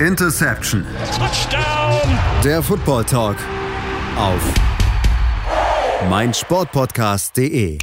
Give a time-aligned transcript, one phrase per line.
[0.00, 0.84] Interception.
[1.16, 2.18] Touchdown.
[2.44, 3.38] Der Football Talk
[4.18, 4.54] auf
[6.10, 7.78] meinsportpodcast.de.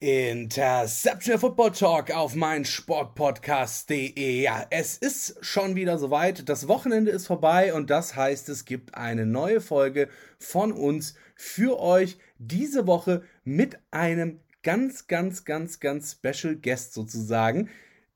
[0.00, 4.42] Interception Football Talk auf meinsportpodcast.de.
[4.42, 6.48] Ja, es ist schon wieder soweit.
[6.48, 10.08] Das Wochenende ist vorbei und das heißt, es gibt eine neue Folge
[10.40, 17.70] von uns für euch diese Woche mit einem ganz, ganz, ganz, ganz Special Guest sozusagen.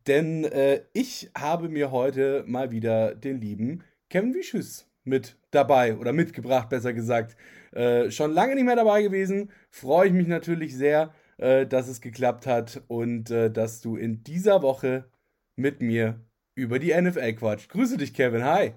[0.07, 6.13] Denn äh, ich habe mir heute mal wieder den lieben Kevin Wischüss mit dabei oder
[6.13, 7.37] mitgebracht, besser gesagt.
[7.73, 9.51] Äh, schon lange nicht mehr dabei gewesen.
[9.71, 14.23] Freue ich mich natürlich sehr, äh, dass es geklappt hat und äh, dass du in
[14.23, 15.11] dieser Woche
[15.57, 16.21] mit mir
[16.55, 17.71] über die NFL quatscht.
[17.71, 18.45] Grüße dich, Kevin.
[18.45, 18.75] Hi.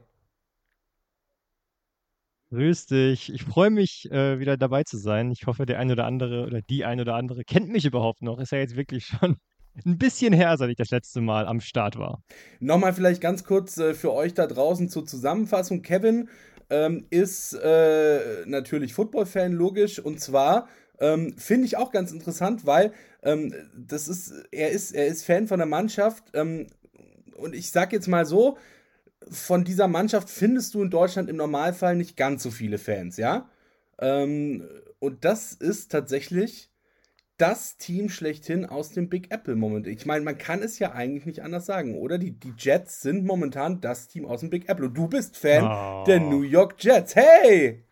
[2.49, 3.33] Grüß dich.
[3.33, 5.31] Ich freue mich, äh, wieder dabei zu sein.
[5.31, 8.39] Ich hoffe, der ein oder andere oder die ein oder andere kennt mich überhaupt noch.
[8.39, 9.37] Ist ja jetzt wirklich schon
[9.85, 12.23] ein bisschen her, seit ich das letzte Mal am Start war.
[12.59, 15.81] Nochmal vielleicht ganz kurz äh, für euch da draußen zur Zusammenfassung.
[15.81, 16.29] Kevin
[16.69, 19.99] ähm, ist äh, natürlich Football-Fan, logisch.
[19.99, 20.67] Und zwar
[20.99, 22.91] ähm, finde ich auch ganz interessant, weil
[23.23, 26.23] ähm, das ist, er ist, er ist Fan von der Mannschaft.
[26.33, 26.67] Ähm,
[27.35, 28.57] und ich sag jetzt mal so,
[29.29, 33.49] von dieser Mannschaft findest du in Deutschland im Normalfall nicht ganz so viele Fans, ja?
[33.99, 34.67] Ähm,
[34.99, 36.71] und das ist tatsächlich
[37.37, 39.87] das Team schlechthin aus dem Big Apple Moment.
[39.87, 42.17] Ich meine, man kann es ja eigentlich nicht anders sagen, oder?
[42.17, 44.87] Die, die Jets sind momentan das Team aus dem Big Apple.
[44.87, 46.03] Und du bist Fan oh.
[46.05, 47.15] der New York Jets.
[47.15, 47.83] Hey!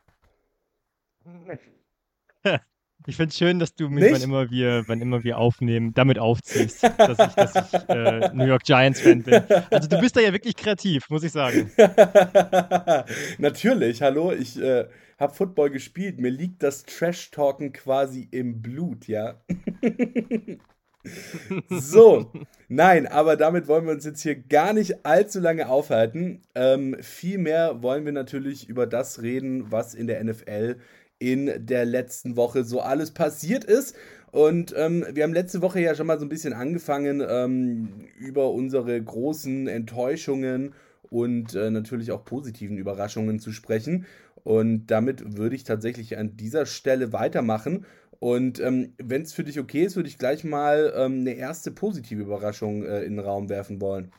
[3.07, 6.17] Ich finde es schön, dass du mich, wann immer, wir, wann immer wir aufnehmen, damit
[6.17, 9.43] aufziehst, dass ich, dass ich äh, New York Giants-Fan bin.
[9.69, 11.71] Also du bist da ja wirklich kreativ, muss ich sagen.
[13.37, 14.85] Natürlich, hallo, ich äh,
[15.17, 16.19] habe Football gespielt.
[16.19, 19.41] Mir liegt das Trash-Talken quasi im Blut, ja.
[21.69, 22.31] so,
[22.67, 26.41] nein, aber damit wollen wir uns jetzt hier gar nicht allzu lange aufhalten.
[26.55, 30.77] Ähm, Vielmehr wollen wir natürlich über das reden, was in der NFL
[31.17, 33.95] in der letzten Woche so alles passiert ist.
[34.31, 38.51] Und ähm, wir haben letzte Woche ja schon mal so ein bisschen angefangen, ähm, über
[38.51, 40.73] unsere großen Enttäuschungen
[41.09, 44.05] und äh, natürlich auch positiven Überraschungen zu sprechen.
[44.45, 47.87] Und damit würde ich tatsächlich an dieser Stelle weitermachen.
[48.19, 51.71] Und ähm, wenn es für dich okay ist, würde ich gleich mal ähm, eine erste
[51.71, 54.11] positive Überraschung äh, in den Raum werfen wollen.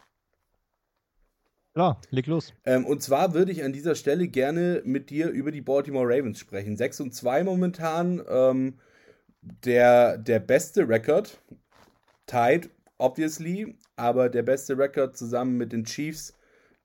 [1.74, 2.52] Klar, leg los.
[2.64, 6.40] Ähm, und zwar würde ich an dieser Stelle gerne mit dir über die Baltimore Ravens
[6.40, 6.76] sprechen.
[6.76, 8.20] 6 und 2 momentan.
[8.28, 8.80] Ähm,
[9.42, 11.40] der, der beste Rekord.
[12.26, 13.76] Tied, obviously.
[13.94, 16.35] Aber der beste Rekord zusammen mit den Chiefs,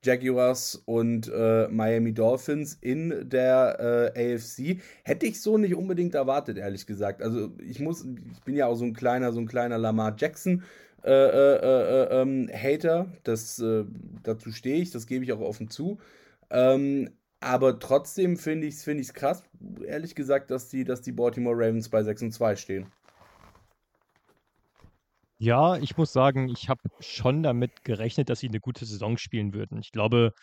[0.04, 4.80] Jaguars und äh, Miami Dolphins in der äh, AFC.
[5.04, 7.22] Hätte ich so nicht unbedingt erwartet, ehrlich gesagt.
[7.22, 10.64] Also ich muss, ich bin ja auch so ein kleiner, so ein kleiner Lamar Jackson
[11.04, 13.06] äh, äh, äh, ähm, Hater.
[13.24, 13.84] Das, äh,
[14.22, 15.98] dazu stehe ich, das gebe ich auch offen zu.
[16.50, 19.42] Ähm, aber trotzdem finde ich es find krass,
[19.84, 22.86] ehrlich gesagt, dass die, dass die Baltimore Ravens bei 6 und 2 stehen.
[25.42, 29.52] Ja, ich muss sagen, ich habe schon damit gerechnet, dass sie eine gute Saison spielen
[29.54, 29.80] würden.
[29.80, 30.34] Ich glaube,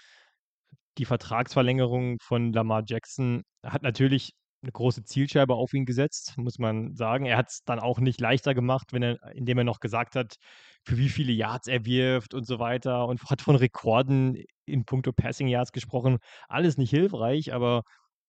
[0.98, 6.96] die Vertragsverlängerung von Lamar Jackson hat natürlich eine große Zielscheibe auf ihn gesetzt, muss man
[6.96, 7.26] sagen.
[7.26, 10.36] Er hat es dann auch nicht leichter gemacht, wenn er, indem er noch gesagt hat,
[10.84, 15.14] für wie viele Yards er wirft und so weiter und hat von Rekorden in puncto
[15.14, 16.18] Passing Yards gesprochen.
[16.50, 17.84] Alles nicht hilfreich, aber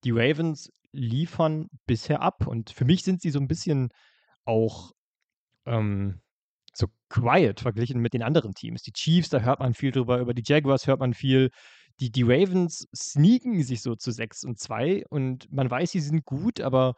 [0.05, 3.89] die Ravens liefern bisher ab und für mich sind sie so ein bisschen
[4.45, 4.93] auch
[5.67, 6.21] ähm,
[6.73, 8.83] so quiet verglichen mit den anderen Teams.
[8.83, 11.51] Die Chiefs, da hört man viel drüber, über die Jaguars hört man viel
[12.01, 16.25] die, die Ravens sneaken sich so zu 6 und 2 und man weiß, sie sind
[16.25, 16.95] gut, aber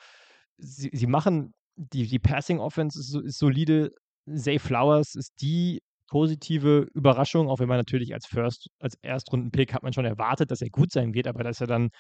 [0.59, 3.93] sie, sie machen die, die Passing Offense ist, ist solide.
[4.33, 9.83] Zay Flowers ist die positive Überraschung, auch wenn man natürlich als First, als Erstrunden-Pick hat
[9.83, 11.91] man schon erwartet, dass er gut sein wird, aber dass er dann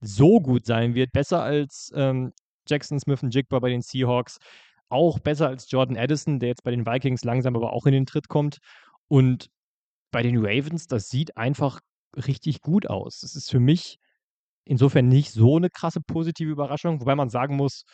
[0.00, 2.32] so gut sein wird, besser als ähm,
[2.68, 4.38] Jackson Smith und Jigba bei den Seahawks,
[4.90, 8.06] auch besser als Jordan Addison, der jetzt bei den Vikings langsam aber auch in den
[8.06, 8.58] Tritt kommt.
[9.08, 9.48] Und
[10.10, 11.80] bei den Ravens, das sieht einfach
[12.16, 13.20] richtig gut aus.
[13.20, 13.98] Das ist für mich
[14.64, 17.84] insofern nicht so eine krasse positive Überraschung, wobei man sagen muss,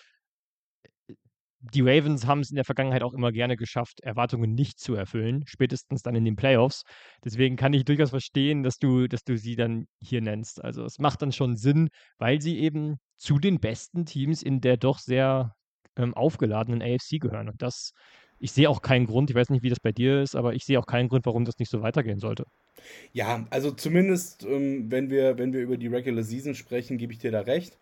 [1.72, 5.44] die Ravens haben es in der Vergangenheit auch immer gerne geschafft, Erwartungen nicht zu erfüllen,
[5.46, 6.82] spätestens dann in den Playoffs.
[7.24, 10.62] Deswegen kann ich durchaus verstehen, dass du, dass du sie dann hier nennst.
[10.62, 11.88] Also es macht dann schon Sinn,
[12.18, 15.54] weil sie eben zu den besten Teams in der doch sehr
[15.96, 17.48] ähm, aufgeladenen AFC gehören.
[17.48, 17.92] Und das,
[18.38, 20.64] ich sehe auch keinen Grund, ich weiß nicht, wie das bei dir ist, aber ich
[20.64, 22.44] sehe auch keinen Grund, warum das nicht so weitergehen sollte.
[23.12, 27.18] Ja, also zumindest, ähm, wenn, wir, wenn wir über die Regular Season sprechen, gebe ich
[27.18, 27.78] dir da recht.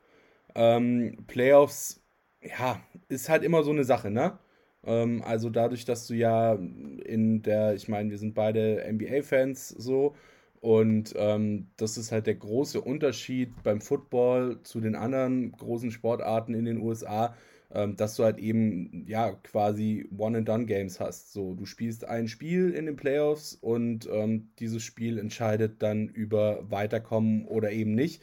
[0.55, 2.03] Ähm, Playoffs,
[2.43, 4.39] ja, ist halt immer so eine Sache, ne?
[4.85, 10.17] Ähm, also dadurch, dass du ja in der, ich meine, wir sind beide NBA-Fans so
[10.61, 16.55] Und ähm, das ist halt der große Unterschied beim Football zu den anderen großen Sportarten
[16.55, 17.35] in den USA,
[17.75, 21.33] ähm, dass du halt eben ja quasi One-and-Done-Games hast.
[21.33, 26.71] So, du spielst ein Spiel in den Playoffs und ähm, dieses Spiel entscheidet dann über
[26.71, 28.23] Weiterkommen oder eben nicht.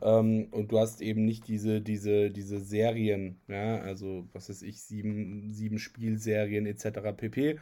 [0.00, 4.82] Ähm, und du hast eben nicht diese, diese, diese Serien, ja, also was weiß ich,
[4.82, 7.12] sieben, sieben Spielserien etc.
[7.16, 7.58] pp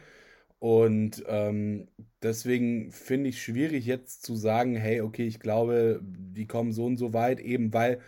[0.61, 1.87] und ähm,
[2.21, 6.97] deswegen finde ich schwierig jetzt zu sagen, hey, okay, ich glaube, die kommen so und
[6.97, 7.99] so weit, eben weil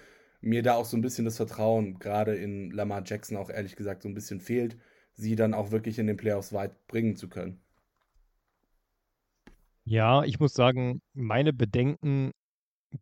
[0.43, 4.03] mir da auch so ein bisschen das Vertrauen gerade in Lamar Jackson auch ehrlich gesagt
[4.03, 4.77] so ein bisschen fehlt,
[5.13, 7.61] sie dann auch wirklich in den Playoffs weit bringen zu können.
[9.85, 12.31] Ja, ich muss sagen, meine Bedenken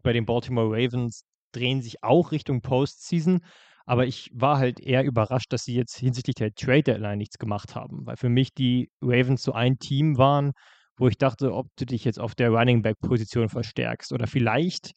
[0.01, 3.41] bei den Baltimore Ravens drehen sich auch Richtung Postseason.
[3.85, 7.75] Aber ich war halt eher überrascht, dass sie jetzt hinsichtlich der Trade Deadline nichts gemacht
[7.75, 10.51] haben, weil für mich die Ravens so ein Team waren,
[10.97, 14.91] wo ich dachte, ob du dich jetzt auf der Running Back Position verstärkst oder vielleicht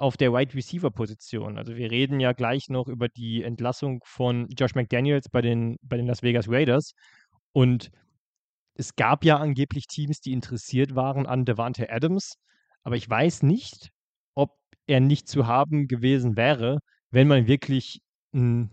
[0.00, 1.58] auf der Wide Receiver Position.
[1.58, 5.98] Also wir reden ja gleich noch über die Entlassung von Josh McDaniels bei den, bei
[5.98, 6.92] den Las Vegas Raiders
[7.52, 7.90] und
[8.74, 12.36] es gab ja angeblich Teams, die interessiert waren an Devante Adams,
[12.82, 13.90] aber ich weiß nicht,
[14.34, 14.56] ob
[14.86, 16.78] er nicht zu haben gewesen wäre,
[17.10, 18.00] wenn man wirklich
[18.32, 18.70] ein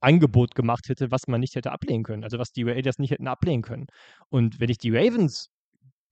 [0.00, 2.24] Angebot gemacht hätte, was man nicht hätte ablehnen können.
[2.24, 3.86] Also was die Raiders nicht hätten ablehnen können.
[4.30, 5.48] Und wenn ich die Ravens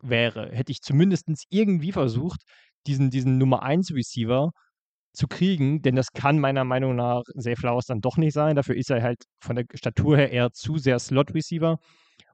[0.02, 2.42] wäre, hätte ich zumindest irgendwie versucht,
[2.86, 4.50] diesen, diesen Nummer 1 Receiver
[5.12, 8.56] zu kriegen, denn das kann meiner Meinung nach Zay Flowers dann doch nicht sein.
[8.56, 11.78] Dafür ist er halt von der Statur her eher zu sehr Slot-Receiver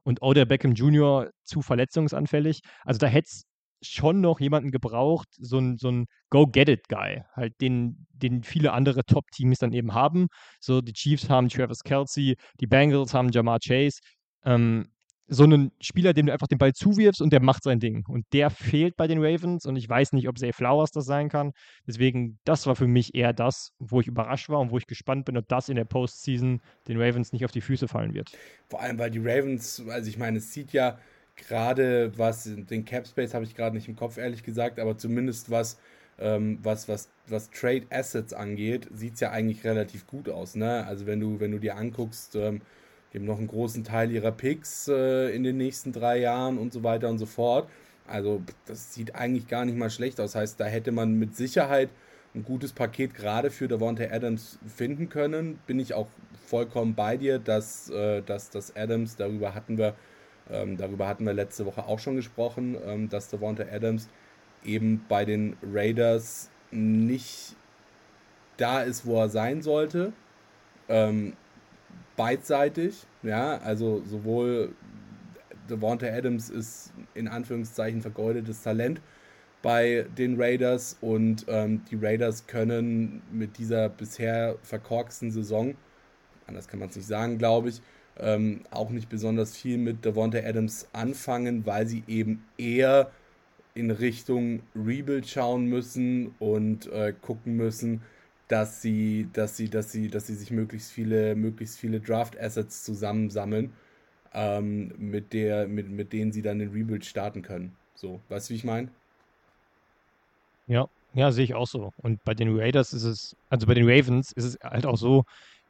[0.03, 1.29] und Odell Beckham Jr.
[1.43, 2.61] zu verletzungsanfällig.
[2.85, 3.43] Also da hätte es
[3.81, 9.59] schon noch jemanden gebraucht, so ein, so ein Go-Get-It-Guy, halt den, den viele andere Top-Teams
[9.59, 10.27] dann eben haben.
[10.59, 13.99] So, die Chiefs haben Travis Kelsey, die Bengals haben Jamar Chase.
[14.43, 14.89] Ähm,
[15.29, 18.03] so einen Spieler, dem du einfach den Ball zuwirfst und der macht sein Ding.
[18.07, 21.29] Und der fehlt bei den Ravens und ich weiß nicht, ob Zay Flowers das sein
[21.29, 21.53] kann.
[21.87, 25.25] Deswegen, das war für mich eher das, wo ich überrascht war und wo ich gespannt
[25.25, 28.31] bin, ob das in der Postseason den Ravens nicht auf die Füße fallen wird.
[28.69, 30.97] Vor allem, weil die Ravens, also ich meine, es sieht ja
[31.35, 35.49] gerade was den Cap Space habe ich gerade nicht im Kopf, ehrlich gesagt, aber zumindest
[35.49, 35.79] was,
[36.19, 40.55] ähm, was, was, was Trade Assets angeht, sieht es ja eigentlich relativ gut aus.
[40.55, 40.85] Ne?
[40.85, 42.61] Also wenn du, wenn du dir anguckst, ähm,
[43.11, 46.73] die haben noch einen großen Teil ihrer Picks äh, in den nächsten drei Jahren und
[46.73, 47.69] so weiter und so fort.
[48.07, 50.35] Also das sieht eigentlich gar nicht mal schlecht aus.
[50.35, 51.89] Heißt, da hätte man mit Sicherheit
[52.35, 55.59] ein gutes Paket gerade für Devontae Adams finden können.
[55.67, 56.07] Bin ich auch
[56.45, 59.95] vollkommen bei dir, dass, äh, dass, dass Adams, darüber hatten wir
[60.49, 64.09] ähm, darüber hatten wir letzte Woche auch schon gesprochen, ähm, dass Devonta Adams
[64.63, 67.55] eben bei den Raiders nicht
[68.57, 70.11] da ist, wo er sein sollte.
[70.87, 71.33] Ähm,
[72.15, 74.73] beidseitig, ja, also sowohl
[75.69, 79.01] Devonta Adams ist in Anführungszeichen vergeudetes Talent
[79.61, 85.75] bei den Raiders und ähm, die Raiders können mit dieser bisher verkorksten Saison,
[86.47, 87.81] anders kann man es nicht sagen, glaube ich,
[88.17, 93.11] ähm, auch nicht besonders viel mit Devonta Adams anfangen, weil sie eben eher
[93.75, 98.01] in Richtung Rebuild schauen müssen und äh, gucken müssen,
[98.49, 102.83] dass sie, dass sie, dass sie, dass sie sich möglichst viele, möglichst viele Draft Assets
[102.83, 103.71] zusammensammeln,
[104.33, 107.71] ähm, mit der, mit, mit denen sie dann den Rebuild starten können.
[107.95, 108.89] So, weißt du, wie ich meine?
[110.67, 111.91] Ja, ja, sehe ich auch so.
[111.97, 115.23] Und bei den Raiders ist es, also bei den Ravens ist es halt auch so,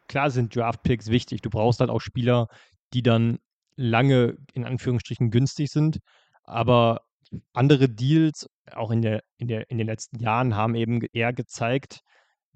[0.08, 1.42] klar sind Draft-Picks wichtig.
[1.42, 2.48] Du brauchst halt auch Spieler,
[2.94, 3.39] die dann
[3.75, 6.00] lange in Anführungsstrichen günstig sind.
[6.44, 7.01] Aber
[7.53, 12.01] andere Deals, auch in, der, in, der, in den letzten Jahren, haben eben eher gezeigt,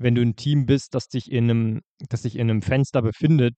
[0.03, 3.55] wenn du ein Team bist, das dich in einem, das sich in einem Fenster befindet,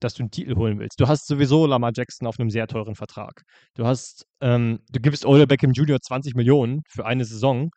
[0.00, 1.00] dass du einen Titel holen willst.
[1.00, 3.42] Du hast sowieso Lamar Jackson auf einem sehr teuren Vertrag.
[3.74, 6.00] Du hast, ähm, du gibst Ole Beckham Jr.
[6.00, 7.70] 20 Millionen für eine Saison.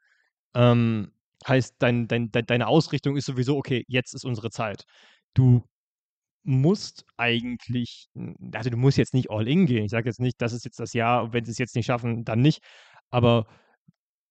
[0.55, 1.11] Ähm,
[1.47, 4.85] heißt, dein, dein, de, deine Ausrichtung ist sowieso, okay, jetzt ist unsere Zeit
[5.33, 5.63] du
[6.43, 8.09] musst eigentlich,
[8.53, 9.85] also du musst jetzt nicht all in gehen.
[9.85, 12.25] Ich sage jetzt nicht, das ist jetzt das Jahr, wenn sie es jetzt nicht schaffen,
[12.25, 12.63] dann nicht.
[13.11, 13.45] Aber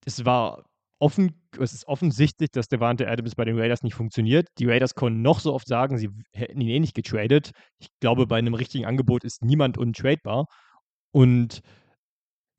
[0.04, 0.64] es war
[1.00, 4.48] offen, es ist offensichtlich, dass Devante Adams bei den Raiders nicht funktioniert.
[4.58, 7.50] Die Raiders konnten noch so oft sagen, sie hätten ihn eh nicht getradet.
[7.78, 10.46] Ich glaube, bei einem richtigen Angebot ist niemand untradebar.
[11.12, 11.60] Und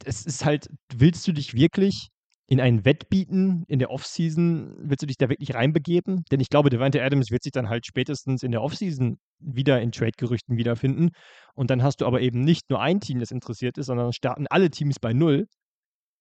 [0.04, 2.10] es ist halt, willst du dich wirklich
[2.48, 6.26] in ein Wettbieten in der Offseason, willst du dich da wirklich reinbegeben?
[6.32, 9.94] Denn ich glaube, Devante Adams wird sich dann halt spätestens in der Offseason wieder in
[9.94, 11.12] Trade-Gerüchten wiederfinden.
[11.54, 14.48] Und dann hast du aber eben nicht nur ein Team, das interessiert ist, sondern starten
[14.50, 15.46] alle Teams bei Null.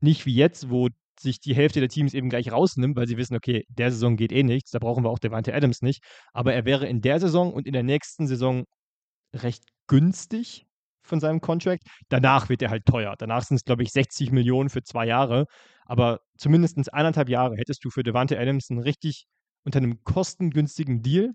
[0.00, 0.88] Nicht wie jetzt, wo
[1.20, 4.32] sich die Hälfte der Teams eben gleich rausnimmt, weil sie wissen, okay, der Saison geht
[4.32, 6.02] eh nichts, da brauchen wir auch Devante Adams nicht.
[6.32, 8.64] Aber er wäre in der Saison und in der nächsten Saison
[9.34, 10.66] recht günstig
[11.02, 11.84] von seinem Contract.
[12.08, 13.14] Danach wird er halt teuer.
[13.18, 15.46] Danach sind es, glaube ich, 60 Millionen für zwei Jahre.
[15.86, 19.26] aber zumindest eineinhalb Jahre hättest du für Devante Adams einen richtig
[19.64, 21.32] unter einem kostengünstigen Deal.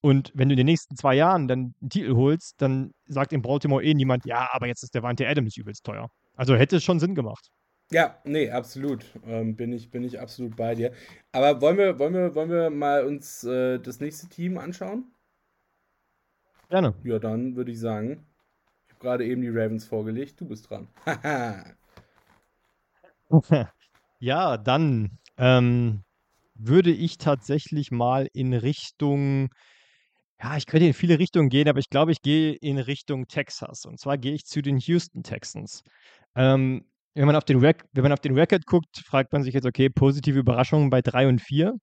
[0.00, 3.42] Und wenn du in den nächsten zwei Jahren dann einen Titel holst, dann sagt in
[3.42, 6.08] Baltimore eh niemand, ja, aber jetzt ist Devante Adams übelst teuer.
[6.34, 7.50] Also hätte es schon Sinn gemacht.
[7.92, 9.04] Ja, nee, absolut.
[9.26, 10.92] Ähm, bin, ich, bin ich absolut bei dir.
[11.30, 15.12] Aber wollen wir, wollen wir, wollen wir mal uns äh, das nächste Team anschauen?
[16.70, 16.94] Gerne.
[17.04, 18.26] Ja, dann würde ich sagen,
[18.86, 20.88] ich habe gerade eben die Ravens vorgelegt, du bist dran.
[24.20, 26.02] ja, dann ähm,
[26.54, 29.50] würde ich tatsächlich mal in Richtung,
[30.42, 33.84] ja, ich könnte in viele Richtungen gehen, aber ich glaube, ich gehe in Richtung Texas.
[33.84, 35.82] Und zwar gehe ich zu den Houston Texans.
[36.34, 39.54] Ähm, wenn man auf den, Rec wenn man auf den Record guckt, fragt man sich
[39.54, 41.74] jetzt, okay, positive Überraschungen bei 3 und 4.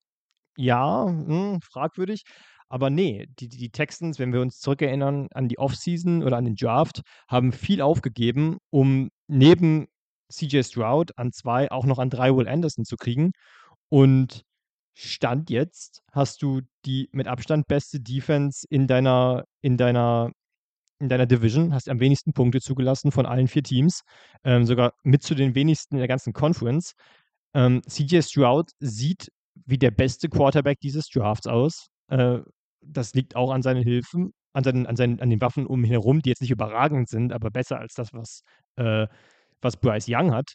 [0.57, 2.24] Ja, hm, fragwürdig.
[2.69, 6.55] Aber nee, die, die Texans, wenn wir uns zurückerinnern an die Offseason oder an den
[6.55, 9.88] Draft, haben viel aufgegeben, um neben
[10.31, 13.31] CJ Stroud an zwei auch noch an drei Will Anderson zu kriegen.
[13.89, 14.43] Und
[14.95, 20.31] Stand jetzt hast du die mit Abstand beste Defense in deiner, in deiner
[21.00, 24.01] in deiner Division, hast am wenigsten Punkte zugelassen von allen vier Teams,
[24.44, 26.94] ähm, sogar mit zu den wenigsten in der ganzen Conference.
[27.53, 29.32] Ähm, CJ Stroud sieht
[29.65, 31.88] wie der beste Quarterback dieses Drafts aus.
[32.08, 32.39] Äh,
[32.82, 35.89] das liegt auch an seinen Hilfen, an, seinen, an, seinen, an den Waffen um ihn
[35.89, 38.41] herum, die jetzt nicht überragend sind, aber besser als das, was,
[38.75, 39.08] äh,
[39.62, 40.53] was Bryce Young hat.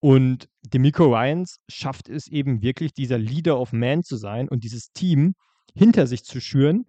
[0.00, 4.90] Und Demico Ryans schafft es eben wirklich, dieser Leader of Man zu sein und dieses
[4.92, 5.34] Team
[5.74, 6.86] hinter sich zu schüren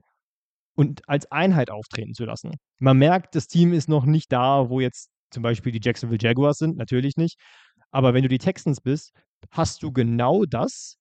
[0.75, 2.51] und als Einheit auftreten zu lassen.
[2.79, 6.57] Man merkt, das Team ist noch nicht da, wo jetzt zum Beispiel die Jacksonville Jaguars
[6.57, 7.37] sind, natürlich nicht.
[7.91, 9.11] Aber wenn du die Texans bist,
[9.51, 10.95] hast du genau das,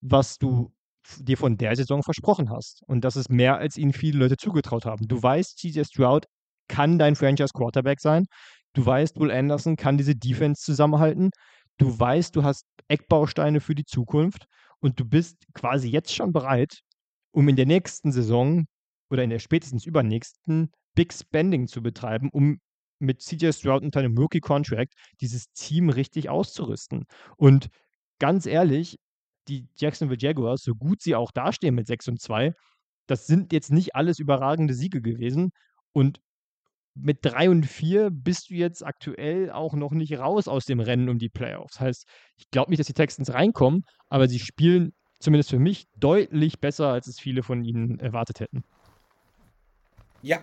[0.00, 0.72] was du
[1.18, 2.82] dir von der Saison versprochen hast.
[2.86, 5.06] Und das ist mehr, als ihnen viele Leute zugetraut haben.
[5.06, 6.26] Du weißt, CJ Stroud
[6.68, 8.26] kann dein Franchise Quarterback sein.
[8.72, 11.30] Du weißt, Will Anderson kann diese Defense zusammenhalten.
[11.78, 14.46] Du weißt, du hast Eckbausteine für die Zukunft
[14.80, 16.80] und du bist quasi jetzt schon bereit,
[17.32, 18.64] um in der nächsten Saison
[19.14, 22.58] oder in der spätestens übernächsten Big Spending zu betreiben, um
[22.98, 27.04] mit CJ Stroud unter einem Rookie-Contract dieses Team richtig auszurüsten.
[27.36, 27.68] Und
[28.18, 28.96] ganz ehrlich,
[29.48, 32.52] die Jacksonville Jaguars, so gut sie auch dastehen mit 6 und 2,
[33.06, 35.50] das sind jetzt nicht alles überragende Siege gewesen.
[35.92, 36.20] Und
[36.94, 41.08] mit 3 und 4 bist du jetzt aktuell auch noch nicht raus aus dem Rennen
[41.08, 41.78] um die Playoffs.
[41.78, 46.60] Heißt, ich glaube nicht, dass die Texans reinkommen, aber sie spielen zumindest für mich deutlich
[46.60, 48.64] besser, als es viele von ihnen erwartet hätten.
[50.24, 50.38] Ja,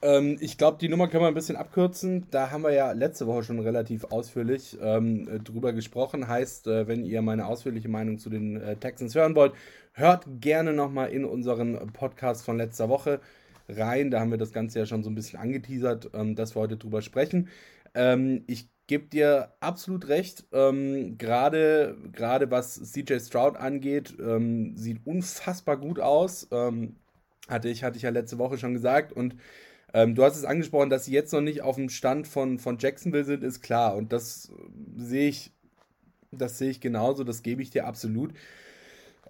[0.00, 2.26] ähm, ich glaube, die Nummer können wir ein bisschen abkürzen.
[2.30, 6.28] Da haben wir ja letzte Woche schon relativ ausführlich ähm, äh, drüber gesprochen.
[6.28, 9.52] Heißt, äh, wenn ihr meine ausführliche Meinung zu den äh, Texans hören wollt,
[9.92, 13.20] hört gerne nochmal in unseren Podcast von letzter Woche
[13.68, 14.10] rein.
[14.10, 16.78] Da haben wir das Ganze ja schon so ein bisschen angeteasert, ähm, dass wir heute
[16.78, 17.48] drüber sprechen.
[17.94, 20.46] Ähm, ich gebe dir absolut recht.
[20.52, 21.96] Ähm, Gerade
[22.48, 26.48] was CJ Stroud angeht, ähm, sieht unfassbar gut aus.
[26.50, 26.96] Ähm,
[27.48, 29.12] hatte ich, hatte ich ja letzte Woche schon gesagt.
[29.12, 29.36] Und
[29.94, 32.78] ähm, du hast es angesprochen, dass sie jetzt noch nicht auf dem Stand von, von
[32.78, 33.96] Jacksonville sind, ist klar.
[33.96, 34.52] Und das
[34.96, 35.52] sehe ich,
[36.30, 38.32] das sehe ich genauso, das gebe ich dir absolut.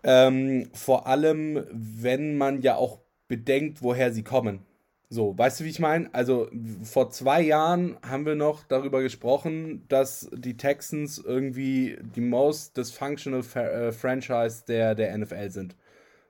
[0.04, 4.64] Ähm, vor allem, wenn man ja auch bedenkt, woher sie kommen.
[5.10, 6.12] So, weißt du, wie ich meine?
[6.14, 6.50] Also
[6.82, 13.40] vor zwei Jahren haben wir noch darüber gesprochen, dass die Texans irgendwie die most dysfunctional
[13.54, 15.76] äh, Franchise der, der NFL sind.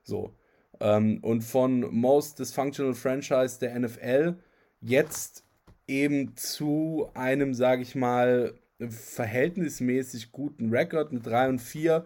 [0.03, 0.33] So.
[0.79, 4.35] Ähm, und von Most Dysfunctional Franchise der NFL
[4.81, 5.43] jetzt
[5.87, 8.53] eben zu einem, sage ich mal,
[8.87, 12.05] verhältnismäßig guten Rekord mit 3 und 4.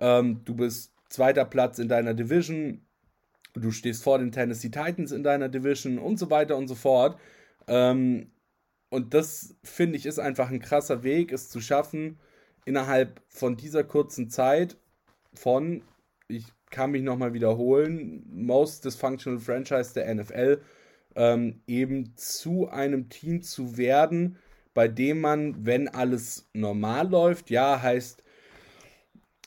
[0.00, 2.80] Ähm, du bist zweiter Platz in deiner Division,
[3.54, 7.18] du stehst vor den Tennessee Titans in deiner Division und so weiter und so fort.
[7.68, 8.30] Ähm,
[8.88, 12.18] und das finde ich ist einfach ein krasser Weg, es zu schaffen,
[12.64, 14.76] innerhalb von dieser kurzen Zeit
[15.34, 15.82] von,
[16.28, 20.60] ich kann mich nochmal wiederholen, most dysfunctional Franchise der NFL,
[21.14, 24.38] ähm, eben zu einem Team zu werden,
[24.74, 28.24] bei dem man, wenn alles normal läuft, ja, heißt,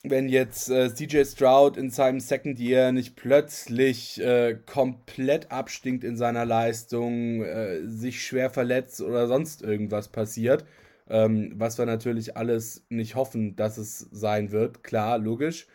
[0.03, 6.15] wenn jetzt äh, CJ Stroud in seinem Second Year nicht plötzlich äh, komplett abstinkt in
[6.15, 10.63] seiner Leistung, äh, sich schwer verletzt oder sonst irgendwas passiert,
[11.09, 15.67] ähm, was wir natürlich alles nicht hoffen, dass es sein wird, klar, logisch.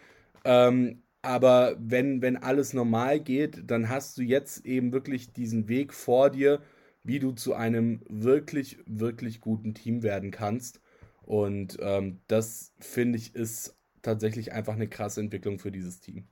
[0.47, 5.95] Ähm, aber wenn, wenn alles normal geht, dann hast du jetzt eben wirklich diesen Weg
[5.95, 6.61] vor dir,
[7.05, 10.81] wie du zu einem wirklich, wirklich guten Team werden kannst.
[11.23, 16.29] Und ähm, das finde ich ist tatsächlich einfach eine krasse Entwicklung für dieses Team.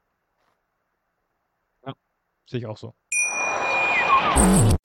[1.87, 1.94] Ja,
[2.47, 2.94] sehe ich auch so.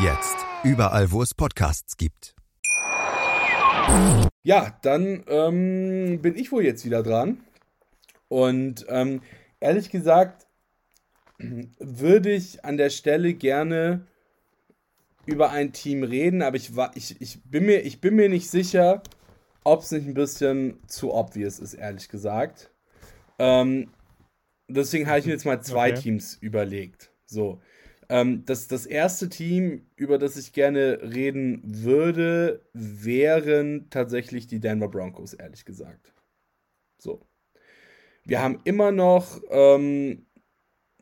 [0.00, 0.36] Jetzt.
[0.64, 2.34] Überall, wo es Podcasts gibt.
[4.42, 7.44] Ja, dann ähm, bin ich wohl jetzt wieder dran.
[8.28, 9.22] Und ähm,
[9.60, 10.48] ehrlich gesagt,
[11.38, 14.06] würde ich an der Stelle gerne
[15.26, 19.00] über ein Team reden, aber ich, ich, ich, bin, mir, ich bin mir nicht sicher,
[19.62, 22.70] ob es nicht ein bisschen zu obvious ist, ehrlich gesagt.
[23.38, 23.90] Ähm,
[24.68, 26.00] deswegen habe ich mir jetzt mal zwei okay.
[26.02, 27.12] Teams überlegt.
[27.26, 27.60] So.
[28.14, 34.88] Ähm, das, das erste Team, über das ich gerne reden würde, wären tatsächlich die Denver
[34.88, 36.12] Broncos, ehrlich gesagt.
[36.96, 37.26] So.
[38.24, 40.26] Wir haben immer noch ähm,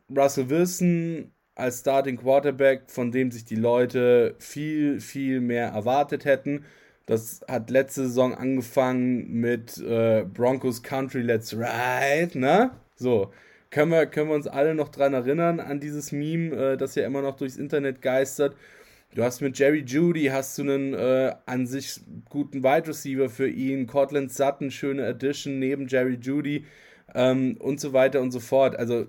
[0.09, 6.64] Russell Wilson als Starting Quarterback, von dem sich die Leute viel, viel mehr erwartet hätten.
[7.04, 12.71] Das hat letzte Saison angefangen mit äh, Broncos Country Let's Ride, ne?
[12.97, 13.31] So
[13.73, 17.07] können wir, können wir uns alle noch dran erinnern, an dieses Meme, äh, das ja
[17.07, 18.55] immer noch durchs Internet geistert.
[19.14, 23.49] Du hast mit Jerry Judy hast du einen äh, an sich guten Wide Receiver für
[23.49, 26.67] ihn, Cortland Sutton, schöne Addition neben Jerry Judy
[27.14, 28.76] ähm, und so weiter und so fort.
[28.76, 29.07] Also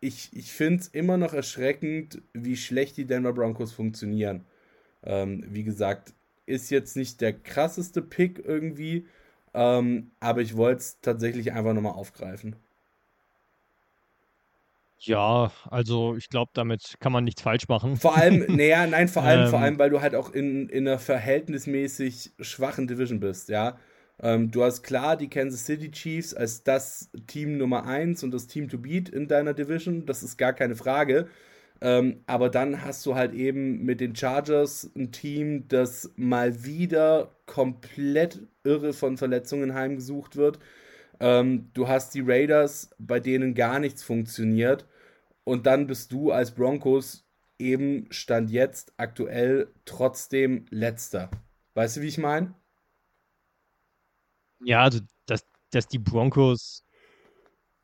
[0.00, 4.44] ich, ich finde es immer noch erschreckend, wie schlecht die Denver Broncos funktionieren.
[5.04, 6.14] Ähm, wie gesagt,
[6.46, 9.06] ist jetzt nicht der krasseste Pick irgendwie,
[9.54, 12.56] ähm, aber ich wollte es tatsächlich einfach nochmal aufgreifen.
[15.00, 17.96] Ja, also ich glaube, damit kann man nichts falsch machen.
[17.96, 20.88] Vor allem, naja, nein, vor allem, ähm, vor allem, weil du halt auch in, in
[20.88, 23.78] einer verhältnismäßig schwachen Division bist, ja.
[24.20, 28.48] Ähm, du hast klar die Kansas City Chiefs als das Team Nummer 1 und das
[28.48, 31.28] Team to beat in deiner Division, das ist gar keine Frage.
[31.80, 37.36] Ähm, aber dann hast du halt eben mit den Chargers ein Team, das mal wieder
[37.46, 40.58] komplett irre von Verletzungen heimgesucht wird.
[41.20, 44.86] Ähm, du hast die Raiders, bei denen gar nichts funktioniert.
[45.48, 47.26] Und dann bist du als Broncos
[47.58, 51.30] eben Stand jetzt aktuell trotzdem letzter.
[51.72, 52.54] Weißt du, wie ich meine?
[54.62, 56.84] Ja, also, dass, dass die Broncos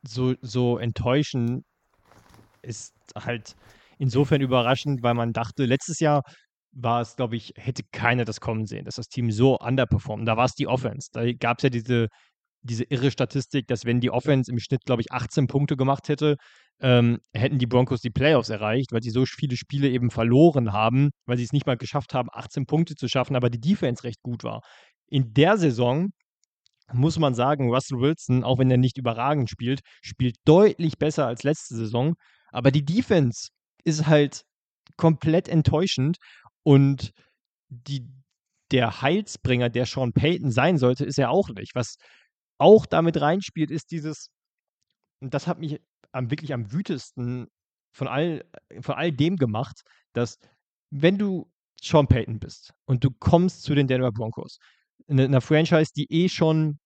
[0.07, 1.65] so, so enttäuschen,
[2.61, 3.57] ist halt
[3.97, 6.21] insofern überraschend, weil man dachte, letztes Jahr
[6.73, 10.29] war es, glaube ich, hätte keiner das kommen sehen, dass das Team so underperformt.
[10.29, 11.09] Da war es die Offense.
[11.15, 12.09] Da gab es ja diese
[12.65, 16.37] diese irre Statistik, dass wenn die Offense im Schnitt, glaube ich, 18 Punkte gemacht hätte,
[16.81, 21.11] ähm, hätten die Broncos die Playoffs erreicht, weil sie so viele Spiele eben verloren haben,
[21.27, 24.23] weil sie es nicht mal geschafft haben, 18 Punkte zu schaffen, aber die Defense recht
[24.23, 24.61] gut war.
[25.09, 26.11] In der Saison
[26.93, 31.43] muss man sagen, Russell Wilson, auch wenn er nicht überragend spielt, spielt deutlich besser als
[31.43, 32.15] letzte Saison,
[32.51, 33.49] aber die Defense
[33.85, 34.43] ist halt
[34.97, 36.19] komplett enttäuschend
[36.63, 37.13] und
[37.69, 38.07] die,
[38.71, 41.75] der Heilsbringer, der Sean Payton sein sollte, ist er auch nicht.
[41.75, 41.97] Was
[42.59, 44.29] auch damit reinspielt, ist dieses,
[45.21, 45.81] und das hat mich
[46.15, 47.49] am, wirklich am wütesten
[47.93, 48.45] von all,
[48.81, 50.39] von all dem gemacht, dass
[50.91, 51.51] wenn du
[51.81, 54.59] Sean Payton bist und du kommst zu den Denver Broncos,
[55.07, 56.79] in einer Franchise, die eh schon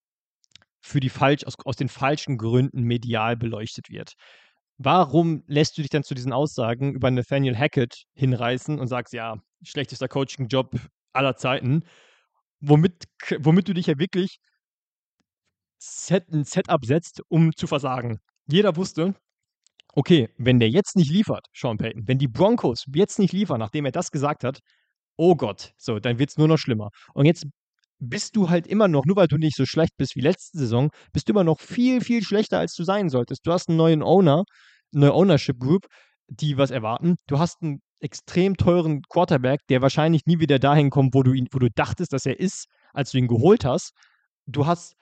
[0.81, 4.15] für die falsch, aus, aus den falschen Gründen medial beleuchtet wird.
[4.79, 9.37] Warum lässt du dich dann zu diesen Aussagen über Nathaniel Hackett hinreißen und sagst, ja,
[9.63, 10.77] schlechtester Coaching-Job
[11.13, 11.83] aller Zeiten,
[12.61, 13.05] womit,
[13.41, 14.39] womit du dich ja wirklich
[15.79, 18.19] Set, ein Setup setzt, um zu versagen.
[18.49, 19.15] Jeder wusste,
[19.95, 23.85] okay, wenn der jetzt nicht liefert, Sean Payton, wenn die Broncos jetzt nicht liefern, nachdem
[23.85, 24.61] er das gesagt hat,
[25.17, 26.91] oh Gott, so, dann wird es nur noch schlimmer.
[27.15, 27.47] Und jetzt
[27.99, 30.91] bist du halt immer noch, nur weil du nicht so schlecht bist wie letzte Saison,
[31.13, 33.47] bist du immer noch viel, viel schlechter, als du sein solltest.
[33.47, 34.45] Du hast einen neuen Owner,
[34.95, 35.87] eine neue Ownership Group,
[36.29, 37.17] die was erwarten.
[37.27, 41.49] Du hast einen extrem teuren Quarterback, der wahrscheinlich nie wieder dahin kommt, wo du ihn,
[41.53, 43.93] wo du dachtest, dass er ist, als du ihn geholt hast.
[44.47, 44.95] Du hast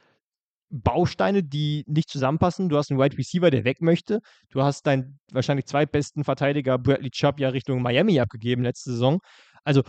[0.77, 2.69] Bausteine, die nicht zusammenpassen.
[2.69, 4.21] Du hast einen Wide Receiver, der weg möchte.
[4.51, 9.21] Du hast deinen wahrscheinlich zweitbesten Verteidiger Bradley Chubb ja Richtung Miami abgegeben letzte Saison.
[9.65, 9.83] Also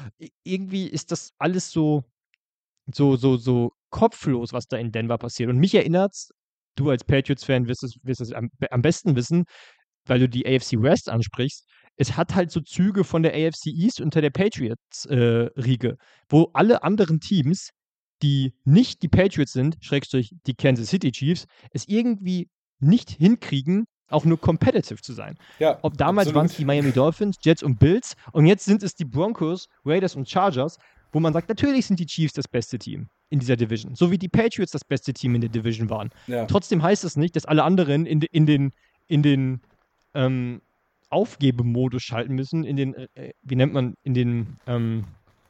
[0.43, 2.03] irgendwie ist das alles so,
[2.93, 5.49] so, so, so kopflos, was da in Denver passiert.
[5.49, 6.13] Und mich erinnert
[6.77, 9.45] du als Patriots-Fan wirst es, wirst es am, am besten wissen,
[10.05, 11.65] weil du die AFC West ansprichst.
[11.97, 15.97] Es hat halt so Züge von der AFC East unter der Patriots-Riege, äh,
[16.29, 17.71] wo alle anderen Teams
[18.21, 22.49] die nicht die Patriots sind, Schrägstrich die Kansas City Chiefs, es irgendwie
[22.79, 25.37] nicht hinkriegen, auch nur competitive zu sein.
[25.59, 28.95] Ja, Ob damals waren es die Miami Dolphins, Jets und Bills und jetzt sind es
[28.95, 30.77] die Broncos, Raiders und Chargers,
[31.11, 34.17] wo man sagt, natürlich sind die Chiefs das beste Team in dieser Division, so wie
[34.17, 36.09] die Patriots das beste Team in der Division waren.
[36.27, 36.45] Ja.
[36.45, 38.71] Trotzdem heißt es das nicht, dass alle anderen in, in den,
[39.07, 39.61] in den
[40.13, 40.61] ähm,
[41.09, 45.05] Aufgebemodus schalten müssen, in den, äh, wie nennt man, in den, ähm,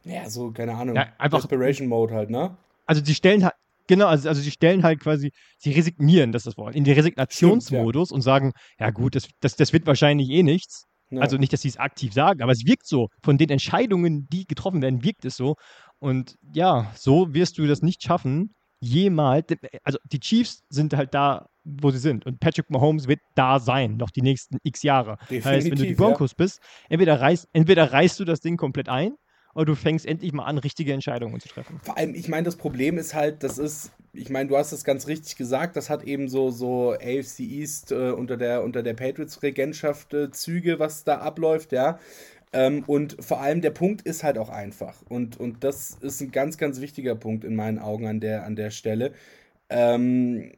[0.07, 0.95] ja, so, keine Ahnung.
[0.95, 2.57] Ja, einfach- Desperation Mode halt, ne?
[2.87, 3.53] also die stellen halt,
[3.87, 6.95] genau, also, also die stellen halt quasi, sie resignieren, das ist das Wort, in den
[6.95, 10.85] Resignationsmodus und sagen, ja gut, das, das, das wird wahrscheinlich eh nichts.
[11.09, 11.21] Ja.
[11.21, 13.07] Also nicht, dass sie es aktiv sagen, aber es wirkt so.
[13.23, 15.55] Von den Entscheidungen, die getroffen werden, wirkt es so.
[15.99, 19.45] Und ja, so wirst du das nicht schaffen, jemals.
[19.83, 22.25] Also die Chiefs sind halt da, wo sie sind.
[22.25, 25.17] Und Patrick Mahomes wird da sein, noch die nächsten x Jahre.
[25.29, 28.89] heißt, wenn du die Definitiv, Broncos bist, entweder reißt, entweder reißt du das Ding komplett
[28.89, 29.13] ein
[29.57, 31.79] oder du fängst endlich mal an, richtige Entscheidungen zu treffen.
[31.83, 34.83] Vor allem, ich meine, das Problem ist halt, das ist, ich meine, du hast es
[34.83, 38.93] ganz richtig gesagt, das hat eben so, so AFC East äh, unter der, unter der
[38.93, 41.97] Patriots-Regentschaft äh, Züge, was da abläuft, ja.
[42.53, 45.01] Ähm, und vor allem der Punkt ist halt auch einfach.
[45.09, 48.55] Und, und das ist ein ganz, ganz wichtiger Punkt in meinen Augen an der, an
[48.55, 49.11] der Stelle.
[49.69, 50.51] Ähm,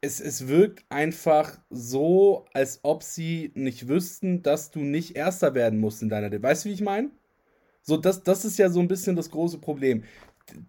[0.00, 5.80] es, es wirkt einfach so, als ob sie nicht wüssten, dass du nicht Erster werden
[5.80, 6.30] musst in deiner.
[6.40, 7.10] Weißt du, wie ich meine?
[7.88, 10.02] So, das, das ist ja so ein bisschen das große Problem.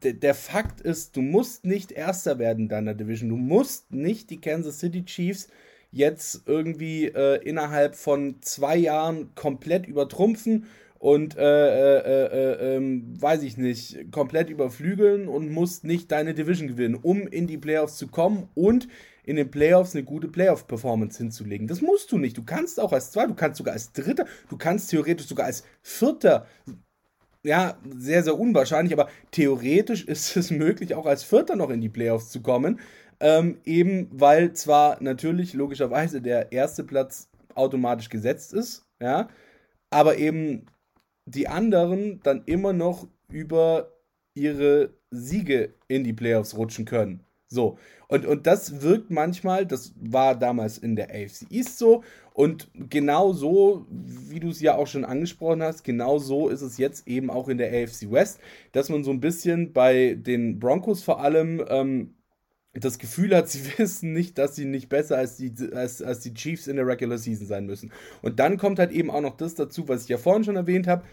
[0.04, 3.30] D der Fakt ist, du musst nicht Erster werden in deiner Division.
[3.30, 5.48] Du musst nicht die Kansas City Chiefs
[5.92, 10.66] jetzt irgendwie äh, innerhalb von zwei Jahren komplett übertrumpfen
[11.00, 16.68] und, äh, äh, äh, ähm, weiß ich nicht, komplett überflügeln und musst nicht deine Division
[16.68, 18.88] gewinnen, um in die Playoffs zu kommen und
[19.24, 21.68] in den Playoffs eine gute Playoff-Performance hinzulegen.
[21.68, 22.38] Das musst du nicht.
[22.38, 25.64] Du kannst auch als Zweiter, du kannst sogar als Dritter, du kannst theoretisch sogar als
[25.82, 26.48] Vierter
[27.48, 31.90] ja, sehr, sehr unwahrscheinlich, aber theoretisch ist es möglich, auch als Vierter noch in die
[31.90, 32.80] Playoffs zu kommen.
[33.20, 39.28] Ähm, eben weil zwar natürlich logischerweise der erste Platz automatisch gesetzt ist, ja,
[39.90, 40.68] aber eben
[41.26, 43.92] die anderen dann immer noch über
[44.36, 47.24] ihre Siege in die Playoffs rutschen können.
[47.48, 47.80] So.
[48.08, 52.04] Und, und das wirkt manchmal, das war damals in der AFC East so.
[52.38, 56.78] Und genau so, wie du es ja auch schon angesprochen hast, genau so ist es
[56.78, 58.40] jetzt eben auch in der AFC West,
[58.74, 62.14] dass man so ein bisschen bei den Broncos vor allem ähm,
[62.76, 66.36] das Gefühl hat, sie wissen nicht, dass sie nicht besser als die, als, als die
[66.36, 67.92] Chiefs in der Regular Season sein müssen.
[68.22, 70.86] Und dann kommt halt eben auch noch das dazu, was ich ja vorhin schon erwähnt
[70.86, 71.06] habe,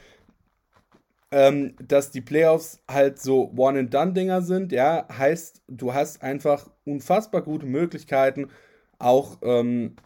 [1.30, 7.64] ähm, dass die Playoffs halt so One-and-Done-Dinger sind, ja, heißt, du hast einfach unfassbar gute
[7.64, 8.50] Möglichkeiten,
[8.98, 9.96] auch ähm,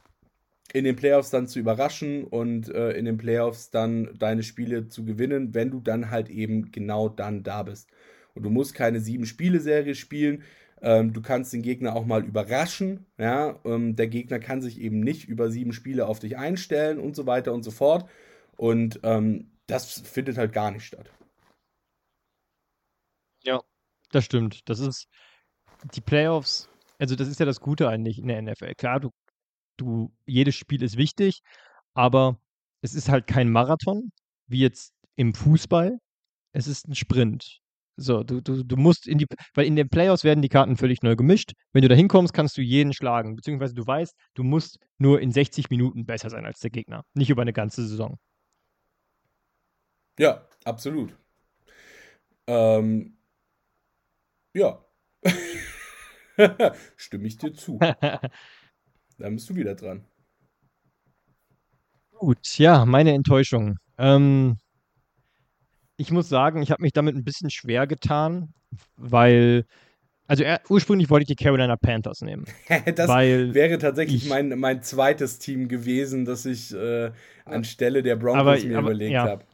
[0.72, 5.04] in den Playoffs dann zu überraschen und äh, in den Playoffs dann deine Spiele zu
[5.04, 7.88] gewinnen, wenn du dann halt eben genau dann da bist.
[8.35, 10.44] Und du musst keine sieben-Spiele-Serie spielen.
[10.81, 13.07] Ähm, du kannst den Gegner auch mal überraschen.
[13.16, 13.59] Ja?
[13.64, 17.26] Ähm, der Gegner kann sich eben nicht über sieben Spiele auf dich einstellen und so
[17.26, 18.09] weiter und so fort.
[18.57, 21.11] Und ähm, das findet halt gar nicht statt.
[23.42, 23.62] Ja,
[24.12, 24.68] das stimmt.
[24.68, 25.09] Das ist
[25.94, 28.74] die Playoffs, also das ist ja das Gute eigentlich in der NFL.
[28.74, 29.11] Klar, du,
[29.78, 31.42] du, jedes Spiel ist wichtig,
[31.94, 32.38] aber
[32.82, 34.12] es ist halt kein Marathon,
[34.46, 35.98] wie jetzt im Fußball.
[36.52, 37.60] Es ist ein Sprint.
[37.96, 41.02] So, du, du, du musst in die, weil in den Playoffs werden die Karten völlig
[41.02, 41.52] neu gemischt.
[41.72, 45.32] Wenn du da hinkommst, kannst du jeden schlagen, beziehungsweise du weißt, du musst nur in
[45.32, 48.16] 60 Minuten besser sein als der Gegner, nicht über eine ganze Saison.
[50.18, 51.16] Ja, absolut.
[52.46, 53.16] Ähm,
[54.54, 54.84] ja.
[56.96, 57.80] Stimme ich dir zu.
[59.18, 60.04] Dann bist du wieder dran.
[62.12, 63.78] Gut, ja, meine Enttäuschung.
[63.96, 64.59] Ähm,
[65.96, 68.52] ich muss sagen, ich habe mich damit ein bisschen schwer getan,
[68.96, 69.64] weil,
[70.26, 72.44] also er, ursprünglich wollte ich die Carolina Panthers nehmen.
[72.94, 77.11] das weil wäre tatsächlich ich- mein, mein zweites Team gewesen, das ich äh,
[77.44, 79.24] anstelle der Broncos Aber- mir aber- überlegt ja.
[79.24, 79.44] habe.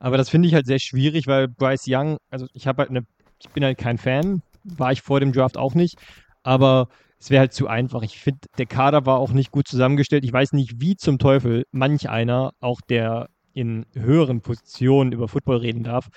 [0.00, 3.04] Aber das finde ich halt sehr schwierig, weil Bryce Young, also ich habe halt eine,
[3.40, 5.98] ich bin halt kein Fan, war ich vor dem Draft auch nicht,
[6.44, 6.88] aber
[7.20, 8.02] es wäre halt zu einfach.
[8.02, 10.24] Ich finde, der Kader war auch nicht gut zusammengestellt.
[10.24, 15.58] Ich weiß nicht, wie zum Teufel manch einer, auch der in höheren Positionen über Football
[15.58, 16.08] reden darf,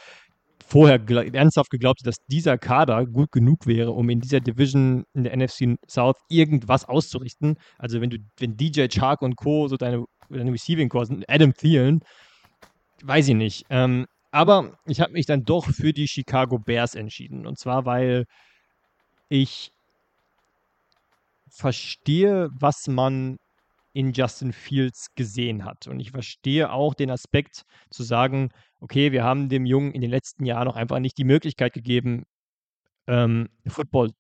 [0.64, 5.04] vorher gla- ernsthaft geglaubt hat, dass dieser Kader gut genug wäre, um in dieser Division
[5.14, 7.56] in der NFC South irgendwas auszurichten.
[7.80, 9.68] Also wenn du, wenn DJ Chark und Co.
[9.68, 12.02] so deine, deine Receiving Core sind, Adam Thielen,
[13.04, 13.66] weiß ich nicht.
[13.70, 17.46] Ähm, aber ich habe mich dann doch für die Chicago Bears entschieden.
[17.48, 18.26] Und zwar, weil
[19.30, 19.72] ich
[21.52, 23.38] verstehe, was man
[23.94, 25.88] in Justin Fields gesehen hat.
[25.88, 30.10] Und ich verstehe auch den Aspekt zu sagen, okay, wir haben dem Jungen in den
[30.10, 32.24] letzten Jahren noch einfach nicht die Möglichkeit gegeben,
[33.08, 34.12] ähm, Football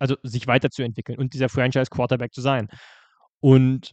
[0.00, 2.68] also sich weiterzuentwickeln und dieser Franchise-Quarterback zu sein.
[3.40, 3.92] Und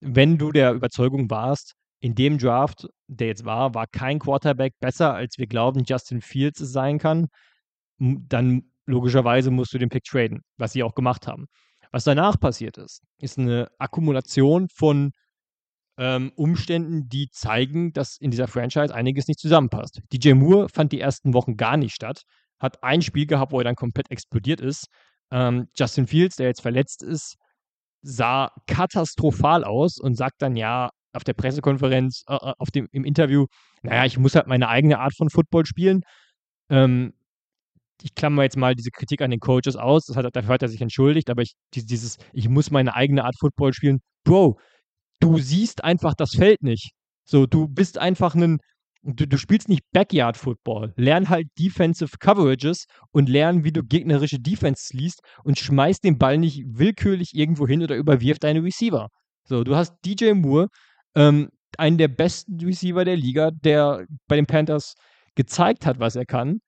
[0.00, 5.14] wenn du der Überzeugung warst, in dem Draft, der jetzt war, war kein Quarterback besser,
[5.14, 7.28] als wir glauben, Justin Fields sein kann,
[7.98, 11.46] dann logischerweise musst du den Pick traden, was sie auch gemacht haben.
[11.92, 15.12] Was danach passiert ist, ist eine Akkumulation von
[15.98, 20.00] ähm, Umständen, die zeigen, dass in dieser Franchise einiges nicht zusammenpasst.
[20.12, 22.22] DJ Moore fand die ersten Wochen gar nicht statt,
[22.58, 24.86] hat ein Spiel gehabt, wo er dann komplett explodiert ist.
[25.30, 27.36] Ähm, Justin Fields, der jetzt verletzt ist,
[28.00, 33.04] sah katastrophal aus und sagt dann ja auf der Pressekonferenz, äh, äh, auf dem, im
[33.04, 33.46] Interview,
[33.82, 36.02] naja, ich muss halt meine eigene Art von Football spielen.
[36.70, 37.12] Ähm,
[38.04, 40.80] ich klammer jetzt mal diese Kritik an den Coaches aus, hat, dafür hat er sich
[40.80, 44.58] entschuldigt, aber ich, dieses, ich muss meine eigene Art Football spielen, Bro,
[45.20, 46.92] du siehst einfach das Feld nicht.
[47.24, 48.58] So, du bist einfach ein,
[49.02, 50.92] du, du spielst nicht Backyard Football.
[50.96, 56.38] Lern halt Defensive Coverages und lern, wie du gegnerische Defenses liest und schmeiß den Ball
[56.38, 59.08] nicht willkürlich irgendwo hin oder überwirf deine Receiver.
[59.44, 60.68] So, du hast DJ Moore,
[61.14, 64.94] ähm, einen der besten Receiver der Liga, der bei den Panthers
[65.34, 66.60] gezeigt hat, was er kann,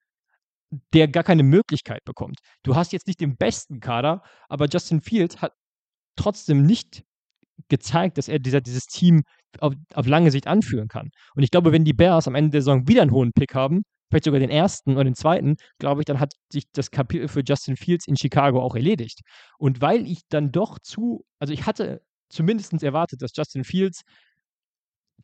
[0.93, 2.39] der gar keine Möglichkeit bekommt.
[2.63, 5.53] Du hast jetzt nicht den besten Kader, aber Justin Fields hat
[6.15, 7.03] trotzdem nicht
[7.69, 9.23] gezeigt, dass er dieser, dieses Team
[9.59, 11.09] auf, auf lange Sicht anführen kann.
[11.35, 13.83] Und ich glaube, wenn die Bears am Ende der Saison wieder einen hohen Pick haben,
[14.09, 17.41] vielleicht sogar den ersten oder den zweiten, glaube ich, dann hat sich das Kapitel für
[17.45, 19.21] Justin Fields in Chicago auch erledigt.
[19.57, 24.01] Und weil ich dann doch zu, also ich hatte zumindest erwartet, dass Justin Fields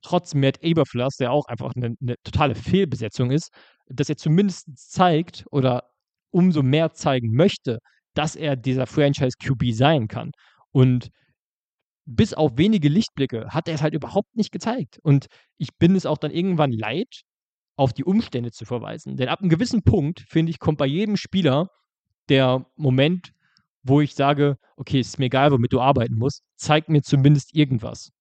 [0.02, 3.50] trotz Matt Aberfluss, der auch einfach eine, eine totale Fehlbesetzung ist,
[3.88, 5.84] dass er zumindest zeigt oder
[6.32, 7.80] umso mehr zeigen möchte,
[8.14, 10.32] dass er dieser Franchise QB sein kann.
[10.72, 11.10] Und
[12.06, 15.00] bis auf wenige Lichtblicke hat er es halt überhaupt nicht gezeigt.
[15.04, 17.22] Und ich bin es auch dann irgendwann leid,
[17.78, 19.18] auf die Umstände zu verweisen.
[19.18, 21.68] Denn ab einem gewissen Punkt, finde ich, kommt bei jedem Spieler
[22.30, 23.32] der Moment,
[23.84, 28.12] wo ich sage, okay, ist mir egal, womit du arbeiten musst, zeig mir zumindest irgendwas.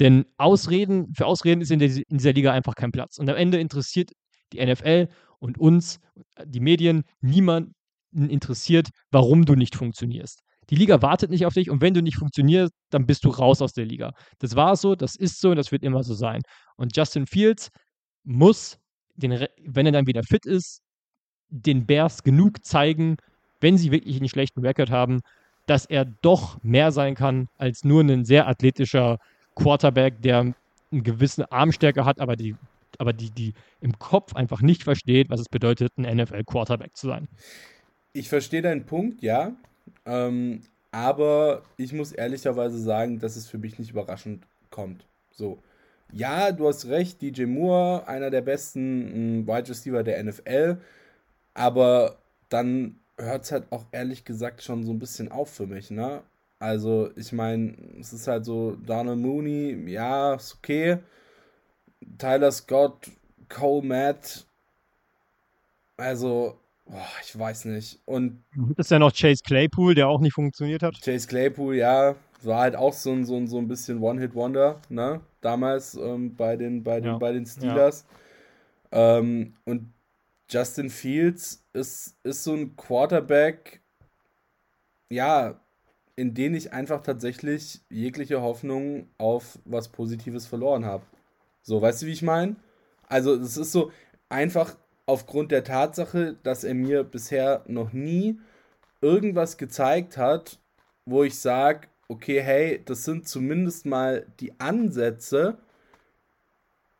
[0.00, 3.18] Denn Ausreden, für Ausreden ist in, der, in dieser Liga einfach kein Platz.
[3.18, 4.10] Und am Ende interessiert
[4.52, 6.00] die NFL und uns,
[6.44, 7.74] die Medien, niemanden
[8.12, 10.40] interessiert, warum du nicht funktionierst.
[10.70, 13.62] Die Liga wartet nicht auf dich und wenn du nicht funktionierst, dann bist du raus
[13.62, 14.12] aus der Liga.
[14.38, 16.42] Das war so, das ist so und das wird immer so sein.
[16.76, 17.70] Und Justin Fields
[18.24, 18.78] muss,
[19.14, 20.82] den, wenn er dann wieder fit ist,
[21.48, 23.16] den Bears genug zeigen,
[23.60, 25.20] wenn sie wirklich einen schlechten Rekord haben,
[25.66, 29.18] dass er doch mehr sein kann als nur ein sehr athletischer
[29.56, 30.40] Quarterback, der
[30.92, 32.54] eine gewisse Armstärke hat, aber die
[32.98, 37.28] aber die, die im Kopf einfach nicht versteht, was es bedeutet, ein NFL-Quarterback zu sein.
[38.12, 39.52] Ich verstehe deinen Punkt, ja.
[40.06, 45.06] Ähm, aber ich muss ehrlicherweise sagen, dass es für mich nicht überraschend kommt.
[45.30, 45.62] So.
[46.12, 50.78] Ja, du hast recht, DJ Moore, einer der besten Wide Receiver der NFL.
[51.52, 55.90] Aber dann hört es halt auch ehrlich gesagt schon so ein bisschen auf für mich,
[55.90, 56.22] ne?
[56.58, 60.98] Also, ich meine, es ist halt so, Donald Mooney, ja, ist okay.
[62.18, 63.10] Tyler Scott,
[63.48, 64.46] Cole Matt,
[65.96, 68.00] also, boah, ich weiß nicht.
[68.04, 68.44] Und.
[68.76, 71.00] Ist ja noch Chase Claypool, der auch nicht funktioniert hat.
[71.02, 75.20] Chase Claypool, ja, war halt auch so ein, so ein, so ein bisschen One-Hit-Wonder, ne?
[75.40, 77.18] Damals ähm, bei, den, bei, den, ja.
[77.18, 78.04] bei den Steelers.
[78.92, 79.18] Ja.
[79.18, 79.92] Ähm, und
[80.48, 83.80] Justin Fields ist, ist so ein Quarterback,
[85.08, 85.60] ja,
[86.16, 91.04] in denen ich einfach tatsächlich jegliche Hoffnung auf was Positives verloren habe.
[91.62, 92.56] So, weißt du, wie ich meine?
[93.06, 93.92] Also, es ist so
[94.30, 98.40] einfach aufgrund der Tatsache, dass er mir bisher noch nie
[99.02, 100.58] irgendwas gezeigt hat,
[101.04, 105.58] wo ich sage, okay, hey, das sind zumindest mal die Ansätze,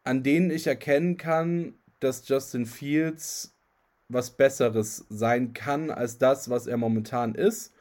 [0.05, 3.57] an denen ich erkennen kann, dass Justin Fields
[4.09, 7.73] was Besseres sein kann als das, was er momentan ist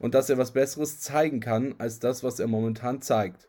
[0.00, 3.48] und dass er was Besseres zeigen kann als das, was er momentan zeigt.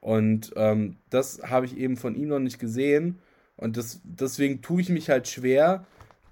[0.00, 3.18] Und ähm, das habe ich eben von ihm noch nicht gesehen.
[3.56, 5.84] Und das, deswegen tue ich mich halt schwer.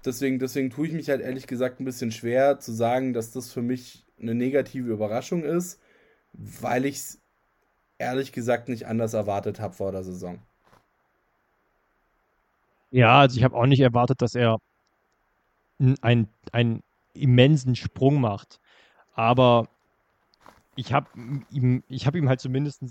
[0.03, 3.51] Deswegen, deswegen tue ich mich halt ehrlich gesagt ein bisschen schwer zu sagen, dass das
[3.51, 5.79] für mich eine negative Überraschung ist,
[6.33, 7.21] weil ich es
[7.97, 10.39] ehrlich gesagt nicht anders erwartet habe vor der Saison.
[12.89, 14.57] Ja, also ich habe auch nicht erwartet, dass er
[16.01, 16.83] einen, einen
[17.13, 18.60] immensen Sprung macht.
[19.13, 19.67] Aber
[20.75, 21.07] ich habe
[21.51, 22.83] ihm, hab ihm halt zumindest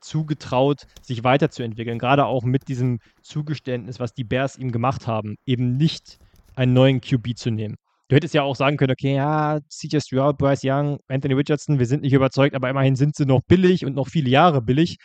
[0.00, 1.98] zugetraut, sich weiterzuentwickeln.
[1.98, 6.18] Gerade auch mit diesem Zugeständnis, was die Bears ihm gemacht haben, eben nicht
[6.54, 7.76] einen neuen QB zu nehmen.
[8.08, 11.86] Du hättest ja auch sagen können, okay, ja, CJ Stroud, Bryce Young, Anthony Richardson, wir
[11.86, 14.98] sind nicht überzeugt, aber immerhin sind sie noch billig und noch viele Jahre billig.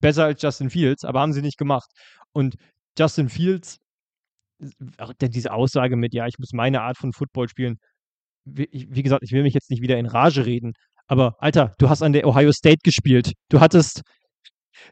[0.00, 1.90] Besser als Justin Fields, aber haben sie nicht gemacht.
[2.32, 2.56] Und
[2.98, 3.78] Justin Fields,
[5.20, 7.78] diese Aussage mit, ja, ich muss meine Art von Football spielen,
[8.44, 10.72] wie, gesagt, ich will mich jetzt nicht wieder in Rage reden,
[11.06, 13.32] aber Alter, du hast an der Ohio State gespielt.
[13.50, 14.02] Du hattest,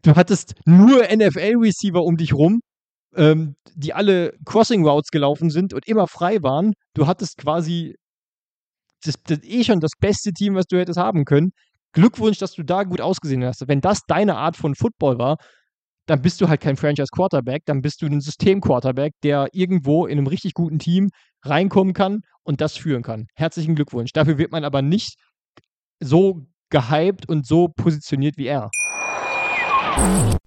[0.02, 2.60] du hattest nur NFL-Receiver um dich rum,
[3.16, 6.72] ähm, die alle Crossing Routes gelaufen sind und immer frei waren.
[6.94, 7.94] Du hattest quasi
[9.04, 11.50] das, das eh schon das beste Team, was du hättest haben können.
[11.92, 13.66] Glückwunsch, dass du da gut ausgesehen hast.
[13.68, 15.36] Wenn das deine Art von Football war,
[16.12, 20.04] dann bist du halt kein Franchise Quarterback, dann bist du ein System Quarterback, der irgendwo
[20.04, 21.08] in einem richtig guten Team
[21.42, 23.28] reinkommen kann und das führen kann.
[23.34, 24.12] Herzlichen Glückwunsch.
[24.12, 25.14] Dafür wird man aber nicht
[26.00, 28.68] so gehypt und so positioniert wie er.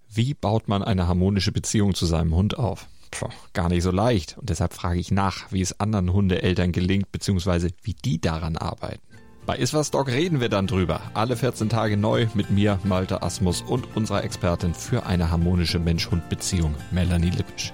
[0.07, 2.85] Wie baut man eine harmonische Beziehung zu seinem Hund auf?
[3.09, 4.37] Puh, gar nicht so leicht.
[4.37, 9.01] Und deshalb frage ich nach, wie es anderen Hundeeltern gelingt, beziehungsweise wie die daran arbeiten.
[9.45, 11.01] Bei Iswas Dog reden wir dann drüber.
[11.13, 16.73] Alle 14 Tage neu mit mir, Malte Asmus und unserer Expertin für eine harmonische Mensch-Hund-Beziehung,
[16.89, 17.71] Melanie Lippisch.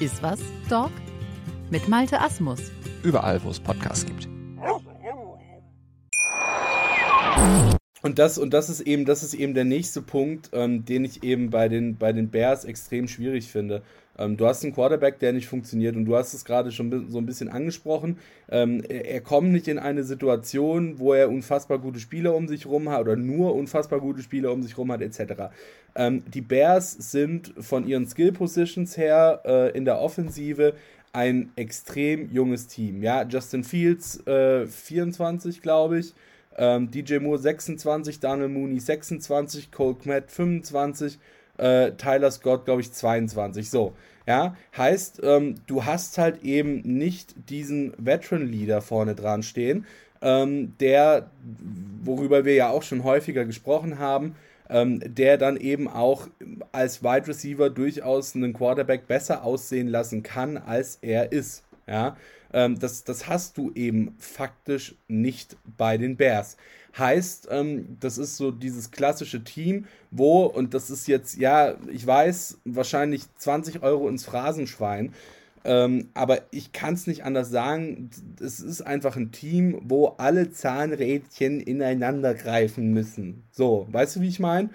[0.00, 0.90] Iswas Dog
[1.68, 2.72] mit Malte Asmus.
[3.02, 4.28] Überall, wo es Podcasts gibt.
[8.00, 11.22] Und das, und das ist eben, das ist eben der nächste Punkt, ähm, den ich
[11.22, 13.82] eben bei den, bei den Bears extrem schwierig finde.
[14.18, 17.18] Ähm, du hast einen Quarterback, der nicht funktioniert und du hast es gerade schon so
[17.18, 18.18] ein bisschen angesprochen.
[18.50, 22.66] Ähm, er, er, kommt nicht in eine Situation, wo er unfassbar gute Spieler um sich
[22.66, 25.50] rum hat oder nur unfassbar gute Spieler um sich rum hat, etc.
[25.94, 30.74] Ähm, die Bears sind von ihren Skill Positions her äh, in der Offensive
[31.12, 33.02] ein extrem junges Team.
[33.02, 36.14] Ja, Justin Fields äh, 24, glaube ich.
[36.56, 41.18] Ähm, DJ Moore 26, Daniel Mooney 26, Cole Kmet 25,
[41.58, 43.68] äh, Tyler Scott, glaube ich, 22.
[43.68, 43.94] So,
[44.26, 49.86] ja, heißt, ähm, du hast halt eben nicht diesen Veteran-Leader vorne dran stehen,
[50.20, 51.30] ähm, der,
[52.02, 54.34] worüber wir ja auch schon häufiger gesprochen haben,
[54.68, 56.28] ähm, der dann eben auch
[56.72, 61.64] als Wide Receiver durchaus einen Quarterback besser aussehen lassen kann, als er ist.
[61.86, 62.16] Ja,
[62.52, 66.56] ähm, das, das hast du eben faktisch nicht bei den Bears.
[66.98, 72.06] Heißt, ähm, das ist so dieses klassische Team, wo, und das ist jetzt, ja, ich
[72.06, 75.14] weiß, wahrscheinlich 20 Euro ins Phrasenschwein,
[75.64, 78.10] ähm, aber ich kann es nicht anders sagen.
[78.40, 83.44] Es ist einfach ein Team, wo alle Zahnrädchen ineinander greifen müssen.
[83.52, 84.70] So, weißt du, wie ich meine?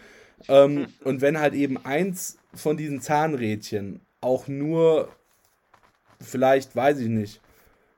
[0.47, 5.09] Ähm, und wenn halt eben eins von diesen Zahnrädchen auch nur
[6.21, 7.41] vielleicht, weiß ich nicht,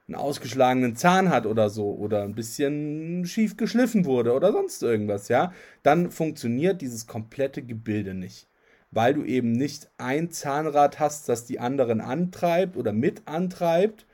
[0.07, 5.29] einen ausgeschlagenen Zahn hat oder so oder ein bisschen schief geschliffen wurde oder sonst irgendwas,
[5.29, 5.51] ja,
[5.83, 8.47] dann funktioniert dieses komplette Gebilde nicht.
[8.91, 14.05] Weil du eben nicht ein Zahnrad hast, das die anderen antreibt oder mit antreibt,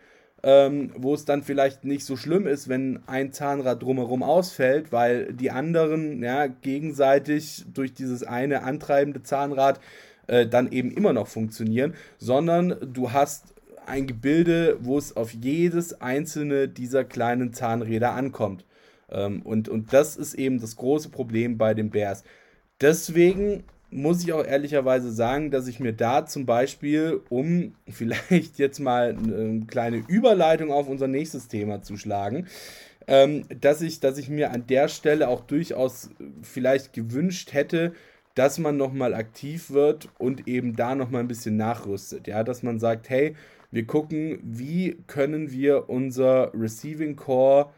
[0.44, 5.34] ähm, wo es dann vielleicht nicht so schlimm ist, wenn ein Zahnrad drumherum ausfällt, weil
[5.34, 9.80] die anderen ja, gegenseitig durch dieses eine antreibende Zahnrad
[10.28, 13.54] äh, dann eben immer noch funktionieren, sondern du hast
[13.86, 18.65] ein Gebilde, wo es auf jedes einzelne dieser kleinen Zahnräder ankommt.
[19.10, 22.24] Ähm, und, und das ist eben das große Problem bei den Bears.
[22.80, 28.80] Deswegen muss ich auch ehrlicherweise sagen, dass ich mir da zum Beispiel, um vielleicht jetzt
[28.80, 32.48] mal eine kleine Überleitung auf unser nächstes Thema zu schlagen,
[33.08, 36.10] ähm, dass, ich, dass ich mir an der Stelle auch durchaus
[36.41, 37.94] vielleicht gewünscht hätte,
[38.36, 42.28] dass man nochmal aktiv wird und eben da nochmal ein bisschen nachrüstet.
[42.28, 43.36] Ja, dass man sagt, hey,
[43.72, 47.72] wir gucken, wie können wir unser Receiving Core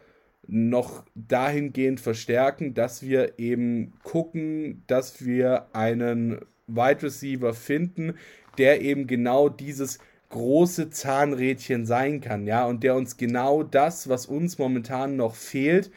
[0.46, 8.14] noch dahingehend verstärken, dass wir eben gucken, dass wir einen Wide Receiver finden,
[8.58, 9.98] der eben genau dieses
[10.30, 15.90] große Zahnrädchen sein kann, ja, und der uns genau das, was uns momentan noch fehlt,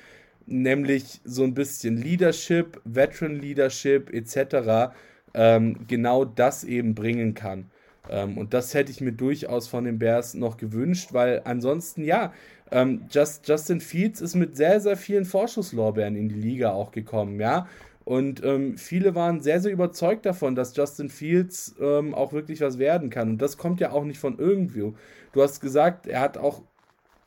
[0.46, 4.94] nämlich so ein bisschen Leadership, Veteran Leadership etc.,
[5.34, 7.70] ähm, genau das eben bringen kann.
[8.10, 12.34] Ähm, und das hätte ich mir durchaus von den Bears noch gewünscht, weil ansonsten, ja,
[12.72, 17.40] ähm, Just, Justin Fields ist mit sehr, sehr vielen Vorschusslorbeeren in die Liga auch gekommen,
[17.40, 17.68] ja.
[18.04, 22.78] Und ähm, viele waren sehr, sehr überzeugt davon, dass Justin Fields ähm, auch wirklich was
[22.78, 23.32] werden kann.
[23.32, 24.96] Und das kommt ja auch nicht von irgendwo.
[25.34, 26.62] Du hast gesagt, er hat auch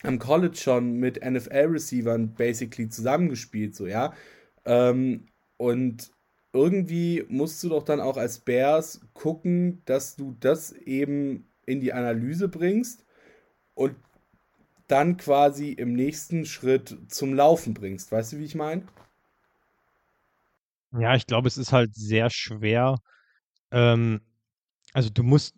[0.03, 4.15] am College schon mit NFL-Receivern basically zusammengespielt, so, ja.
[4.65, 5.27] Ähm,
[5.59, 6.11] und
[6.53, 11.93] irgendwie musst du doch dann auch als Bears gucken, dass du das eben in die
[11.93, 13.05] Analyse bringst
[13.75, 13.95] und
[14.89, 18.11] dann quasi im nächsten Schritt zum Laufen bringst.
[18.11, 18.83] Weißt du, wie ich meine?
[20.93, 22.97] Ja, ich glaube, es ist halt sehr schwer.
[23.71, 24.21] Ähm,
[24.93, 25.55] also du musst,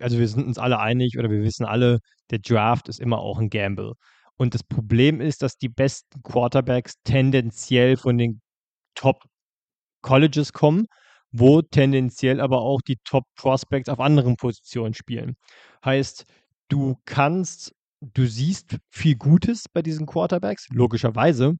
[0.00, 2.00] also wir sind uns alle einig oder wir wissen alle,
[2.30, 3.92] der Draft ist immer auch ein Gamble.
[4.36, 8.40] Und das Problem ist, dass die besten Quarterbacks tendenziell von den
[8.94, 9.22] Top
[10.06, 10.86] Colleges kommen,
[11.32, 15.34] wo tendenziell aber auch die Top Prospects auf anderen Positionen spielen.
[15.84, 16.24] Heißt,
[16.68, 21.56] du kannst du siehst viel Gutes bei diesen Quarterbacks, logischerweise,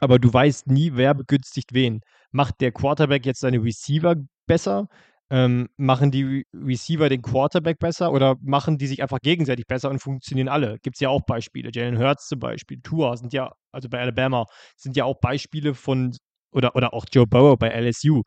[0.00, 2.00] aber du weißt nie, wer begünstigt wen.
[2.30, 4.16] Macht der Quarterback jetzt seine Receiver
[4.46, 4.86] besser?
[5.30, 10.00] Ähm, machen die Receiver den Quarterback besser oder machen die sich einfach gegenseitig besser und
[10.00, 10.78] funktionieren alle?
[10.82, 11.70] Gibt es ja auch Beispiele.
[11.72, 14.46] Jalen Hurts zum Beispiel, Tua sind ja, also bei Alabama,
[14.76, 16.16] sind ja auch Beispiele von,
[16.52, 18.22] oder, oder auch Joe Burrow bei LSU,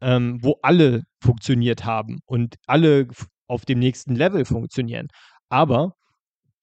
[0.00, 3.08] ähm, wo alle funktioniert haben und alle
[3.46, 5.08] auf dem nächsten Level funktionieren.
[5.48, 5.94] Aber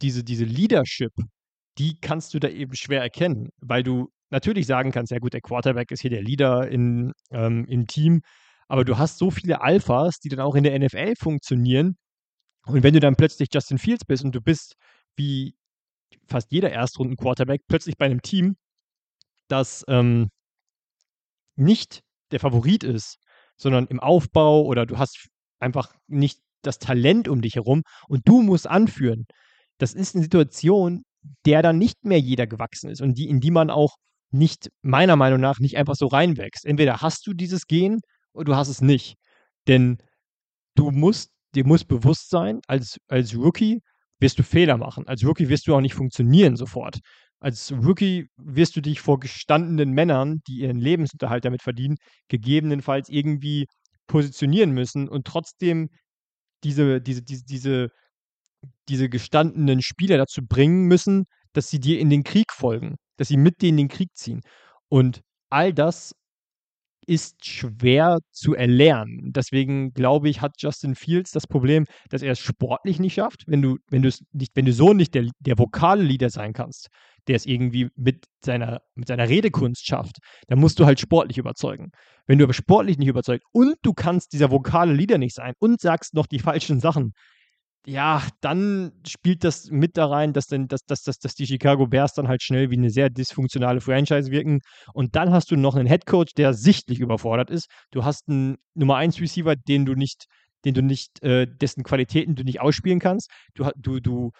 [0.01, 1.13] diese, diese Leadership,
[1.77, 5.41] die kannst du da eben schwer erkennen, weil du natürlich sagen kannst, ja gut, der
[5.41, 8.21] Quarterback ist hier der Leader in, ähm, im Team,
[8.67, 11.97] aber du hast so viele Alphas, die dann auch in der NFL funktionieren.
[12.65, 14.75] Und wenn du dann plötzlich Justin Fields bist und du bist
[15.15, 15.55] wie
[16.27, 18.57] fast jeder Erstrunden-Quarterback plötzlich bei einem Team,
[19.47, 20.29] das ähm,
[21.59, 22.01] nicht
[22.31, 23.17] der Favorit ist,
[23.57, 25.27] sondern im Aufbau oder du hast
[25.59, 29.25] einfach nicht das Talent um dich herum und du musst anführen.
[29.77, 31.03] Das ist eine Situation,
[31.45, 33.95] der dann nicht mehr jeder gewachsen ist und die, in die man auch
[34.31, 36.65] nicht, meiner Meinung nach, nicht einfach so reinwächst.
[36.65, 37.99] Entweder hast du dieses Gen
[38.31, 39.15] und du hast es nicht.
[39.67, 39.97] Denn
[40.75, 43.81] du musst, dir muss bewusst sein, als, als Rookie
[44.19, 45.07] wirst du Fehler machen.
[45.07, 46.99] Als Rookie wirst du auch nicht funktionieren sofort.
[47.39, 51.95] Als Rookie wirst du dich vor gestandenen Männern, die ihren Lebensunterhalt damit verdienen,
[52.27, 53.67] gegebenenfalls irgendwie
[54.07, 55.89] positionieren müssen und trotzdem
[56.63, 57.89] diese, diese, diese, diese,
[58.89, 63.37] diese gestandenen Spieler dazu bringen müssen, dass sie dir in den Krieg folgen, dass sie
[63.37, 64.41] mit dir in den Krieg ziehen.
[64.89, 66.13] Und all das
[67.07, 69.31] ist schwer zu erlernen.
[69.33, 73.45] Deswegen glaube ich, hat Justin Fields das Problem, dass er es sportlich nicht schafft.
[73.47, 76.89] Wenn du, wenn du nicht, wenn du so nicht der, der vokale Leader sein kannst,
[77.29, 80.17] der es irgendwie mit seiner, mit seiner Redekunst schafft,
[80.47, 81.91] dann musst du halt sportlich überzeugen.
[82.25, 85.79] Wenn du aber sportlich nicht überzeugt und du kannst dieser vokale Leader nicht sein und
[85.79, 87.13] sagst noch die falschen Sachen,
[87.85, 91.87] ja, dann spielt das mit da rein, dass, denn, dass, dass, dass, dass die Chicago
[91.87, 94.59] Bears dann halt schnell wie eine sehr dysfunktionale Franchise wirken.
[94.93, 97.69] Und dann hast du noch einen Headcoach, der sichtlich überfordert ist.
[97.91, 100.25] Du hast einen Nummer 1 Receiver, den du nicht,
[100.65, 103.29] den du nicht, äh, dessen Qualitäten du nicht ausspielen kannst.
[103.53, 104.31] Du, du, du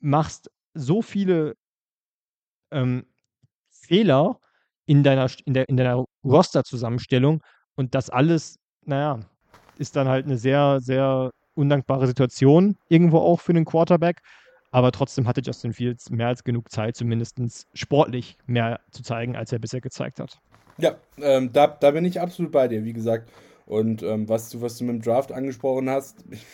[0.00, 1.54] machst so viele
[2.74, 3.06] ähm,
[3.70, 4.38] Fehler
[4.86, 7.42] in deiner, in der, in deiner Roster-Zusammenstellung
[7.76, 9.20] und das alles, naja,
[9.78, 14.20] ist dann halt eine sehr, sehr undankbare Situation irgendwo auch für den Quarterback.
[14.70, 17.38] Aber trotzdem hatte Justin Fields mehr als genug Zeit, zumindest
[17.74, 20.40] sportlich mehr zu zeigen, als er bisher gezeigt hat.
[20.78, 23.30] Ja, ähm, da, da bin ich absolut bei dir, wie gesagt.
[23.66, 26.44] Und ähm, was, du, was du mit dem Draft angesprochen hast, ich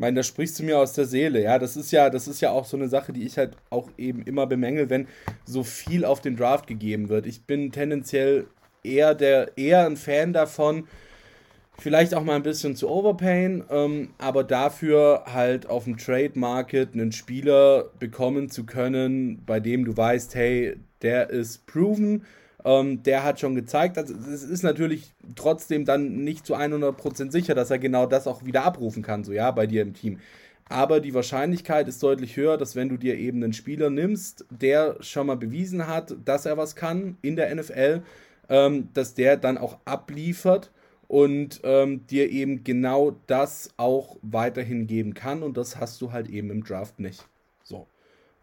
[0.00, 1.42] meine, da sprichst du mir aus der Seele.
[1.42, 3.88] Ja, das ist ja, das ist ja auch so eine Sache, die ich halt auch
[3.96, 5.06] eben immer bemängel, wenn
[5.44, 7.26] so viel auf den Draft gegeben wird.
[7.26, 8.46] Ich bin tendenziell
[8.82, 10.88] eher der, eher ein Fan davon,
[11.80, 16.92] Vielleicht auch mal ein bisschen zu overpayen, ähm, aber dafür halt auf dem Trade Market
[16.92, 22.26] einen Spieler bekommen zu können, bei dem du weißt, hey, der ist proven,
[22.64, 27.54] ähm, der hat schon gezeigt, also es ist natürlich trotzdem dann nicht zu 100% sicher,
[27.54, 30.18] dass er genau das auch wieder abrufen kann, so ja, bei dir im Team.
[30.68, 34.96] Aber die Wahrscheinlichkeit ist deutlich höher, dass wenn du dir eben einen Spieler nimmst, der
[35.00, 38.02] schon mal bewiesen hat, dass er was kann in der NFL,
[38.48, 40.70] ähm, dass der dann auch abliefert
[41.08, 46.28] und ähm, dir eben genau das auch weiterhin geben kann und das hast du halt
[46.28, 47.26] eben im Draft nicht.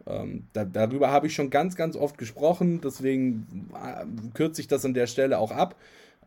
[0.06, 4.84] Ähm, da, darüber habe ich schon ganz, ganz oft gesprochen, deswegen äh, kürze ich das
[4.84, 5.76] an der Stelle auch ab.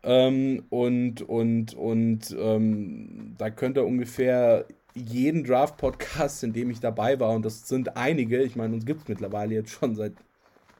[0.04, 7.18] Ähm, und und, und ähm, da könnt ihr ungefähr jeden Draft-Podcast, in dem ich dabei
[7.18, 10.12] war, und das sind einige, ich meine, uns gibt es mittlerweile jetzt schon seit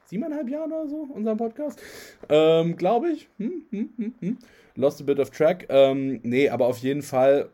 [0.07, 1.81] siebeneinhalb Jahren oder so, unseren Podcast,
[2.29, 3.29] ähm, glaube ich.
[3.37, 4.37] Hm, hm, hm, hm
[4.75, 5.65] lost a bit of track.
[5.69, 7.49] Ähm, nee, aber auf jeden Fall,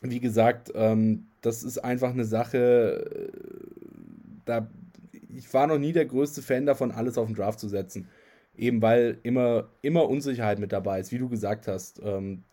[0.00, 3.73] wie gesagt, ähm, das ist einfach eine Sache, äh,
[4.44, 4.68] da
[5.36, 8.08] ich war noch nie der größte Fan davon, alles auf den Draft zu setzen.
[8.56, 12.00] Eben weil immer, immer Unsicherheit mit dabei ist, wie du gesagt hast.
[12.04, 12.44] Ähm,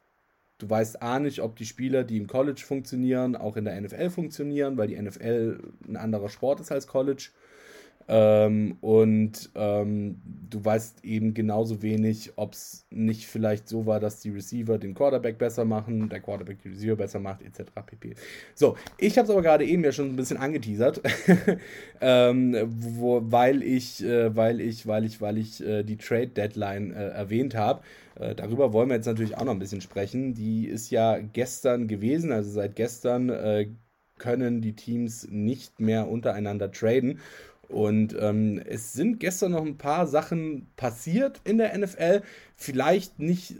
[0.57, 4.09] du weißt A nicht, ob die Spieler, die im College funktionieren, auch in der NFL
[4.09, 7.29] funktionieren, weil die NFL ein anderer Sport ist als College.
[8.07, 14.19] Ähm, und ähm, du weißt eben genauso wenig, ob es nicht vielleicht so war, dass
[14.19, 17.71] die Receiver den Quarterback besser machen, der Quarterback die Receiver besser macht, etc.
[17.85, 18.15] pp.
[18.55, 21.01] So, ich habe es aber gerade eben ja schon ein bisschen angeteasert,
[22.01, 26.91] ähm, wo, weil ich, äh, weil ich, weil ich, weil ich äh, die Trade Deadline
[26.91, 27.81] äh, erwähnt habe.
[28.15, 30.33] Äh, darüber wollen wir jetzt natürlich auch noch ein bisschen sprechen.
[30.33, 33.67] Die ist ja gestern gewesen, also seit gestern äh,
[34.21, 37.19] können die Teams nicht mehr untereinander traden.
[37.71, 42.21] Und ähm, es sind gestern noch ein paar Sachen passiert in der NFL.
[42.55, 43.55] Vielleicht nicht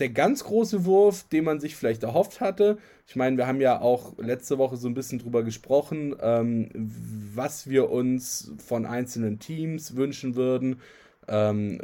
[0.00, 2.78] der ganz große Wurf, den man sich vielleicht erhofft hatte.
[3.06, 7.68] Ich meine, wir haben ja auch letzte Woche so ein bisschen drüber gesprochen, ähm, was
[7.68, 10.80] wir uns von einzelnen Teams wünschen würden,
[11.28, 11.80] ähm,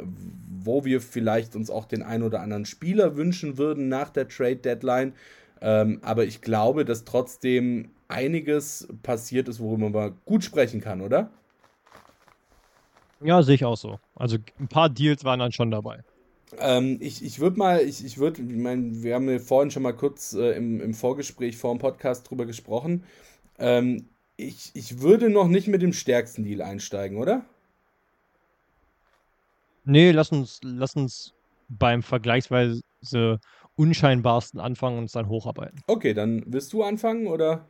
[0.63, 4.57] wo wir vielleicht uns auch den ein oder anderen Spieler wünschen würden nach der Trade
[4.57, 5.13] Deadline.
[5.61, 11.29] Ähm, aber ich glaube, dass trotzdem einiges passiert ist, worüber man gut sprechen kann, oder?
[13.21, 13.99] Ja, sehe ich auch so.
[14.15, 16.03] Also ein paar Deals waren dann schon dabei.
[16.59, 19.83] Ähm, ich ich würde mal, ich, ich würde, ich meine, wir haben ja vorhin schon
[19.83, 23.03] mal kurz äh, im, im Vorgespräch vor dem Podcast drüber gesprochen.
[23.59, 24.07] Ähm,
[24.37, 27.43] ich, ich würde noch nicht mit dem stärksten Deal einsteigen, oder?
[29.83, 31.33] Nee, lass uns, lass uns
[31.69, 32.81] beim vergleichsweise
[33.75, 35.81] unscheinbarsten anfangen und uns dann hocharbeiten.
[35.87, 37.65] Okay, dann willst du anfangen oder?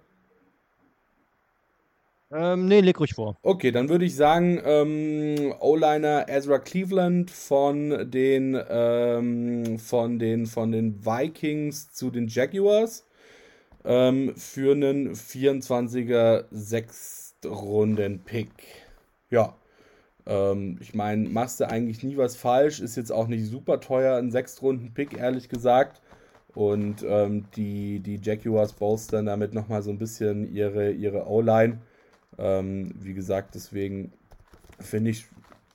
[2.30, 3.38] Ähm, nee, leg ruhig vor.
[3.42, 10.74] Okay, dann würde ich sagen, ähm, O-Liner Ezra Cleveland von den, ähm, von den, von
[10.74, 13.08] den Vikings zu den Jaguars
[13.86, 18.50] ähm, für einen 24er Sechstrunden-Pick.
[19.30, 19.56] Ja.
[20.26, 24.18] Ähm, ich meine, machst du eigentlich nie was falsch, ist jetzt auch nicht super teuer,
[24.18, 26.02] ein Sechstrunden-Pick, ehrlich gesagt.
[26.54, 31.80] Und ähm, die, die Jaguars bolstern damit nochmal so ein bisschen ihre, ihre O-Line.
[32.38, 34.14] Ähm, wie gesagt, deswegen
[34.80, 35.26] finde ich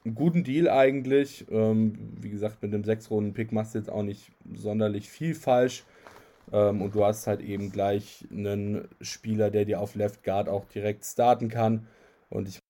[0.04, 1.46] einen guten Deal eigentlich.
[1.50, 5.84] Ähm, wie gesagt, mit dem 6-Runden-Pick machst du jetzt auch nicht sonderlich viel falsch.
[6.52, 10.66] Ähm, und du hast halt eben gleich einen Spieler, der dir auf Left Guard auch
[10.66, 11.86] direkt starten kann.
[12.30, 12.60] Und ich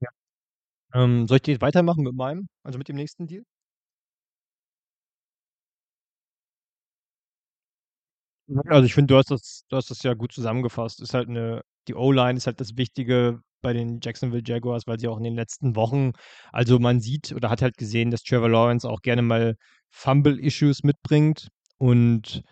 [0.00, 0.08] ja.
[0.94, 3.44] Ähm, soll ich jetzt weitermachen mit meinem, also mit dem nächsten Deal?
[8.66, 11.00] Also ich finde, du hast das, du hast das ja gut zusammengefasst.
[11.00, 15.08] Ist halt eine, die O-Line ist halt das Wichtige bei den Jacksonville Jaguars, weil sie
[15.08, 16.12] auch in den letzten Wochen,
[16.52, 19.56] also man sieht oder hat halt gesehen, dass Trevor Lawrence auch gerne mal
[19.90, 21.48] Fumble-Issues mitbringt.
[21.78, 22.42] Und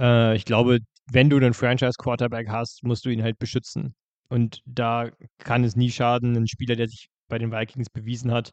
[0.00, 0.80] äh, ich glaube,
[1.10, 3.94] wenn du einen Franchise-Quarterback hast, musst du ihn halt beschützen.
[4.28, 8.50] Und da kann es nie schaden, einen Spieler, der sich bei den Vikings bewiesen hat,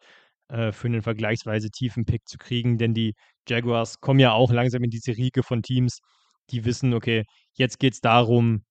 [0.50, 2.78] äh, für einen vergleichsweise tiefen Pick zu kriegen.
[2.78, 3.16] Denn die
[3.48, 6.00] Jaguars kommen ja auch langsam in diese Riege von Teams,
[6.52, 7.24] die wissen, okay,
[7.54, 8.64] jetzt geht es darum,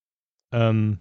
[0.52, 1.00] ähm,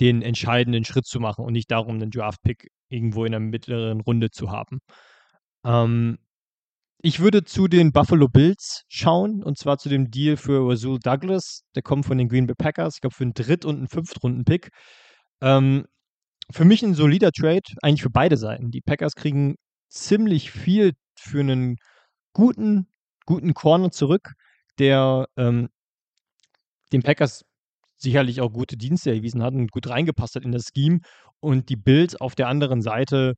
[0.00, 4.30] den entscheidenden Schritt zu machen und nicht darum, einen Draft-Pick irgendwo in der mittleren Runde
[4.30, 4.80] zu haben.
[5.64, 6.18] Ähm,
[7.02, 11.62] ich würde zu den Buffalo Bills schauen und zwar zu dem Deal für Rasul Douglas.
[11.74, 14.70] Der kommt von den Green Bay Packers, ich glaube für einen Dritt- und einen Fünftrunden-Pick.
[15.40, 15.86] Ähm,
[16.52, 18.70] für mich ein solider Trade, eigentlich für beide Seiten.
[18.70, 19.56] Die Packers kriegen
[19.88, 21.76] ziemlich viel für einen
[22.32, 22.88] guten,
[23.26, 24.32] guten Corner zurück,
[24.78, 25.68] der ähm,
[26.92, 27.44] den Packers
[27.96, 31.00] sicherlich auch gute Dienste erwiesen hat und gut reingepasst hat in das Scheme.
[31.40, 33.34] Und die Bills auf der anderen Seite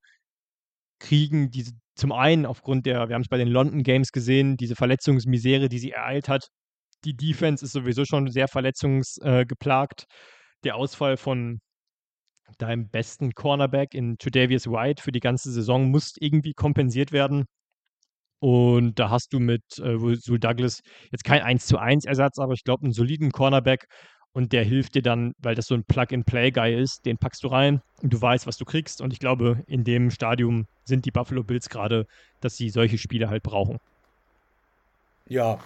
[0.99, 4.77] kriegen diese zum einen aufgrund der, wir haben es bei den London Games gesehen, diese
[4.77, 6.49] Verletzungsmisere, die sie ereilt hat.
[7.05, 10.03] Die Defense ist sowieso schon sehr verletzungsgeplagt.
[10.03, 10.07] Äh,
[10.65, 11.61] der Ausfall von
[12.59, 17.47] deinem besten Cornerback in Tredavious White für die ganze Saison muss irgendwie kompensiert werden.
[18.41, 19.97] Und da hast du mit äh,
[20.39, 20.81] Douglas
[21.11, 23.87] jetzt kein 1 zu 1 Ersatz, aber ich glaube einen soliden Cornerback
[24.33, 27.81] und der hilft dir dann, weil das so ein Plug-and-Play-Guy ist, den packst du rein
[28.03, 29.01] und du weißt, was du kriegst.
[29.01, 32.07] Und ich glaube, in dem Stadium sind die Buffalo Bills gerade,
[32.41, 33.79] dass sie solche Spiele halt brauchen.
[35.27, 35.59] Ja,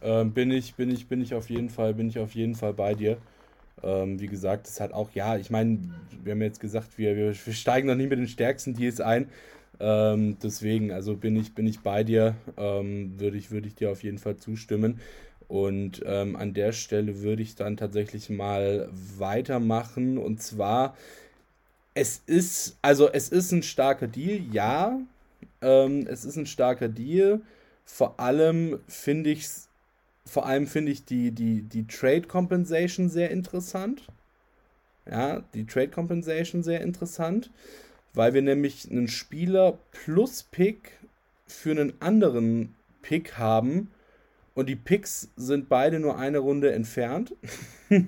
[0.00, 2.72] äh, bin ich, bin ich, bin ich auf jeden Fall, bin ich auf jeden Fall
[2.72, 3.18] bei dir.
[3.82, 5.78] Ähm, wie gesagt, es hat auch, ja, ich meine,
[6.22, 9.28] wir haben jetzt gesagt, wir, wir, wir steigen noch nie mit den stärksten Deals ein.
[9.80, 13.90] Ähm, deswegen, also bin ich, bin ich bei dir, ähm, würde ich, würd ich dir
[13.90, 15.00] auf jeden Fall zustimmen.
[15.48, 20.18] Und ähm, an der Stelle würde ich dann tatsächlich mal weitermachen.
[20.18, 20.96] Und zwar,
[21.94, 24.98] es ist, also es ist ein starker Deal, ja.
[25.60, 27.42] Ähm, es ist ein starker Deal.
[27.84, 29.46] Vor allem finde ich
[30.24, 34.04] vor allem finde ich die, die, die Trade Compensation sehr interessant.
[35.10, 37.50] Ja, die Trade Compensation sehr interessant
[38.14, 40.98] weil wir nämlich einen Spieler plus Pick
[41.46, 43.90] für einen anderen Pick haben
[44.54, 47.34] und die Picks sind beide nur eine Runde entfernt.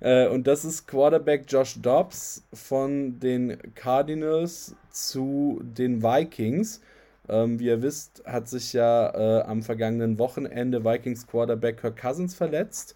[0.00, 6.80] Äh, und das ist Quarterback Josh Dobbs von den Cardinals zu den Vikings.
[7.28, 12.34] Ähm, wie ihr wisst, hat sich ja äh, am vergangenen Wochenende Vikings Quarterback Kirk Cousins
[12.34, 12.94] verletzt.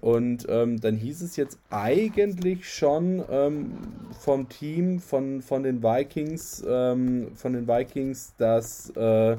[0.00, 3.72] Und ähm, dann hieß es jetzt eigentlich schon ähm,
[4.18, 9.36] vom Team von, von den Vikings, ähm, von den Vikings, dass, äh,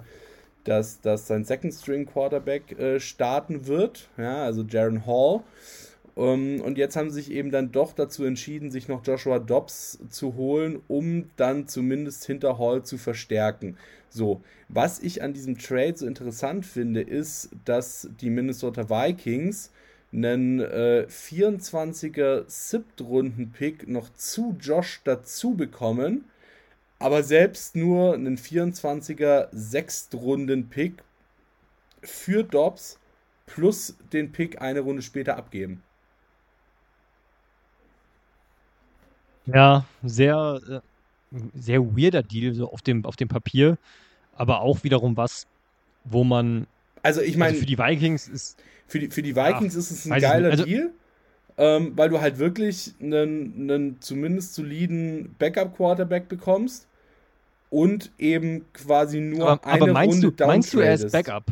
[0.63, 5.41] dass, dass sein Second String Quarterback äh, starten wird, ja, also Jaron Hall.
[6.15, 9.99] Ähm, und jetzt haben sie sich eben dann doch dazu entschieden, sich noch Joshua Dobbs
[10.09, 13.77] zu holen, um dann zumindest hinter Hall zu verstärken.
[14.09, 19.71] So, was ich an diesem Trade so interessant finde, ist, dass die Minnesota Vikings
[20.13, 26.25] einen äh, 24er Siebtrunden-Pick noch zu Josh dazu bekommen,
[26.99, 31.03] aber selbst nur einen 24er Sechstrunden-Pick
[32.01, 32.99] für Dobbs
[33.45, 35.83] plus den Pick eine Runde später abgeben.
[39.45, 43.77] Ja, sehr, äh, sehr weirder Deal so auf dem, auf dem Papier,
[44.35, 45.47] aber auch wiederum was,
[46.03, 46.67] wo man.
[47.03, 48.61] Also ich meine, also für die Vikings ist.
[48.87, 50.91] Für die, für die Vikings ja, ist es ein geiler also, Deal,
[51.57, 56.87] ähm, weil du halt wirklich einen, einen zumindest soliden Backup-Quarterback bekommst
[57.69, 61.45] und eben quasi nur aber, eine aber meinst Runde du, Meinst du, er ist Backup?